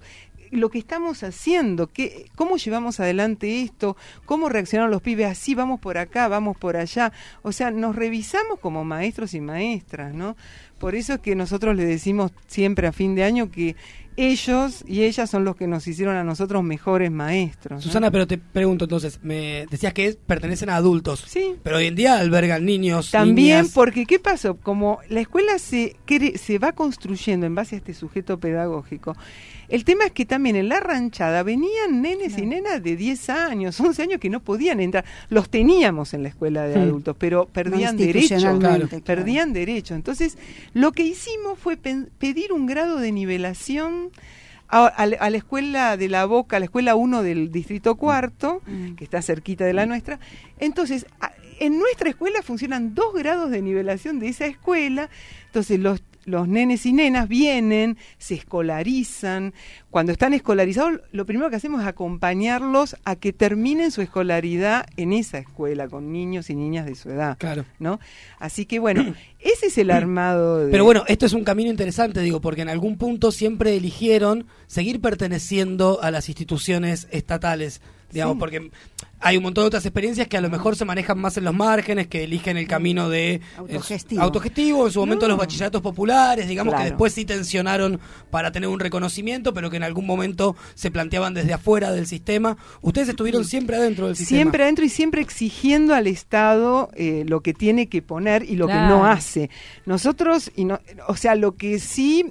lo 0.51 0.71
que 0.71 0.79
estamos 0.79 1.23
haciendo, 1.23 1.87
qué, 1.89 2.27
cómo 2.35 2.57
llevamos 2.57 3.01
adelante 3.01 3.63
esto, 3.63 3.97
cómo 4.25 4.49
reaccionaron 4.49 4.91
los 4.91 5.03
pibes, 5.03 5.27
así 5.27 5.55
vamos 5.55 5.81
por 5.81 5.99
acá, 5.99 6.29
vamos 6.29 6.57
por 6.57 6.77
allá. 6.77 7.13
O 7.43 7.53
sea, 7.53 7.71
nos 7.71 7.97
revisamos 7.97 8.59
como 8.61 8.85
maestros 8.85 9.35
y 9.35 9.41
maestras, 9.41 10.15
¿no? 10.15 10.37
Por 10.79 10.95
eso 10.95 11.15
es 11.15 11.21
que 11.21 11.35
nosotros 11.35 11.75
le 11.77 11.85
decimos 11.85 12.33
siempre 12.47 12.87
a 12.87 12.93
fin 12.93 13.15
de 13.15 13.25
año 13.25 13.51
que 13.51 13.77
ellos 14.19 14.83
y 14.87 15.03
ellas 15.03 15.29
son 15.29 15.45
los 15.45 15.57
que 15.57 15.67
nos 15.67 15.87
hicieron 15.87 16.17
a 16.17 16.25
nosotros 16.25 16.63
mejores 16.65 17.11
maestros. 17.11 17.77
¿no? 17.79 17.83
Susana, 17.83 18.11
pero 18.11 18.27
te 18.27 18.39
pregunto 18.39 18.87
entonces, 18.87 19.21
me 19.23 19.67
decías 19.71 19.93
que 19.93 20.07
es- 20.07 20.17
pertenecen 20.17 20.71
a 20.71 20.77
adultos. 20.77 21.25
Sí. 21.27 21.55
Pero 21.63 21.77
hoy 21.77 21.87
en 21.87 21.95
día 21.97 22.19
albergan 22.19 22.65
niños. 22.65 23.11
También 23.11 23.59
niñas. 23.59 23.73
porque, 23.75 24.07
¿qué 24.07 24.19
pasó? 24.19 24.57
Como 24.57 25.01
la 25.11 25.21
escuela 25.21 25.59
se, 25.59 25.97
se 26.37 26.59
va 26.59 26.73
construyendo 26.73 27.45
en 27.47 27.55
base 27.55 27.75
a 27.75 27.79
este 27.79 27.93
sujeto 27.93 28.41
pedagógico, 28.41 29.15
el 29.69 29.85
tema 29.85 30.05
es 30.07 30.13
que 30.13 30.25
también 30.27 30.57
en 30.57 30.69
la 30.69 30.81
ranchada 30.81 31.43
venían 31.43 32.01
nenes 32.03 32.39
y 32.39 32.47
nenas 32.47 32.83
de 32.83 32.97
10 32.97 33.31
años, 33.31 33.79
11 33.81 34.03
años 34.03 34.21
que 34.21 34.31
no 34.31 34.41
podían 34.41 34.81
entrar. 34.81 35.05
Los 35.29 35.49
teníamos 35.51 36.15
en 36.15 36.23
la 36.23 36.29
escuela 36.29 36.65
de 36.65 36.77
adultos, 36.81 37.17
pero 37.19 37.47
perdían 37.47 37.97
No 37.97 38.03
derecho. 38.03 38.59
claro. 38.59 38.89
Perdían 39.05 39.53
derecho. 39.53 39.95
Entonces, 39.95 40.39
lo 40.75 40.93
que 40.93 41.03
hicimos 41.05 41.59
fue 41.59 41.77
pedir 41.77 42.53
un 42.53 42.67
grado 42.67 42.99
de 42.99 43.13
nivelación 43.13 44.11
a, 44.69 44.87
a 44.87 45.07
la- 45.07 45.17
a 45.19 45.31
la 45.31 45.37
escuela 45.37 45.97
de 45.97 46.09
la 46.09 46.25
Boca, 46.27 46.57
a 46.57 46.61
la 46.61 46.65
escuela 46.67 46.97
1 46.97 47.23
del 47.23 47.53
Distrito 47.53 47.95
Cuarto, 47.97 48.63
que 48.97 49.05
está 49.05 49.23
cerquita 49.23 49.65
de 49.65 49.73
la 49.73 49.87
nuestra. 49.87 50.19
Entonces, 50.59 51.07
a- 51.21 51.33
en 51.61 51.79
nuestra 51.79 52.11
escuela 52.11 52.43
funcionan 52.43 52.95
dos 52.95 53.15
grados 53.15 53.51
de 53.51 53.63
nivelación 53.63 54.19
de 54.19 54.29
esa 54.29 54.47
escuela. 54.47 55.09
Entonces, 55.47 55.79
los, 55.81 56.03
los 56.27 56.49
nenes 56.49 56.85
y 56.85 56.93
nenas 56.93 57.29
vienen, 57.29 57.97
se 58.19 58.35
escolarizan. 58.35 59.55
Cuando 59.91 60.13
están 60.13 60.35
escolarizados, 60.35 61.01
lo 61.13 61.25
primero 61.25 61.49
que 61.49 61.57
hacemos 61.57 61.81
es 61.81 61.87
acompañarlos 61.87 62.97
a 63.05 63.17
que 63.17 63.33
terminen 63.33 63.91
su 63.91 64.03
escolaridad 64.03 64.87
en 64.97 65.13
esa 65.13 65.39
escuela, 65.39 65.89
con 65.89 66.13
niños 66.13 66.51
y 66.51 66.55
niñas 66.55 66.85
de 66.85 66.97
su 66.97 67.09
edad. 67.11 67.39
Claro. 67.39 67.65
¿no? 67.79 68.01
Así 68.39 68.67
que, 68.67 68.79
bueno, 68.79 69.15
ese 69.41 69.67
es 69.67 69.79
el 69.79 69.91
armado 69.91 70.67
de... 70.67 70.71
Pero 70.71 70.85
bueno, 70.85 71.05
esto 71.07 71.25
es 71.25 71.33
un 71.33 71.45
camino 71.45 71.71
interesante, 71.71 72.21
digo, 72.21 72.41
porque 72.41 72.63
en 72.63 72.69
algún 72.69 72.99
punto 72.99 73.31
siempre 73.31 73.77
eligieron 73.77 74.47
seguir 74.67 75.01
perteneciendo 75.01 76.01
a 76.03 76.11
las 76.11 76.29
instituciones 76.29 77.09
estatales, 77.11 77.81
digamos, 78.13 78.35
Sí. 78.35 78.39
porque 78.41 78.71
hay 79.21 79.37
un 79.39 79.43
montón 79.45 79.63
de 79.65 79.67
otras 79.69 79.85
experiencias 79.87 80.29
que 80.29 80.37
a 80.37 80.41
lo 80.41 80.51
mejor 80.51 80.77
se 80.77 80.85
manejan 80.85 81.19
más 81.19 81.37
en 81.37 81.45
los 81.45 81.55
márgenes, 81.55 82.07
que 82.07 82.25
eligen 82.25 82.57
el 82.57 82.69
camino 82.69 83.09
de 83.09 83.41
Autogestivo. 83.57 84.21
es, 84.21 84.25
autogestivo, 84.25 84.87
en 84.87 84.93
su 84.93 85.01
momento 85.01 85.27
No. 85.27 85.31
los 85.31 85.39
bachilleratos 85.39 85.81
populares, 85.83 86.47
digamos 86.49 86.73
Claro. 86.73 86.85
que 86.85 86.91
después 86.91 87.13
sí 87.15 87.25
tensionaron 87.25 87.99
para 88.31 88.53
tener 88.53 88.69
un 88.69 88.79
reconocimiento, 88.79 89.53
pero 89.55 89.71
que 89.71 89.77
en 89.79 89.83
algún 89.85 90.07
momento 90.07 90.55
se 90.75 90.91
planteaban 90.91 91.35
desde 91.35 91.53
afuera 91.55 91.93
del 91.93 92.07
sistema. 92.07 92.57
Ustedes 92.83 93.09
estuvieron 93.09 93.45
siempre 93.45 93.77
adentro 93.77 94.07
del 94.07 94.17
sistema. 94.17 94.39
Siempre 94.39 94.63
adentro 94.65 94.85
y 94.85 94.89
siempre 94.91 95.23
exigiendo 95.23 95.95
al 95.95 96.07
Estado 96.07 96.91
eh, 96.95 97.25
lo 97.27 97.41
que 97.41 97.55
tiene 97.55 97.89
que 97.89 98.03
poner 98.03 98.43
y 98.45 98.57
lo 98.57 98.67
que 98.67 98.75
no 98.75 99.07
hace. 99.07 99.51
Nosotros, 99.87 100.51
y 100.57 100.65
no, 100.67 100.79
o 101.09 101.17
sea, 101.17 101.35
lo 101.35 101.57
que 101.57 101.79
sí, 101.79 102.25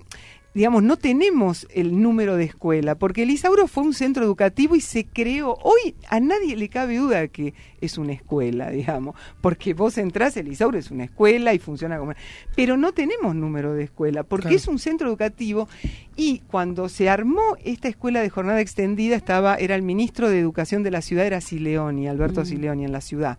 digamos, 0.56 0.82
no 0.82 0.97
tenemos 0.97 1.68
el 1.76 2.01
número 2.01 2.38
de 2.38 2.45
escuela, 2.45 2.95
porque 2.95 3.24
el 3.24 3.30
Isauro 3.30 3.68
fue 3.68 3.84
un 3.84 3.93
centro 3.93 4.24
educativo 4.24 4.76
y 4.76 4.82
se 4.82 5.06
creó. 5.06 5.58
Hoy 5.62 5.93
a 6.10 6.20
nadie 6.22 6.56
le 6.56 6.70
cabe 6.70 6.97
duda 6.97 7.28
que 7.28 7.53
es 7.82 7.97
una 7.97 8.14
escuela, 8.14 8.70
digamos, 8.72 9.16
porque 9.41 9.74
vos 9.74 9.97
entrás, 9.97 10.38
el 10.38 10.47
Isauro 10.47 10.78
es 10.80 10.89
una 10.91 11.03
escuela 11.03 11.53
y 11.53 11.60
funciona 11.60 11.99
como. 11.99 12.14
Pero 12.56 12.78
no 12.78 12.93
tenemos 12.93 13.36
número 13.36 13.74
de 13.74 13.84
escuela, 13.84 14.24
porque 14.24 14.43
Claro. 14.43 14.56
es 14.56 14.68
un 14.70 14.80
centro 14.80 15.10
educativo 15.10 15.68
y 16.16 16.39
cuando 16.47 16.88
se 16.89 17.10
armó 17.10 17.58
esta 17.64 17.89
escuela 17.89 18.22
de 18.22 18.30
jornada 18.30 18.62
extendida 18.62 19.18
estaba 19.18 19.56
era 19.58 19.76
el 19.76 19.82
ministro 19.84 20.30
de 20.30 20.39
Educación 20.39 20.84
de 20.84 20.91
la 20.91 21.01
ciudad 21.01 21.26
era 21.26 21.41
Sileoni, 21.41 22.08
Alberto 22.08 22.41
Mm. 22.41 22.45
Sileoni 22.45 22.86
en 22.86 22.91
la 22.93 23.01
ciudad. 23.01 23.38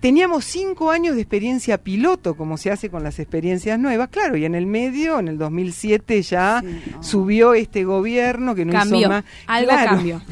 Teníamos 0.00 0.44
cinco 0.44 0.92
años 0.92 1.16
de 1.16 1.22
experiencia 1.22 1.76
piloto, 1.78 2.36
como 2.36 2.56
se 2.56 2.70
hace 2.70 2.88
con 2.88 3.02
las 3.02 3.18
experiencias 3.18 3.80
nuevas, 3.80 4.08
claro, 4.10 4.36
y 4.36 4.44
en 4.44 4.54
el 4.54 4.64
medio, 4.66 5.18
en 5.18 5.26
el 5.26 5.38
2007 5.38 6.22
ya 6.22 6.62
subió 7.00 7.52
este 7.54 7.82
gobierno 7.84 8.54
que 8.54 8.64
no 8.64 8.72
Cambió. 8.72 8.98
hizo 9.00 9.08
más. 9.08 9.24
Algo 9.48 9.70
Claro. 9.70 9.90
cambió. 9.96 10.22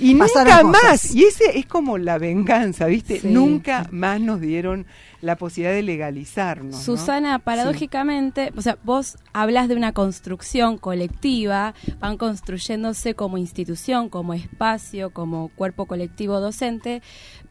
Y 0.00 0.14
nunca 0.14 0.26
cosas. 0.34 0.64
más, 0.64 1.14
y 1.14 1.22
ese 1.24 1.56
es 1.56 1.66
como 1.66 1.98
la 1.98 2.18
venganza, 2.18 2.86
¿viste? 2.86 3.20
Sí. 3.20 3.28
Nunca 3.28 3.86
más 3.92 4.20
nos 4.20 4.40
dieron 4.40 4.86
la 5.20 5.36
posibilidad 5.36 5.72
de 5.74 5.82
legalizarnos. 5.84 6.74
¿no? 6.74 6.80
Susana, 6.82 7.38
paradójicamente, 7.38 8.52
o 8.56 8.60
sea, 8.60 8.76
vos 8.82 9.18
hablas 9.32 9.68
de 9.68 9.76
una 9.76 9.92
construcción 9.92 10.78
colectiva, 10.78 11.74
van 12.00 12.16
construyéndose 12.16 13.14
como 13.14 13.38
institución, 13.38 14.08
como 14.08 14.34
espacio, 14.34 15.10
como 15.10 15.48
cuerpo 15.50 15.86
colectivo 15.86 16.40
docente, 16.40 17.02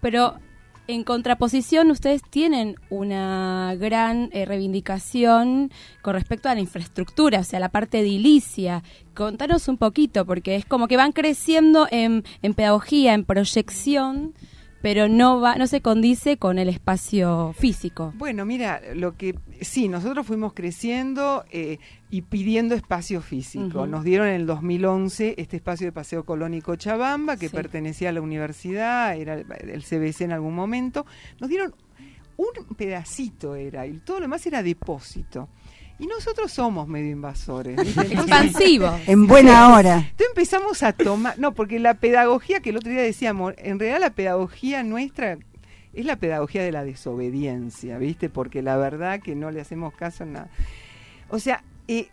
pero 0.01 0.35
en 0.91 1.03
contraposición 1.03 1.91
ustedes 1.91 2.21
tienen 2.29 2.75
una 2.89 3.75
gran 3.79 4.29
eh, 4.33 4.45
reivindicación 4.45 5.71
con 6.01 6.13
respecto 6.13 6.49
a 6.49 6.55
la 6.55 6.61
infraestructura, 6.61 7.39
o 7.39 7.43
sea, 7.43 7.59
la 7.59 7.69
parte 7.69 7.99
edilicia. 7.99 8.83
Contanos 9.13 9.67
un 9.67 9.77
poquito, 9.77 10.25
porque 10.25 10.55
es 10.55 10.65
como 10.65 10.87
que 10.87 10.97
van 10.97 11.11
creciendo 11.11 11.87
en, 11.91 12.23
en 12.41 12.53
pedagogía, 12.53 13.13
en 13.13 13.25
proyección, 13.25 14.33
pero 14.81 15.07
no 15.07 15.39
va, 15.39 15.55
no 15.55 15.67
se 15.67 15.81
condice 15.81 16.37
con 16.37 16.57
el 16.59 16.69
espacio 16.69 17.53
físico. 17.57 18.13
Bueno, 18.17 18.45
mira, 18.45 18.81
lo 18.95 19.15
que 19.15 19.35
sí, 19.61 19.87
nosotros 19.87 20.25
fuimos 20.25 20.53
creciendo 20.53 21.45
eh, 21.51 21.77
y 22.09 22.23
pidiendo 22.23 22.75
espacio 22.75 23.21
físico. 23.21 23.85
Nos 23.87 24.03
dieron 24.03 24.27
en 24.27 24.35
el 24.35 24.45
2011 24.45 25.35
este 25.37 25.57
espacio 25.57 25.87
de 25.87 25.91
Paseo 25.91 26.25
Colón 26.25 26.53
y 26.53 26.61
Cochabamba, 26.61 27.37
que 27.37 27.49
Sí. 27.49 27.55
pertenecía 27.55 28.09
a 28.09 28.11
la 28.11 28.21
universidad, 28.21 29.15
era 29.15 29.35
el, 29.35 29.45
el 29.69 29.83
CBC 29.83 30.21
en 30.21 30.31
algún 30.31 30.55
momento. 30.55 31.05
Nos 31.39 31.49
dieron 31.49 31.73
un 32.37 32.75
pedacito, 32.75 33.55
era, 33.55 33.85
y 33.85 33.99
todo 33.99 34.17
lo 34.17 34.21
demás 34.23 34.45
era 34.47 34.63
depósito. 34.63 35.47
Y 36.01 36.07
nosotros 36.07 36.51
somos 36.51 36.87
medio 36.87 37.11
invasores. 37.11 37.77
Expansivos. 37.97 38.99
En 39.07 39.27
buena 39.27 39.73
hora. 39.75 39.97
Entonces 39.97 40.27
empezamos 40.29 40.81
a 40.83 40.93
tomar, 40.93 41.37
no, 41.37 41.53
porque 41.53 41.79
la 41.79 41.93
pedagogía 41.93 42.59
que 42.59 42.71
el 42.71 42.77
otro 42.77 42.91
día 42.91 43.01
decíamos, 43.03 43.53
en 43.57 43.79
realidad 43.79 43.99
la 44.01 44.09
pedagogía 44.09 44.81
nuestra 44.83 45.37
es 45.93 46.05
la 46.05 46.15
pedagogía 46.15 46.63
de 46.63 46.71
la 46.71 46.83
desobediencia, 46.83 47.97
¿viste? 47.99 48.29
Porque 48.29 48.61
la 48.61 48.77
verdad 48.77 49.19
que 49.21 49.35
no 49.35 49.51
le 49.51 49.61
hacemos 49.61 49.93
caso 49.93 50.23
en 50.23 50.33
nada. 50.33 50.49
O 51.29 51.37
sea, 51.37 51.63
eh, 51.87 52.07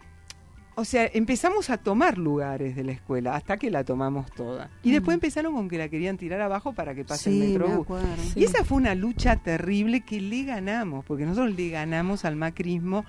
o 0.74 0.84
sea, 0.84 1.09
empezamos 1.12 1.70
a 1.70 1.78
tomar 1.78 2.18
lugares 2.18 2.76
de 2.76 2.84
la 2.84 2.93
escuela 2.93 3.34
hasta 3.36 3.57
que 3.57 3.70
la 3.70 3.84
tomamos 3.84 4.30
toda. 4.32 4.70
Y 4.82 4.93
después 4.93 5.14
empezaron 5.14 5.55
con 5.55 5.68
que 5.68 5.78
la 5.78 5.89
querían 5.89 6.16
tirar 6.18 6.41
abajo 6.41 6.72
para 6.72 6.95
que 6.95 7.05
pase 7.05 7.30
Sí, 7.30 7.36
el 7.36 7.39
me 7.39 7.47
metrobús. 7.59 7.84
acuerdo. 7.84 8.09
Y 8.36 8.45
esa 8.45 8.64
fue 8.64 8.76
una 8.76 8.95
lucha 8.95 9.36
terrible 9.36 10.03
que 10.03 10.20
le 10.20 10.45
ganamos, 10.45 11.05
porque 11.05 11.24
nosotros 11.24 11.57
le 11.57 11.70
ganamos 11.70 12.24
al 12.24 12.36
macrismo 12.36 13.05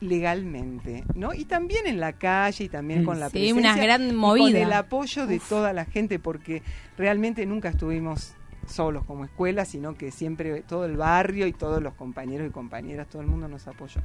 legalmente, 0.00 1.04
¿no? 1.14 1.34
Y 1.34 1.44
también 1.44 1.86
en 1.86 2.00
la 2.00 2.12
calle 2.12 2.64
y 2.64 2.68
también 2.68 3.04
con 3.04 3.18
la 3.20 3.26
Sí, 3.30 3.38
presencia 3.52 3.60
una 3.72 3.76
gran 3.76 4.08
y 4.08 4.12
con 4.12 4.56
el 4.56 4.72
apoyo 4.72 5.26
de 5.26 5.40
toda 5.40 5.72
la 5.72 5.84
gente 5.84 6.18
porque 6.18 6.62
realmente 6.96 7.44
nunca 7.46 7.68
estuvimos 7.70 8.34
solos 8.66 9.04
como 9.04 9.24
escuela, 9.24 9.64
sino 9.64 9.94
que 9.94 10.10
siempre 10.10 10.62
todo 10.62 10.84
el 10.84 10.96
barrio 10.96 11.46
y 11.46 11.52
todos 11.52 11.82
los 11.82 11.94
compañeros 11.94 12.48
y 12.48 12.52
compañeras, 12.52 13.08
todo 13.08 13.22
el 13.22 13.28
mundo 13.28 13.48
nos 13.48 13.66
apoyó. 13.66 14.00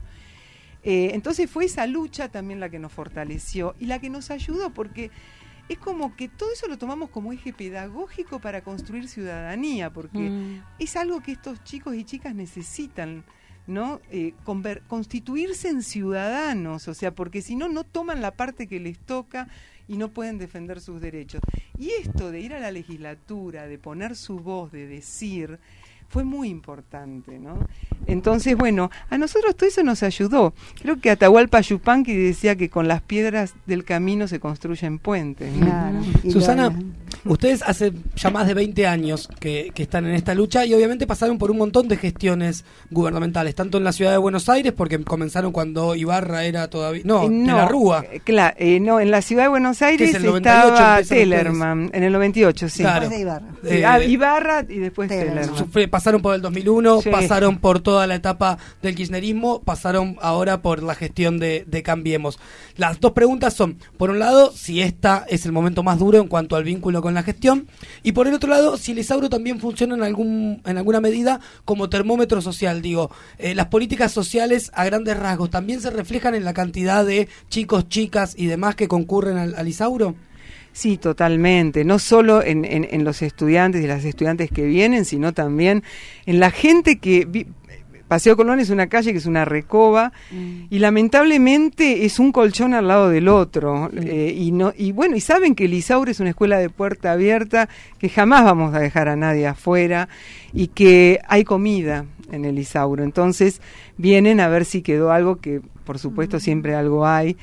Eh, 0.84 1.12
entonces 1.14 1.50
fue 1.50 1.66
esa 1.66 1.86
lucha 1.88 2.30
también 2.30 2.60
la 2.60 2.70
que 2.70 2.80
nos 2.80 2.92
fortaleció 2.92 3.76
y 3.80 3.86
la 3.86 4.00
que 4.00 4.10
nos 4.10 4.32
ayudó 4.32 4.70
porque 4.74 5.12
es 5.70 5.78
como 5.78 6.16
que 6.18 6.28
todo 6.28 6.52
eso 6.52 6.68
lo 6.68 6.78
tomamos 6.78 7.10
como 7.10 7.32
eje 7.32 7.54
pedagógico 7.54 8.40
para 8.42 8.62
construir 8.62 9.08
ciudadanía, 9.08 9.92
porque 9.92 10.30
Mm. 10.30 10.62
es 10.80 10.96
algo 10.98 11.22
que 11.22 11.32
estos 11.32 11.64
chicos 11.64 11.96
y 11.96 12.04
chicas 12.04 12.36
necesitan, 12.36 13.24
¿no? 13.68 14.02
Eh, 14.12 14.34
constituirse 14.88 15.70
en 15.70 15.84
ciudadanos, 15.84 16.88
o 16.88 16.94
sea, 16.94 17.14
porque 17.14 17.42
si 17.42 17.56
no, 17.56 17.70
no 17.70 17.84
toman 17.84 18.22
la 18.22 18.32
parte 18.32 18.68
que 18.68 18.80
les 18.80 19.00
toca 19.00 19.48
y 19.88 19.98
no 19.98 20.10
pueden 20.10 20.38
defender 20.38 20.82
sus 20.82 21.02
derechos. 21.02 21.42
Y 21.78 21.92
esto 21.92 22.32
de 22.32 22.40
ir 22.40 22.54
a 22.54 22.60
la 22.60 22.72
legislatura, 22.72 23.68
de 23.68 23.78
poner 23.78 24.16
su 24.16 24.40
voz, 24.40 24.72
de 24.72 24.88
decir, 24.88 25.60
fue 26.10 26.24
muy 26.24 26.50
importante, 26.50 27.40
¿no? 27.40 27.58
Entonces, 28.08 28.56
bueno, 28.56 28.90
a 29.10 29.18
nosotros 29.18 29.56
todo 29.56 29.68
eso 29.70 29.84
nos 29.84 30.04
ayudó. 30.04 30.54
Creo 30.82 31.00
que 31.00 31.10
Atahualpa 31.12 31.62
Yupanqui 31.62 32.14
decía 32.16 32.56
que 32.56 32.70
con 32.70 32.88
las 32.88 33.02
piedras 33.02 33.54
del 33.66 33.84
camino 33.84 34.28
se 34.28 34.40
construyen 34.40 35.00
puentes. 35.00 35.52
¿no? 35.54 35.66
Claro. 35.66 36.02
Susana, 36.32 36.72
ustedes 37.26 37.62
hace 37.66 37.94
ya 38.16 38.30
más 38.30 38.48
de 38.48 38.54
20 38.54 38.88
años 38.88 39.30
que, 39.40 39.72
que 39.74 39.84
están 39.84 40.06
en 40.06 40.16
esta 40.16 40.34
lucha 40.36 40.66
y 40.66 40.74
obviamente 40.74 41.08
pasaron 41.08 41.38
por 41.38 41.52
un 41.52 41.58
montón 41.58 41.88
de 41.88 41.98
gestiones 41.98 42.66
gubernamentales, 42.92 43.56
tanto 43.56 43.78
en 43.78 43.84
la 43.84 43.92
ciudad 43.94 44.12
de 44.12 44.18
Buenos 44.18 44.50
Aires, 44.50 44.74
porque 44.76 45.02
comenzaron 45.04 45.52
cuando 45.52 45.96
Ibarra 45.96 46.46
era 46.46 46.70
todavía... 46.70 47.02
No, 47.06 47.24
Eh, 47.24 47.30
de 47.30 47.46
la 47.46 47.68
Rúa. 47.68 48.04
eh, 48.12 48.20
Claro, 48.24 48.56
eh, 48.60 48.80
no, 48.80 49.00
en 49.00 49.12
la 49.12 49.22
ciudad 49.22 49.44
de 49.44 49.50
Buenos 49.50 49.82
Aires 49.82 50.10
es 50.10 50.16
el 50.16 50.26
98 50.26 50.74
estaba 50.74 51.02
Tellerman, 51.04 51.90
en 51.94 52.04
el 52.04 52.14
98, 52.14 52.70
sí. 52.70 52.84
Claro. 52.84 53.02
Después 53.02 53.18
de 53.18 53.22
Ibarra. 53.22 53.46
Sí, 53.64 53.68
Eh, 53.70 53.86
ah, 53.86 54.04
Ibarra 54.04 54.66
y 54.68 54.78
después 54.80 55.10
Tellerman. 55.10 55.90
Pasaron 55.90 56.22
por 56.22 56.36
el 56.36 56.42
2001, 56.42 57.02
Sí. 57.02 57.10
pasaron 57.10 57.58
por 57.60 57.82
toda 57.94 58.08
la 58.08 58.16
etapa 58.16 58.58
del 58.82 58.96
kirchnerismo, 58.96 59.62
pasaron 59.62 60.18
ahora 60.20 60.64
por 60.64 60.82
la 60.82 60.96
gestión 60.96 61.38
de, 61.38 61.64
de 61.68 61.84
Cambiemos. 61.84 62.40
Las 62.76 63.00
dos 63.00 63.12
preguntas 63.12 63.54
son, 63.54 63.78
por 63.98 64.10
un 64.10 64.18
lado, 64.18 64.52
si 64.52 64.82
esta 64.82 65.28
es 65.30 65.46
el 65.46 65.52
momento 65.52 65.84
más 65.84 66.00
duro 66.00 66.18
en 66.18 66.28
cuanto 66.28 66.56
al 66.56 66.64
vínculo 66.64 67.04
con 67.04 67.14
la 67.14 67.22
gestión, 67.22 67.68
y 68.02 68.14
por 68.14 68.28
el 68.28 68.34
otro 68.34 68.50
lado, 68.50 68.78
si 68.78 68.94
el 68.94 68.98
Isauro 68.98 69.30
también 69.30 69.60
funciona 69.60 69.94
en, 69.94 70.02
algún, 70.02 70.64
en 70.66 70.80
alguna 70.80 71.02
medida 71.02 71.40
como 71.66 71.88
termómetro 71.88 72.42
social. 72.42 72.82
Digo, 72.82 73.12
eh, 73.38 73.54
las 73.54 73.68
políticas 73.68 74.12
sociales 74.12 74.72
a 74.74 74.86
grandes 74.86 75.16
rasgos 75.16 75.52
también 75.52 75.80
se 75.80 75.92
reflejan 75.92 76.34
en 76.34 76.46
la 76.46 76.56
cantidad 76.56 77.06
de 77.06 77.28
chicos, 77.50 77.90
chicas 77.90 78.34
y 78.36 78.48
demás 78.48 78.74
que 78.74 78.88
concurren 78.88 79.38
al, 79.38 79.54
al 79.54 79.68
Isauro. 79.68 80.16
Sí, 80.74 80.98
totalmente. 80.98 81.86
No 81.86 82.00
solo 82.00 82.42
en, 82.44 83.04
los 83.04 83.22
estudiantes 83.22 83.84
y 83.84 83.88
las 83.88 84.04
estudiantes 84.04 84.50
que 84.50 84.66
vienen, 84.66 85.06
sino 85.06 85.32
también 85.32 85.84
en 86.26 86.40
la 86.40 86.52
gente 86.52 86.98
que... 86.98 87.46
Paseo 88.08 88.36
Colón 88.36 88.60
es 88.60 88.70
una 88.70 88.88
calle 88.88 89.12
que 89.12 89.18
es 89.18 89.26
una 89.26 89.46
recoba 89.46 90.12
y 90.70 90.80
lamentablemente 90.80 92.06
es 92.06 92.20
un 92.20 92.32
colchón 92.32 92.74
al 92.74 92.88
lado 92.88 93.10
del 93.10 93.28
otro. 93.28 93.90
eh, 93.96 94.34
y, 94.38 94.52
no, 94.52 94.74
y 94.78 94.92
bueno, 94.92 95.16
y 95.16 95.22
saben 95.22 95.56
que 95.56 95.66
el 95.66 95.74
Isaure 95.74 96.12
es 96.12 96.20
una 96.20 96.30
escuela 96.30 96.58
de 96.60 96.70
puerta 96.70 97.12
abierta, 97.12 97.70
que 97.98 98.10
jamás 98.10 98.44
vamos 98.44 98.76
a 98.76 98.80
dejar 98.80 99.08
a 99.08 99.16
nadie 99.16 99.48
afuera 99.48 100.10
y 100.54 100.68
que 100.68 101.20
hay 101.28 101.44
comida 101.44 102.06
en 102.32 102.46
el 102.46 102.60
Isauro. 102.60 103.04
Entonces 103.04 103.62
vienen 103.98 104.40
a 104.40 104.48
ver 104.48 104.66
si 104.66 104.82
quedó 104.82 105.12
algo, 105.12 105.38
que 105.38 105.62
por 105.84 105.98
supuesto 105.98 106.40
siempre 106.40 106.76
algo 106.76 107.08
hay, 107.08 107.38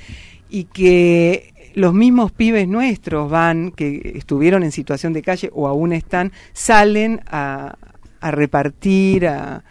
y 0.49 0.65
que 0.65 1.53
los 1.75 1.95
mismos 1.95 2.33
pibes 2.33 2.69
nuestros 2.69 3.31
van, 3.31 3.71
que 3.71 4.13
estuvieron 4.17 4.63
en 4.63 4.73
situación 4.73 5.13
de 5.13 5.23
calle 5.23 5.51
o 5.53 5.69
aún 5.69 5.93
están, 5.93 6.33
salen 6.53 7.21
a, 7.27 7.77
a 8.21 8.31
repartir, 8.31 9.27
a, 9.27 9.65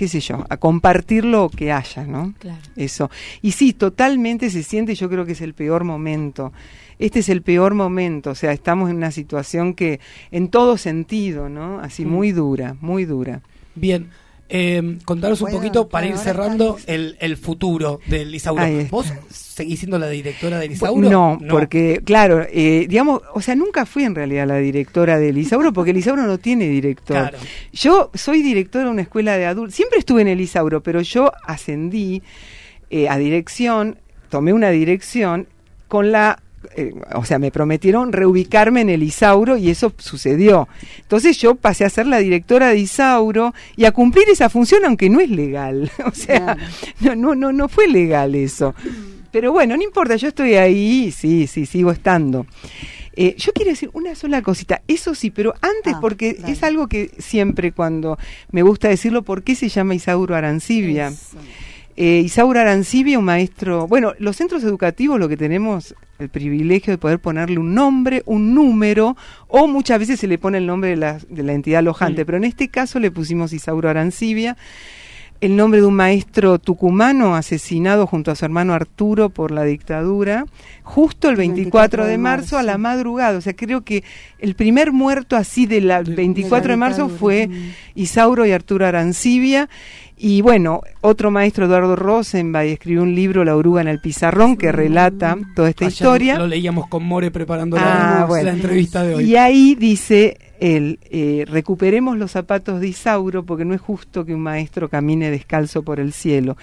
qué 0.00 0.08
sé 0.08 0.20
yo, 0.20 0.46
a 0.48 0.56
compartir 0.56 1.26
lo 1.26 1.50
que 1.50 1.72
haya, 1.72 2.06
¿no? 2.06 2.32
Claro. 2.38 2.62
Eso. 2.74 3.10
Y 3.42 3.52
sí, 3.52 3.74
totalmente 3.74 4.48
se 4.48 4.62
siente, 4.62 4.94
yo 4.94 5.10
creo 5.10 5.26
que 5.26 5.32
es 5.32 5.42
el 5.42 5.52
peor 5.52 5.84
momento. 5.84 6.54
Este 6.98 7.18
es 7.18 7.28
el 7.28 7.42
peor 7.42 7.74
momento, 7.74 8.30
o 8.30 8.34
sea, 8.34 8.52
estamos 8.52 8.88
en 8.88 8.96
una 8.96 9.10
situación 9.10 9.74
que 9.74 10.00
en 10.30 10.48
todo 10.48 10.78
sentido, 10.78 11.50
¿no? 11.50 11.80
Así 11.80 12.06
Mm. 12.06 12.08
muy 12.08 12.32
dura, 12.32 12.76
muy 12.80 13.04
dura. 13.04 13.42
Bien. 13.74 14.08
Eh, 14.52 14.98
contaros 15.04 15.40
un 15.42 15.52
poquito 15.52 15.88
para 15.88 16.06
ir 16.06 16.18
cerrando 16.18 16.76
el, 16.86 17.16
el 17.20 17.36
futuro 17.36 18.00
del 18.06 18.34
Isauro. 18.34 18.64
¿Vos 18.90 19.12
seguís 19.30 19.78
siendo 19.78 19.96
la 19.96 20.08
directora 20.08 20.58
del 20.58 20.72
Isauro? 20.72 21.08
No, 21.08 21.38
porque, 21.48 22.02
claro, 22.04 22.44
eh, 22.50 22.86
digamos, 22.88 23.22
o 23.32 23.40
sea, 23.40 23.54
nunca 23.54 23.86
fui 23.86 24.02
en 24.02 24.16
realidad 24.16 24.48
la 24.48 24.56
directora 24.56 25.20
del 25.20 25.38
Isauro, 25.38 25.72
porque 25.72 25.92
el 25.92 25.98
Isauro 25.98 26.22
no 26.22 26.38
tiene 26.38 26.66
director. 26.66 27.16
Claro. 27.16 27.38
Yo 27.72 28.10
soy 28.12 28.42
directora 28.42 28.86
de 28.86 28.90
una 28.90 29.02
escuela 29.02 29.36
de 29.36 29.46
adultos, 29.46 29.76
siempre 29.76 30.00
estuve 30.00 30.22
en 30.22 30.28
el 30.28 30.40
Isauro, 30.40 30.82
pero 30.82 31.00
yo 31.00 31.30
ascendí 31.44 32.22
eh, 32.90 33.08
a 33.08 33.18
dirección, 33.18 33.98
tomé 34.30 34.52
una 34.52 34.70
dirección 34.70 35.46
con 35.86 36.10
la... 36.10 36.42
eh, 36.76 36.92
o 37.14 37.24
sea, 37.24 37.38
me 37.38 37.50
prometieron 37.50 38.12
reubicarme 38.12 38.80
en 38.82 38.90
el 38.90 39.02
Isauro 39.02 39.56
y 39.56 39.70
eso 39.70 39.92
sucedió. 39.98 40.68
Entonces 41.00 41.36
yo 41.38 41.54
pasé 41.56 41.84
a 41.84 41.90
ser 41.90 42.06
la 42.06 42.18
directora 42.18 42.68
de 42.68 42.78
Isauro 42.78 43.52
y 43.76 43.84
a 43.86 43.92
cumplir 43.92 44.28
esa 44.28 44.48
función 44.48 44.84
aunque 44.84 45.08
no 45.10 45.20
es 45.20 45.30
legal. 45.30 45.90
O 46.06 46.12
sea, 46.14 46.56
no, 47.00 47.14
no, 47.14 47.34
no, 47.34 47.52
no 47.52 47.68
fue 47.68 47.88
legal 47.88 48.34
eso. 48.34 48.74
Pero 49.32 49.52
bueno, 49.52 49.76
no 49.76 49.82
importa, 49.82 50.16
yo 50.16 50.28
estoy 50.28 50.54
ahí, 50.54 51.12
sí, 51.12 51.46
sí, 51.46 51.66
sigo 51.66 51.92
estando. 51.92 52.46
Eh, 53.14 53.34
yo 53.36 53.52
quiero 53.52 53.70
decir 53.72 53.90
una 53.92 54.14
sola 54.14 54.40
cosita, 54.40 54.82
eso 54.88 55.14
sí, 55.14 55.30
pero 55.30 55.52
antes, 55.60 55.94
Ah, 55.94 55.98
porque 56.00 56.34
dale. 56.34 56.52
es 56.52 56.62
algo 56.62 56.86
que 56.88 57.10
siempre 57.18 57.72
cuando 57.72 58.18
me 58.52 58.62
gusta 58.62 58.88
decirlo, 58.88 59.22
¿por 59.22 59.42
qué 59.42 59.54
se 59.56 59.68
llama 59.68 59.94
Isauro 59.94 60.34
Arancibia? 60.36 61.08
Eso. 61.08 61.36
Eh, 61.96 62.22
Isauro 62.24 62.60
Arancibia, 62.60 63.18
un 63.18 63.24
maestro, 63.24 63.86
bueno, 63.86 64.14
los 64.18 64.36
centros 64.36 64.64
educativos 64.64 65.18
lo 65.18 65.28
que 65.28 65.36
tenemos 65.36 65.94
el 66.18 66.28
privilegio 66.28 66.92
de 66.92 66.98
poder 66.98 67.18
ponerle 67.18 67.58
un 67.58 67.74
nombre, 67.74 68.22
un 68.26 68.54
número, 68.54 69.16
o 69.48 69.66
muchas 69.66 69.98
veces 69.98 70.20
se 70.20 70.26
le 70.26 70.38
pone 70.38 70.58
el 70.58 70.66
nombre 70.66 70.90
de 70.90 70.96
la, 70.96 71.18
de 71.28 71.42
la 71.42 71.52
entidad 71.52 71.80
alojante, 71.80 72.24
pero 72.24 72.38
en 72.38 72.44
este 72.44 72.68
caso 72.68 73.00
le 73.00 73.10
pusimos 73.10 73.52
Isauro 73.52 73.88
Arancibia, 73.88 74.56
el 75.40 75.56
nombre 75.56 75.80
de 75.80 75.86
un 75.86 75.94
maestro 75.94 76.58
tucumano 76.58 77.34
asesinado 77.34 78.06
junto 78.06 78.30
a 78.30 78.34
su 78.34 78.44
hermano 78.44 78.74
Arturo 78.74 79.30
por 79.30 79.50
la 79.50 79.64
dictadura, 79.64 80.44
justo 80.82 81.30
el 81.30 81.36
24 81.36 82.04
de 82.04 82.18
marzo 82.18 82.58
a 82.58 82.62
la 82.62 82.76
madrugada. 82.76 83.38
O 83.38 83.40
sea, 83.40 83.54
creo 83.54 83.80
que 83.82 84.04
el 84.38 84.54
primer 84.54 84.92
muerto 84.92 85.36
así 85.36 85.66
de 85.66 85.80
la 85.80 86.02
24 86.02 86.72
de 86.72 86.76
marzo 86.76 87.08
fue 87.08 87.48
mm. 87.48 87.72
Isauro 87.94 88.44
y 88.44 88.52
Arturo 88.52 88.86
Arancibia. 88.86 89.68
Y 90.22 90.42
bueno, 90.42 90.82
otro 91.00 91.30
maestro, 91.30 91.64
Eduardo 91.64 91.96
Rosenbach, 91.96 92.66
escribió 92.66 93.02
un 93.02 93.14
libro, 93.14 93.42
La 93.42 93.56
oruga 93.56 93.80
en 93.80 93.88
el 93.88 94.00
pizarrón, 94.02 94.58
que 94.58 94.70
relata 94.70 95.38
toda 95.56 95.70
esta 95.70 95.86
historia. 95.86 96.36
Lo 96.36 96.46
leíamos 96.46 96.88
con 96.88 97.02
More 97.04 97.30
preparando 97.30 97.78
Ah, 97.80 98.16
la, 98.18 98.24
bueno. 98.26 98.44
la 98.44 98.52
entrevista 98.52 99.02
de 99.02 99.14
hoy. 99.14 99.24
Y 99.24 99.36
ahí 99.36 99.74
dice 99.76 100.36
él, 100.60 100.98
eh, 101.10 101.44
recuperemos 101.48 102.16
los 102.16 102.32
zapatos 102.32 102.80
de 102.80 102.88
Isauro 102.88 103.44
porque 103.44 103.64
no 103.64 103.74
es 103.74 103.80
justo 103.80 104.24
que 104.24 104.34
un 104.34 104.42
maestro 104.42 104.88
camine 104.88 105.30
descalzo 105.30 105.82
por 105.82 105.98
el 105.98 106.12
cielo. 106.12 106.56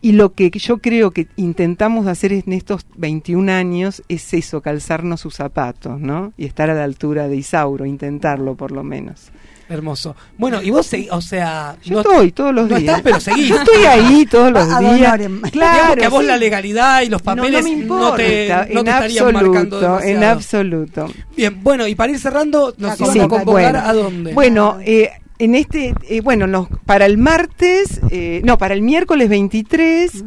Y 0.00 0.12
lo 0.12 0.32
que 0.32 0.50
yo 0.50 0.78
creo 0.78 1.10
que 1.10 1.26
intentamos 1.36 2.06
hacer 2.06 2.32
en 2.32 2.52
estos 2.52 2.86
21 2.96 3.50
años 3.50 4.02
es 4.08 4.32
eso, 4.32 4.60
calzarnos 4.60 5.20
sus 5.20 5.34
zapatos, 5.34 5.98
¿no? 5.98 6.32
Y 6.36 6.44
estar 6.44 6.70
a 6.70 6.74
la 6.74 6.84
altura 6.84 7.26
de 7.26 7.36
Isauro, 7.36 7.84
intentarlo 7.84 8.54
por 8.54 8.70
lo 8.70 8.84
menos. 8.84 9.32
Hermoso. 9.68 10.16
Bueno, 10.38 10.62
y 10.62 10.70
vos 10.70 10.86
seguís, 10.86 11.08
o 11.10 11.20
sea... 11.20 11.76
Yo 11.84 11.96
no- 11.96 12.00
estoy 12.00 12.32
todos 12.32 12.54
los 12.54 12.68
no 12.70 12.76
días. 12.78 12.98
estás, 12.98 13.02
pero 13.02 13.20
seguís. 13.20 13.50
Estoy 13.50 13.84
ahí 13.84 14.24
todos 14.26 14.50
los 14.52 14.66
días. 14.66 14.78
honorem. 15.12 15.42
Digamos 15.42 15.50
Claro, 15.50 15.94
que 15.96 16.04
a 16.06 16.08
vos 16.08 16.20
sí. 16.22 16.26
la 16.26 16.36
legalidad 16.38 17.02
y 17.02 17.08
los 17.10 17.22
No, 17.24 17.34
no 17.36 17.42
papeles 17.42 17.64
me 17.64 17.70
no, 17.70 17.76
importa, 17.82 18.16
te, 18.16 18.48
no 18.72 18.80
en 18.80 18.84
te 18.86 18.90
estarían 18.92 19.32
marcando 19.34 19.76
absoluto, 19.76 20.00
en 20.04 20.24
absoluto. 20.24 21.06
Bien, 21.36 21.62
bueno, 21.62 21.86
y 21.86 21.94
para 21.94 22.12
ir 22.12 22.18
cerrando, 22.18 22.74
nos 22.78 22.96
Sí, 22.96 23.04
iban 23.04 23.20
a 23.20 23.28
convocar 23.28 23.72
bueno. 23.74 23.78
a 23.80 23.92
dónde. 23.92 24.32
Bueno, 24.32 24.78
eh, 24.82 25.10
en 25.38 25.54
este, 25.54 25.94
eh, 26.08 26.20
bueno, 26.22 26.46
nos, 26.46 26.68
para 26.86 27.04
el 27.06 27.18
martes, 27.18 28.00
eh, 28.10 28.40
no, 28.44 28.56
para 28.58 28.72
el 28.74 28.80
miércoles 28.82 29.28
23, 29.28 30.24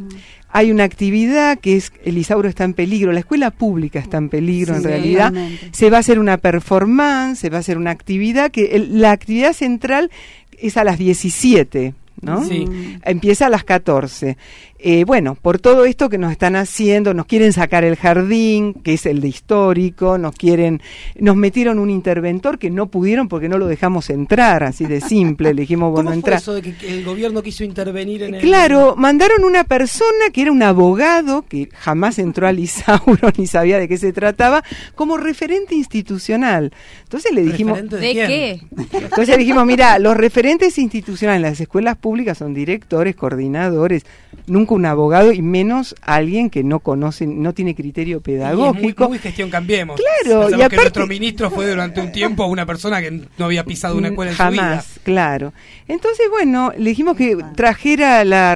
hay 0.54 0.72
una 0.72 0.84
actividad 0.84 1.60
que 1.60 1.76
es 1.78 1.92
el 2.04 2.18
Isauro 2.18 2.50
está 2.50 2.64
en 2.64 2.74
peligro, 2.74 3.12
la 3.12 3.20
escuela 3.20 3.52
pública 3.52 4.00
está 4.00 4.18
en 4.18 4.30
peligro 4.30 4.76
en 4.76 4.84
realidad. 4.84 5.34
Se 5.72 5.90
va 5.90 5.98
a 5.98 6.00
hacer 6.02 6.20
una 6.20 6.38
performance, 6.38 7.40
se 7.40 7.50
va 7.50 7.58
a 7.58 7.60
hacer 7.62 7.78
una 7.78 7.92
actividad 7.92 8.52
que 8.52 8.76
el- 8.76 9.00
la 9.02 9.12
actividad 9.12 9.54
central 9.54 10.12
es 10.58 10.78
a 10.78 10.84
las 10.84 10.98
17. 11.00 11.94
¿no? 12.22 12.46
Sí. 12.48 12.66
Empieza 13.04 13.48
a 13.48 13.50
las 13.50 13.64
14. 13.64 14.38
Eh, 14.84 15.04
bueno, 15.06 15.38
por 15.40 15.60
todo 15.60 15.86
esto 15.86 16.10
que 16.10 16.18
nos 16.18 16.32
están 16.32 16.56
haciendo, 16.56 17.14
nos 17.14 17.28
quieren 17.28 17.54
sacar 17.54 17.84
el 17.84 17.96
jardín, 17.96 18.74
que 18.74 18.94
es 18.94 19.06
el 19.06 19.22
de 19.22 19.28
histórico, 19.28 20.18
nos 20.18 20.34
quieren, 20.34 20.82
nos 21.20 21.36
metieron 21.36 21.78
un 21.78 21.92
interventor 21.92 22.58
que 22.58 22.72
no 22.72 22.88
pudieron 22.88 23.28
porque 23.28 23.48
no 23.48 23.60
lo 23.60 23.68
dejamos 23.68 24.10
entrar, 24.10 24.64
así 24.64 24.86
de 24.86 25.00
simple, 25.00 25.54
le 25.54 25.62
dijimos, 25.62 25.92
bueno, 25.92 26.10
¿Cómo 26.10 26.22
fue 26.22 26.32
entra. 26.32 26.38
eso 26.38 26.56
de 26.56 26.64
que 26.64 26.92
el 26.92 27.06
gobierno 27.06 27.44
quiso 27.44 27.64
intervenir 27.64 28.24
en 28.24 28.34
el... 28.34 28.42
Claro, 28.42 28.96
mandaron 28.98 29.44
una 29.44 29.66
persona 29.66 30.32
que 30.34 30.42
era 30.42 30.52
un 30.52 30.64
abogado, 30.64 31.44
que 31.44 31.70
jamás 31.74 32.18
entró 32.18 32.48
al 32.48 32.58
Isauro 32.58 33.30
ni 33.38 33.46
sabía 33.46 33.78
de 33.78 33.88
qué 33.88 34.00
se 34.00 34.12
trataba, 34.14 34.64
como 34.96 35.18
referente 35.18 35.76
institucional. 35.76 36.74
Entonces 37.04 37.32
le 37.34 37.44
dijimos... 37.44 37.80
¿Referente 37.80 37.98
¿De 37.98 38.14
qué? 38.14 38.62
Entonces 38.94 39.30
le 39.30 39.38
dijimos, 39.38 39.64
mira, 39.64 40.00
los 40.00 40.18
referentes 40.18 40.80
institucionales 40.80 41.38
en 41.38 41.52
las 41.52 41.62
escuelas 41.62 41.98
públicas 41.98 42.40
son 42.40 42.56
directores, 42.56 43.16
coordinadores, 43.16 44.06
nunca 44.48 44.71
un 44.76 44.86
abogado 44.86 45.32
y 45.32 45.42
menos 45.42 45.96
alguien 46.02 46.50
que 46.50 46.64
no 46.64 46.80
conoce, 46.80 47.28
no 47.28 47.54
tiene 47.54 47.76
criterio 47.76 48.18
Y 48.18 48.20
es 48.20 48.28
muy, 48.28 48.38
pedagógico. 48.38 49.10
muy 49.10 49.20
gestión 49.20 49.50
cambiemos. 49.50 50.00
Claro, 50.00 50.42
Pensamos 50.48 50.66
y 50.66 50.70
que 50.70 50.76
nuestro 50.78 51.08
ministro 51.08 51.52
fue 51.52 51.68
durante 51.70 52.02
un 52.02 52.12
tiempo 52.12 52.46
una 52.46 52.66
persona 52.66 53.02
que 53.02 53.12
no 53.38 53.46
había 53.46 53.64
pisado 53.64 53.98
una 53.98 54.10
escuela 54.10 54.32
en 54.32 54.38
su 54.38 54.44
vida. 54.50 54.62
Jamás, 54.64 55.00
claro. 55.04 55.54
Entonces, 55.88 56.28
bueno, 56.30 56.72
le 56.78 56.90
dijimos 56.90 57.16
que 57.18 57.38
trajera 57.56 58.24
la, 58.24 58.56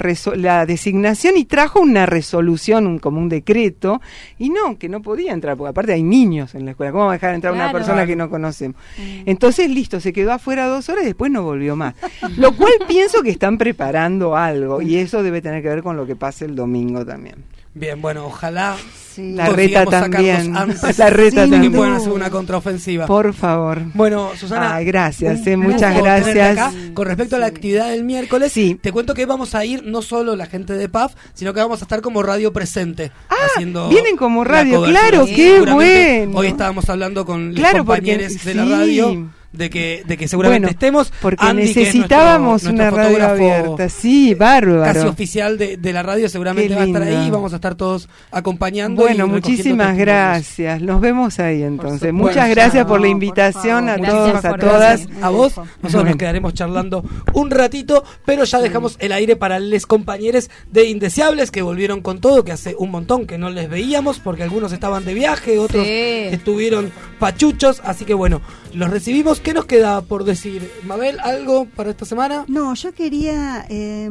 designación 0.65 1.37
y 1.37 1.45
trajo 1.45 1.79
una 1.81 2.05
resolución, 2.05 2.87
un- 2.87 2.99
como 2.99 3.19
un 3.19 3.29
decreto, 3.29 4.01
y 4.39 4.49
no, 4.49 4.77
que 4.77 4.87
no 4.89 5.01
podía 5.01 5.33
entrar, 5.33 5.57
porque 5.57 5.69
aparte 5.71 5.93
hay 5.93 6.03
niños 6.03 6.55
en 6.55 6.65
la 6.65 6.71
escuela. 6.71 6.91
¿Cómo 6.91 7.05
va 7.05 7.11
a 7.11 7.13
dejar 7.13 7.33
entrar 7.35 7.53
una 7.53 7.65
Claro. 7.65 7.77
persona 7.79 8.05
que 8.05 8.15
no 8.15 8.29
conocemos? 8.29 8.79
Entonces, 9.25 9.69
listo, 9.69 9.99
se 9.99 10.13
quedó 10.13 10.31
afuera 10.31 10.67
dos 10.67 10.87
horas 10.89 11.03
y 11.03 11.07
después 11.07 11.31
no 11.31 11.43
volvió 11.43 11.75
más. 11.75 11.95
Lo 12.37 12.55
cual 12.55 12.71
pienso 12.87 13.21
que 13.23 13.29
están 13.31 13.57
preparando 13.57 14.35
algo, 14.35 14.81
y 14.81 14.95
eso 14.97 15.23
debe 15.23 15.41
tener 15.41 15.61
que 15.61 15.69
ver 15.69 15.83
con 15.83 15.97
lo 15.97 16.04
que 16.05 16.15
pase 16.15 16.45
el 16.45 16.55
domingo 16.55 17.05
también. 17.05 17.35
Bien, 17.77 18.01
bueno, 18.01 18.27
ojalá 18.27 18.77
La 19.17 19.49
reta 19.49 19.85
también. 19.85 20.55
antes 20.55 20.97
La 20.97 21.09
reta 21.09 21.41
de 21.41 21.47
que 21.47 21.51
también. 21.51 21.73
puedan 21.73 21.93
hacer 21.93 22.11
una 22.13 22.29
contraofensiva. 22.29 23.05
Por 23.05 23.33
favor. 23.33 23.81
Bueno, 23.93 24.29
Susana. 24.37 24.75
Ay, 24.75 24.85
gracias, 24.85 25.45
eh, 25.45 25.57
muchas 25.57 25.95
gracias. 25.97 26.57
acá. 26.57 26.71
Con 26.93 27.05
respecto 27.07 27.35
a 27.35 27.39
la 27.39 27.47
actividad 27.47 27.89
del 27.89 28.05
miércoles, 28.05 28.53
te 28.81 28.91
cuento 28.93 29.13
que 29.13 29.25
vamos 29.25 29.55
a 29.55 29.65
ir 29.65 29.83
no 29.85 30.01
solo 30.01 30.35
la 30.37 30.45
gente 30.45 30.73
de 30.73 30.87
PAF, 30.87 31.15
sino 31.33 31.53
que 31.53 31.59
vamos 31.59 31.81
a 31.81 31.85
estar 31.85 31.99
como 32.01 32.23
radio 32.23 32.53
presente. 32.53 33.11
haciendo 33.29 33.85
Ah, 33.85 33.89
vienen 33.89 34.15
como 34.15 34.43
radio, 34.45 34.83
claro, 34.83 35.25
Sí, 35.27 35.35
qué 35.35 35.59
bueno. 35.61 36.37
Hoy 36.39 36.47
estábamos 36.47 36.89
hablando 36.89 37.25
con 37.25 37.53
Claro, 37.53 37.79
los 37.79 37.85
porque- 37.87 38.01
compañeros 38.13 38.43
de 38.45 38.53
la 38.55 38.63
sí. 38.65 38.69
radio. 38.71 39.29
De 39.55 39.69
que, 39.69 40.03
de 40.05 40.17
que 40.17 40.27
seguramente 40.27 40.65
Bueno, 40.67 40.71
estemos. 40.71 41.11
Porque 41.21 41.45
Andy, 41.45 41.63
que 41.63 41.69
es 41.69 41.75
necesitábamos 41.77 42.63
nuestro- 42.63 42.73
una 42.73 42.89
radio 42.91 43.27
abierta. 43.27 43.89
Sí, 43.89 44.33
bárbaro. 44.33 44.83
Casi 44.93 45.07
oficial 45.07 45.57
de, 45.57 45.77
de 45.77 45.93
la 45.93 46.03
radio, 46.03 46.27
seguramente 46.29 46.75
va 46.75 46.81
a 46.81 46.85
estar 46.85 47.01
ahí. 47.03 47.29
Vamos 47.29 47.53
a 47.53 47.55
estar 47.57 47.75
todos 47.75 48.09
acompañando. 48.31 49.01
Bueno, 49.01 49.27
muchísimas 49.27 49.97
gracias. 49.97 50.81
Nos 50.81 51.01
vemos 51.01 51.39
ahí 51.39 51.63
entonces. 51.63 52.11
Muchas 52.13 52.35
Bueno, 52.35 52.55
gracias 52.55 52.83
no, 52.83 52.87
por 52.89 52.99
la 52.99 53.05
por 53.05 53.11
invitación 53.11 53.89
a 53.89 53.97
Muchísimas 53.97 54.41
todos, 54.41 54.45
a 54.45 54.57
todas. 54.57 55.07
A 55.21 55.29
vos, 55.29 55.53
nosotros 55.81 56.05
nos 56.09 56.15
quedaremos 56.17 56.53
charlando 56.53 57.03
un 57.33 57.51
ratito, 57.51 58.03
pero 58.25 58.43
ya 58.43 58.59
dejamos 58.59 58.97
el 58.99 59.11
aire 59.11 59.35
para 59.35 59.59
les 59.59 59.85
compañeros 59.85 60.49
de 60.71 60.85
Indeseables 60.85 61.51
que 61.51 61.61
volvieron 61.61 62.01
con 62.01 62.19
todo, 62.19 62.43
que 62.43 62.51
hace 62.51 62.75
un 62.77 62.91
montón 62.91 63.25
que 63.25 63.37
no 63.37 63.49
les 63.49 63.69
veíamos, 63.69 64.19
porque 64.19 64.43
algunos 64.43 64.71
estaban 64.71 65.05
de 65.05 65.13
viaje, 65.13 65.57
otros 65.59 65.83
Sí. 65.85 65.91
estuvieron 66.31 66.91
pachuchos, 67.19 67.81
así 67.85 68.05
que 68.05 68.13
bueno, 68.13 68.41
los 68.75 68.89
recibimos. 68.89 69.39
¿Qué 69.39 69.53
nos 69.53 69.65
queda 69.65 70.01
por 70.01 70.23
decir? 70.23 70.69
Mabel, 70.85 71.19
¿algo 71.21 71.65
para 71.65 71.89
esta 71.91 72.05
semana? 72.05 72.45
No, 72.47 72.73
yo 72.75 72.93
quería 72.93 73.65
eh, 73.69 74.09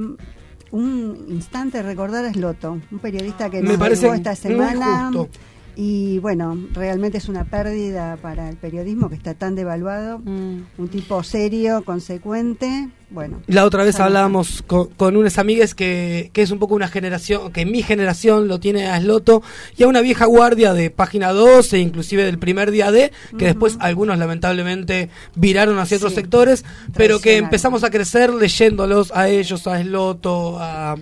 un 0.70 1.26
instante 1.28 1.82
recordar 1.82 2.24
a 2.24 2.32
Sloto, 2.32 2.78
un 2.90 2.98
periodista 2.98 3.50
que 3.50 3.62
Me 3.62 3.70
nos 3.70 3.76
parece 3.78 4.08
esta 4.08 4.30
muy 4.30 4.36
semana. 4.36 5.10
justo. 5.12 5.28
Y 5.76 6.18
bueno, 6.20 6.56
realmente 6.72 7.18
es 7.18 7.28
una 7.28 7.44
pérdida 7.44 8.16
para 8.16 8.48
el 8.48 8.56
periodismo 8.56 9.08
que 9.08 9.16
está 9.16 9.34
tan 9.34 9.54
devaluado. 9.54 10.18
Mm. 10.18 10.62
Un 10.78 10.88
tipo 10.88 11.22
serio, 11.22 11.84
consecuente. 11.84 12.88
Bueno. 13.10 13.42
La 13.46 13.64
otra 13.64 13.84
vez 13.84 14.00
hablábamos 14.00 14.62
con, 14.66 14.88
con 14.88 15.16
unas 15.16 15.38
amigas 15.38 15.74
que, 15.74 16.30
que 16.32 16.42
es 16.42 16.50
un 16.50 16.58
poco 16.58 16.74
una 16.74 16.88
generación, 16.88 17.52
que 17.52 17.64
mi 17.64 17.82
generación 17.82 18.48
lo 18.48 18.58
tiene 18.58 18.88
a 18.88 19.00
Sloto 19.00 19.42
y 19.76 19.84
a 19.84 19.88
una 19.88 20.00
vieja 20.00 20.24
guardia 20.24 20.72
de 20.72 20.90
página 20.90 21.32
12, 21.32 21.78
inclusive 21.78 22.24
del 22.24 22.38
primer 22.38 22.72
día 22.72 22.90
de, 22.90 23.12
que 23.38 23.44
después 23.44 23.76
algunos 23.78 24.18
lamentablemente 24.18 25.10
viraron 25.36 25.78
hacia 25.78 25.98
otros 25.98 26.14
sectores, 26.14 26.64
pero 26.96 27.20
que 27.20 27.36
empezamos 27.36 27.84
a 27.84 27.90
crecer 27.90 28.34
leyéndolos 28.34 29.12
a 29.14 29.28
ellos, 29.28 29.66
a 29.68 29.80
Sloto, 29.80 30.58
a 30.58 30.96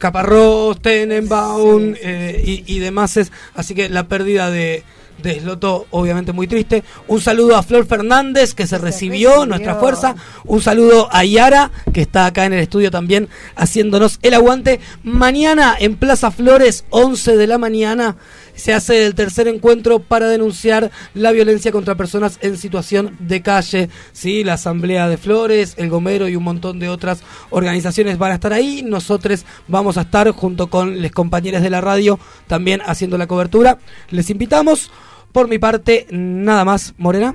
Caparrós, 0.00 0.80
Tenenbaum 0.80 1.94
eh, 2.02 2.42
y, 2.44 2.64
y 2.66 2.78
demás. 2.80 3.16
es- 3.16 3.30
Así 3.54 3.74
que 3.74 3.88
la 3.88 4.08
pérdida 4.08 4.50
de, 4.50 4.82
de 5.22 5.38
Sloto, 5.40 5.86
obviamente 5.90 6.32
muy 6.32 6.46
triste. 6.46 6.82
Un 7.06 7.20
saludo 7.20 7.54
a 7.56 7.62
Flor 7.62 7.86
Fernández, 7.86 8.54
que 8.54 8.66
se 8.66 8.78
recibió, 8.78 9.28
recibió. 9.30 9.46
nuestra 9.46 9.74
fuerza. 9.76 10.16
Un 10.44 10.62
saludo 10.62 11.08
a 11.12 11.24
Yara, 11.24 11.70
que 11.92 12.00
está 12.00 12.24
acá 12.26 12.46
en 12.46 12.54
el 12.54 12.60
estudio 12.60 12.90
también 12.90 13.28
haciéndonos 13.56 14.18
el 14.22 14.32
aguante. 14.34 14.80
Mañana 15.04 15.76
en 15.78 15.96
Plaza 15.96 16.30
Flores, 16.30 16.84
11 16.90 17.36
de 17.36 17.46
la 17.46 17.58
mañana, 17.58 18.16
se 18.60 18.72
hace 18.72 19.06
el 19.06 19.14
tercer 19.14 19.48
encuentro 19.48 19.98
para 19.98 20.28
denunciar 20.28 20.90
la 21.14 21.32
violencia 21.32 21.72
contra 21.72 21.96
personas 21.96 22.38
en 22.42 22.56
situación 22.56 23.16
de 23.18 23.42
calle. 23.42 23.88
Sí, 24.12 24.44
la 24.44 24.54
Asamblea 24.54 25.08
de 25.08 25.16
Flores, 25.16 25.74
el 25.76 25.90
Gomero 25.90 26.28
y 26.28 26.36
un 26.36 26.44
montón 26.44 26.78
de 26.78 26.88
otras 26.88 27.22
organizaciones 27.50 28.18
van 28.18 28.32
a 28.32 28.34
estar 28.34 28.52
ahí. 28.52 28.82
Nosotros 28.86 29.44
vamos 29.66 29.98
a 29.98 30.02
estar 30.02 30.30
junto 30.30 30.68
con 30.68 31.02
los 31.02 31.10
compañeros 31.10 31.62
de 31.62 31.70
la 31.70 31.80
radio 31.80 32.18
también 32.46 32.80
haciendo 32.86 33.18
la 33.18 33.26
cobertura. 33.26 33.78
Les 34.10 34.30
invitamos. 34.30 34.90
Por 35.32 35.48
mi 35.48 35.58
parte, 35.58 36.06
nada 36.10 36.64
más, 36.64 36.94
Morena. 36.98 37.34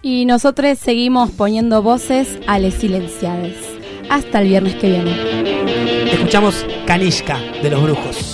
Y 0.00 0.24
nosotros 0.24 0.78
seguimos 0.78 1.30
poniendo 1.30 1.82
voces 1.82 2.38
a 2.46 2.58
les 2.58 2.74
silenciadas. 2.74 3.52
Hasta 4.08 4.40
el 4.40 4.48
viernes 4.48 4.74
que 4.76 4.88
viene. 4.88 6.10
Escuchamos 6.10 6.64
Canishka 6.86 7.38
de 7.62 7.70
los 7.70 7.82
Brujos. 7.82 8.33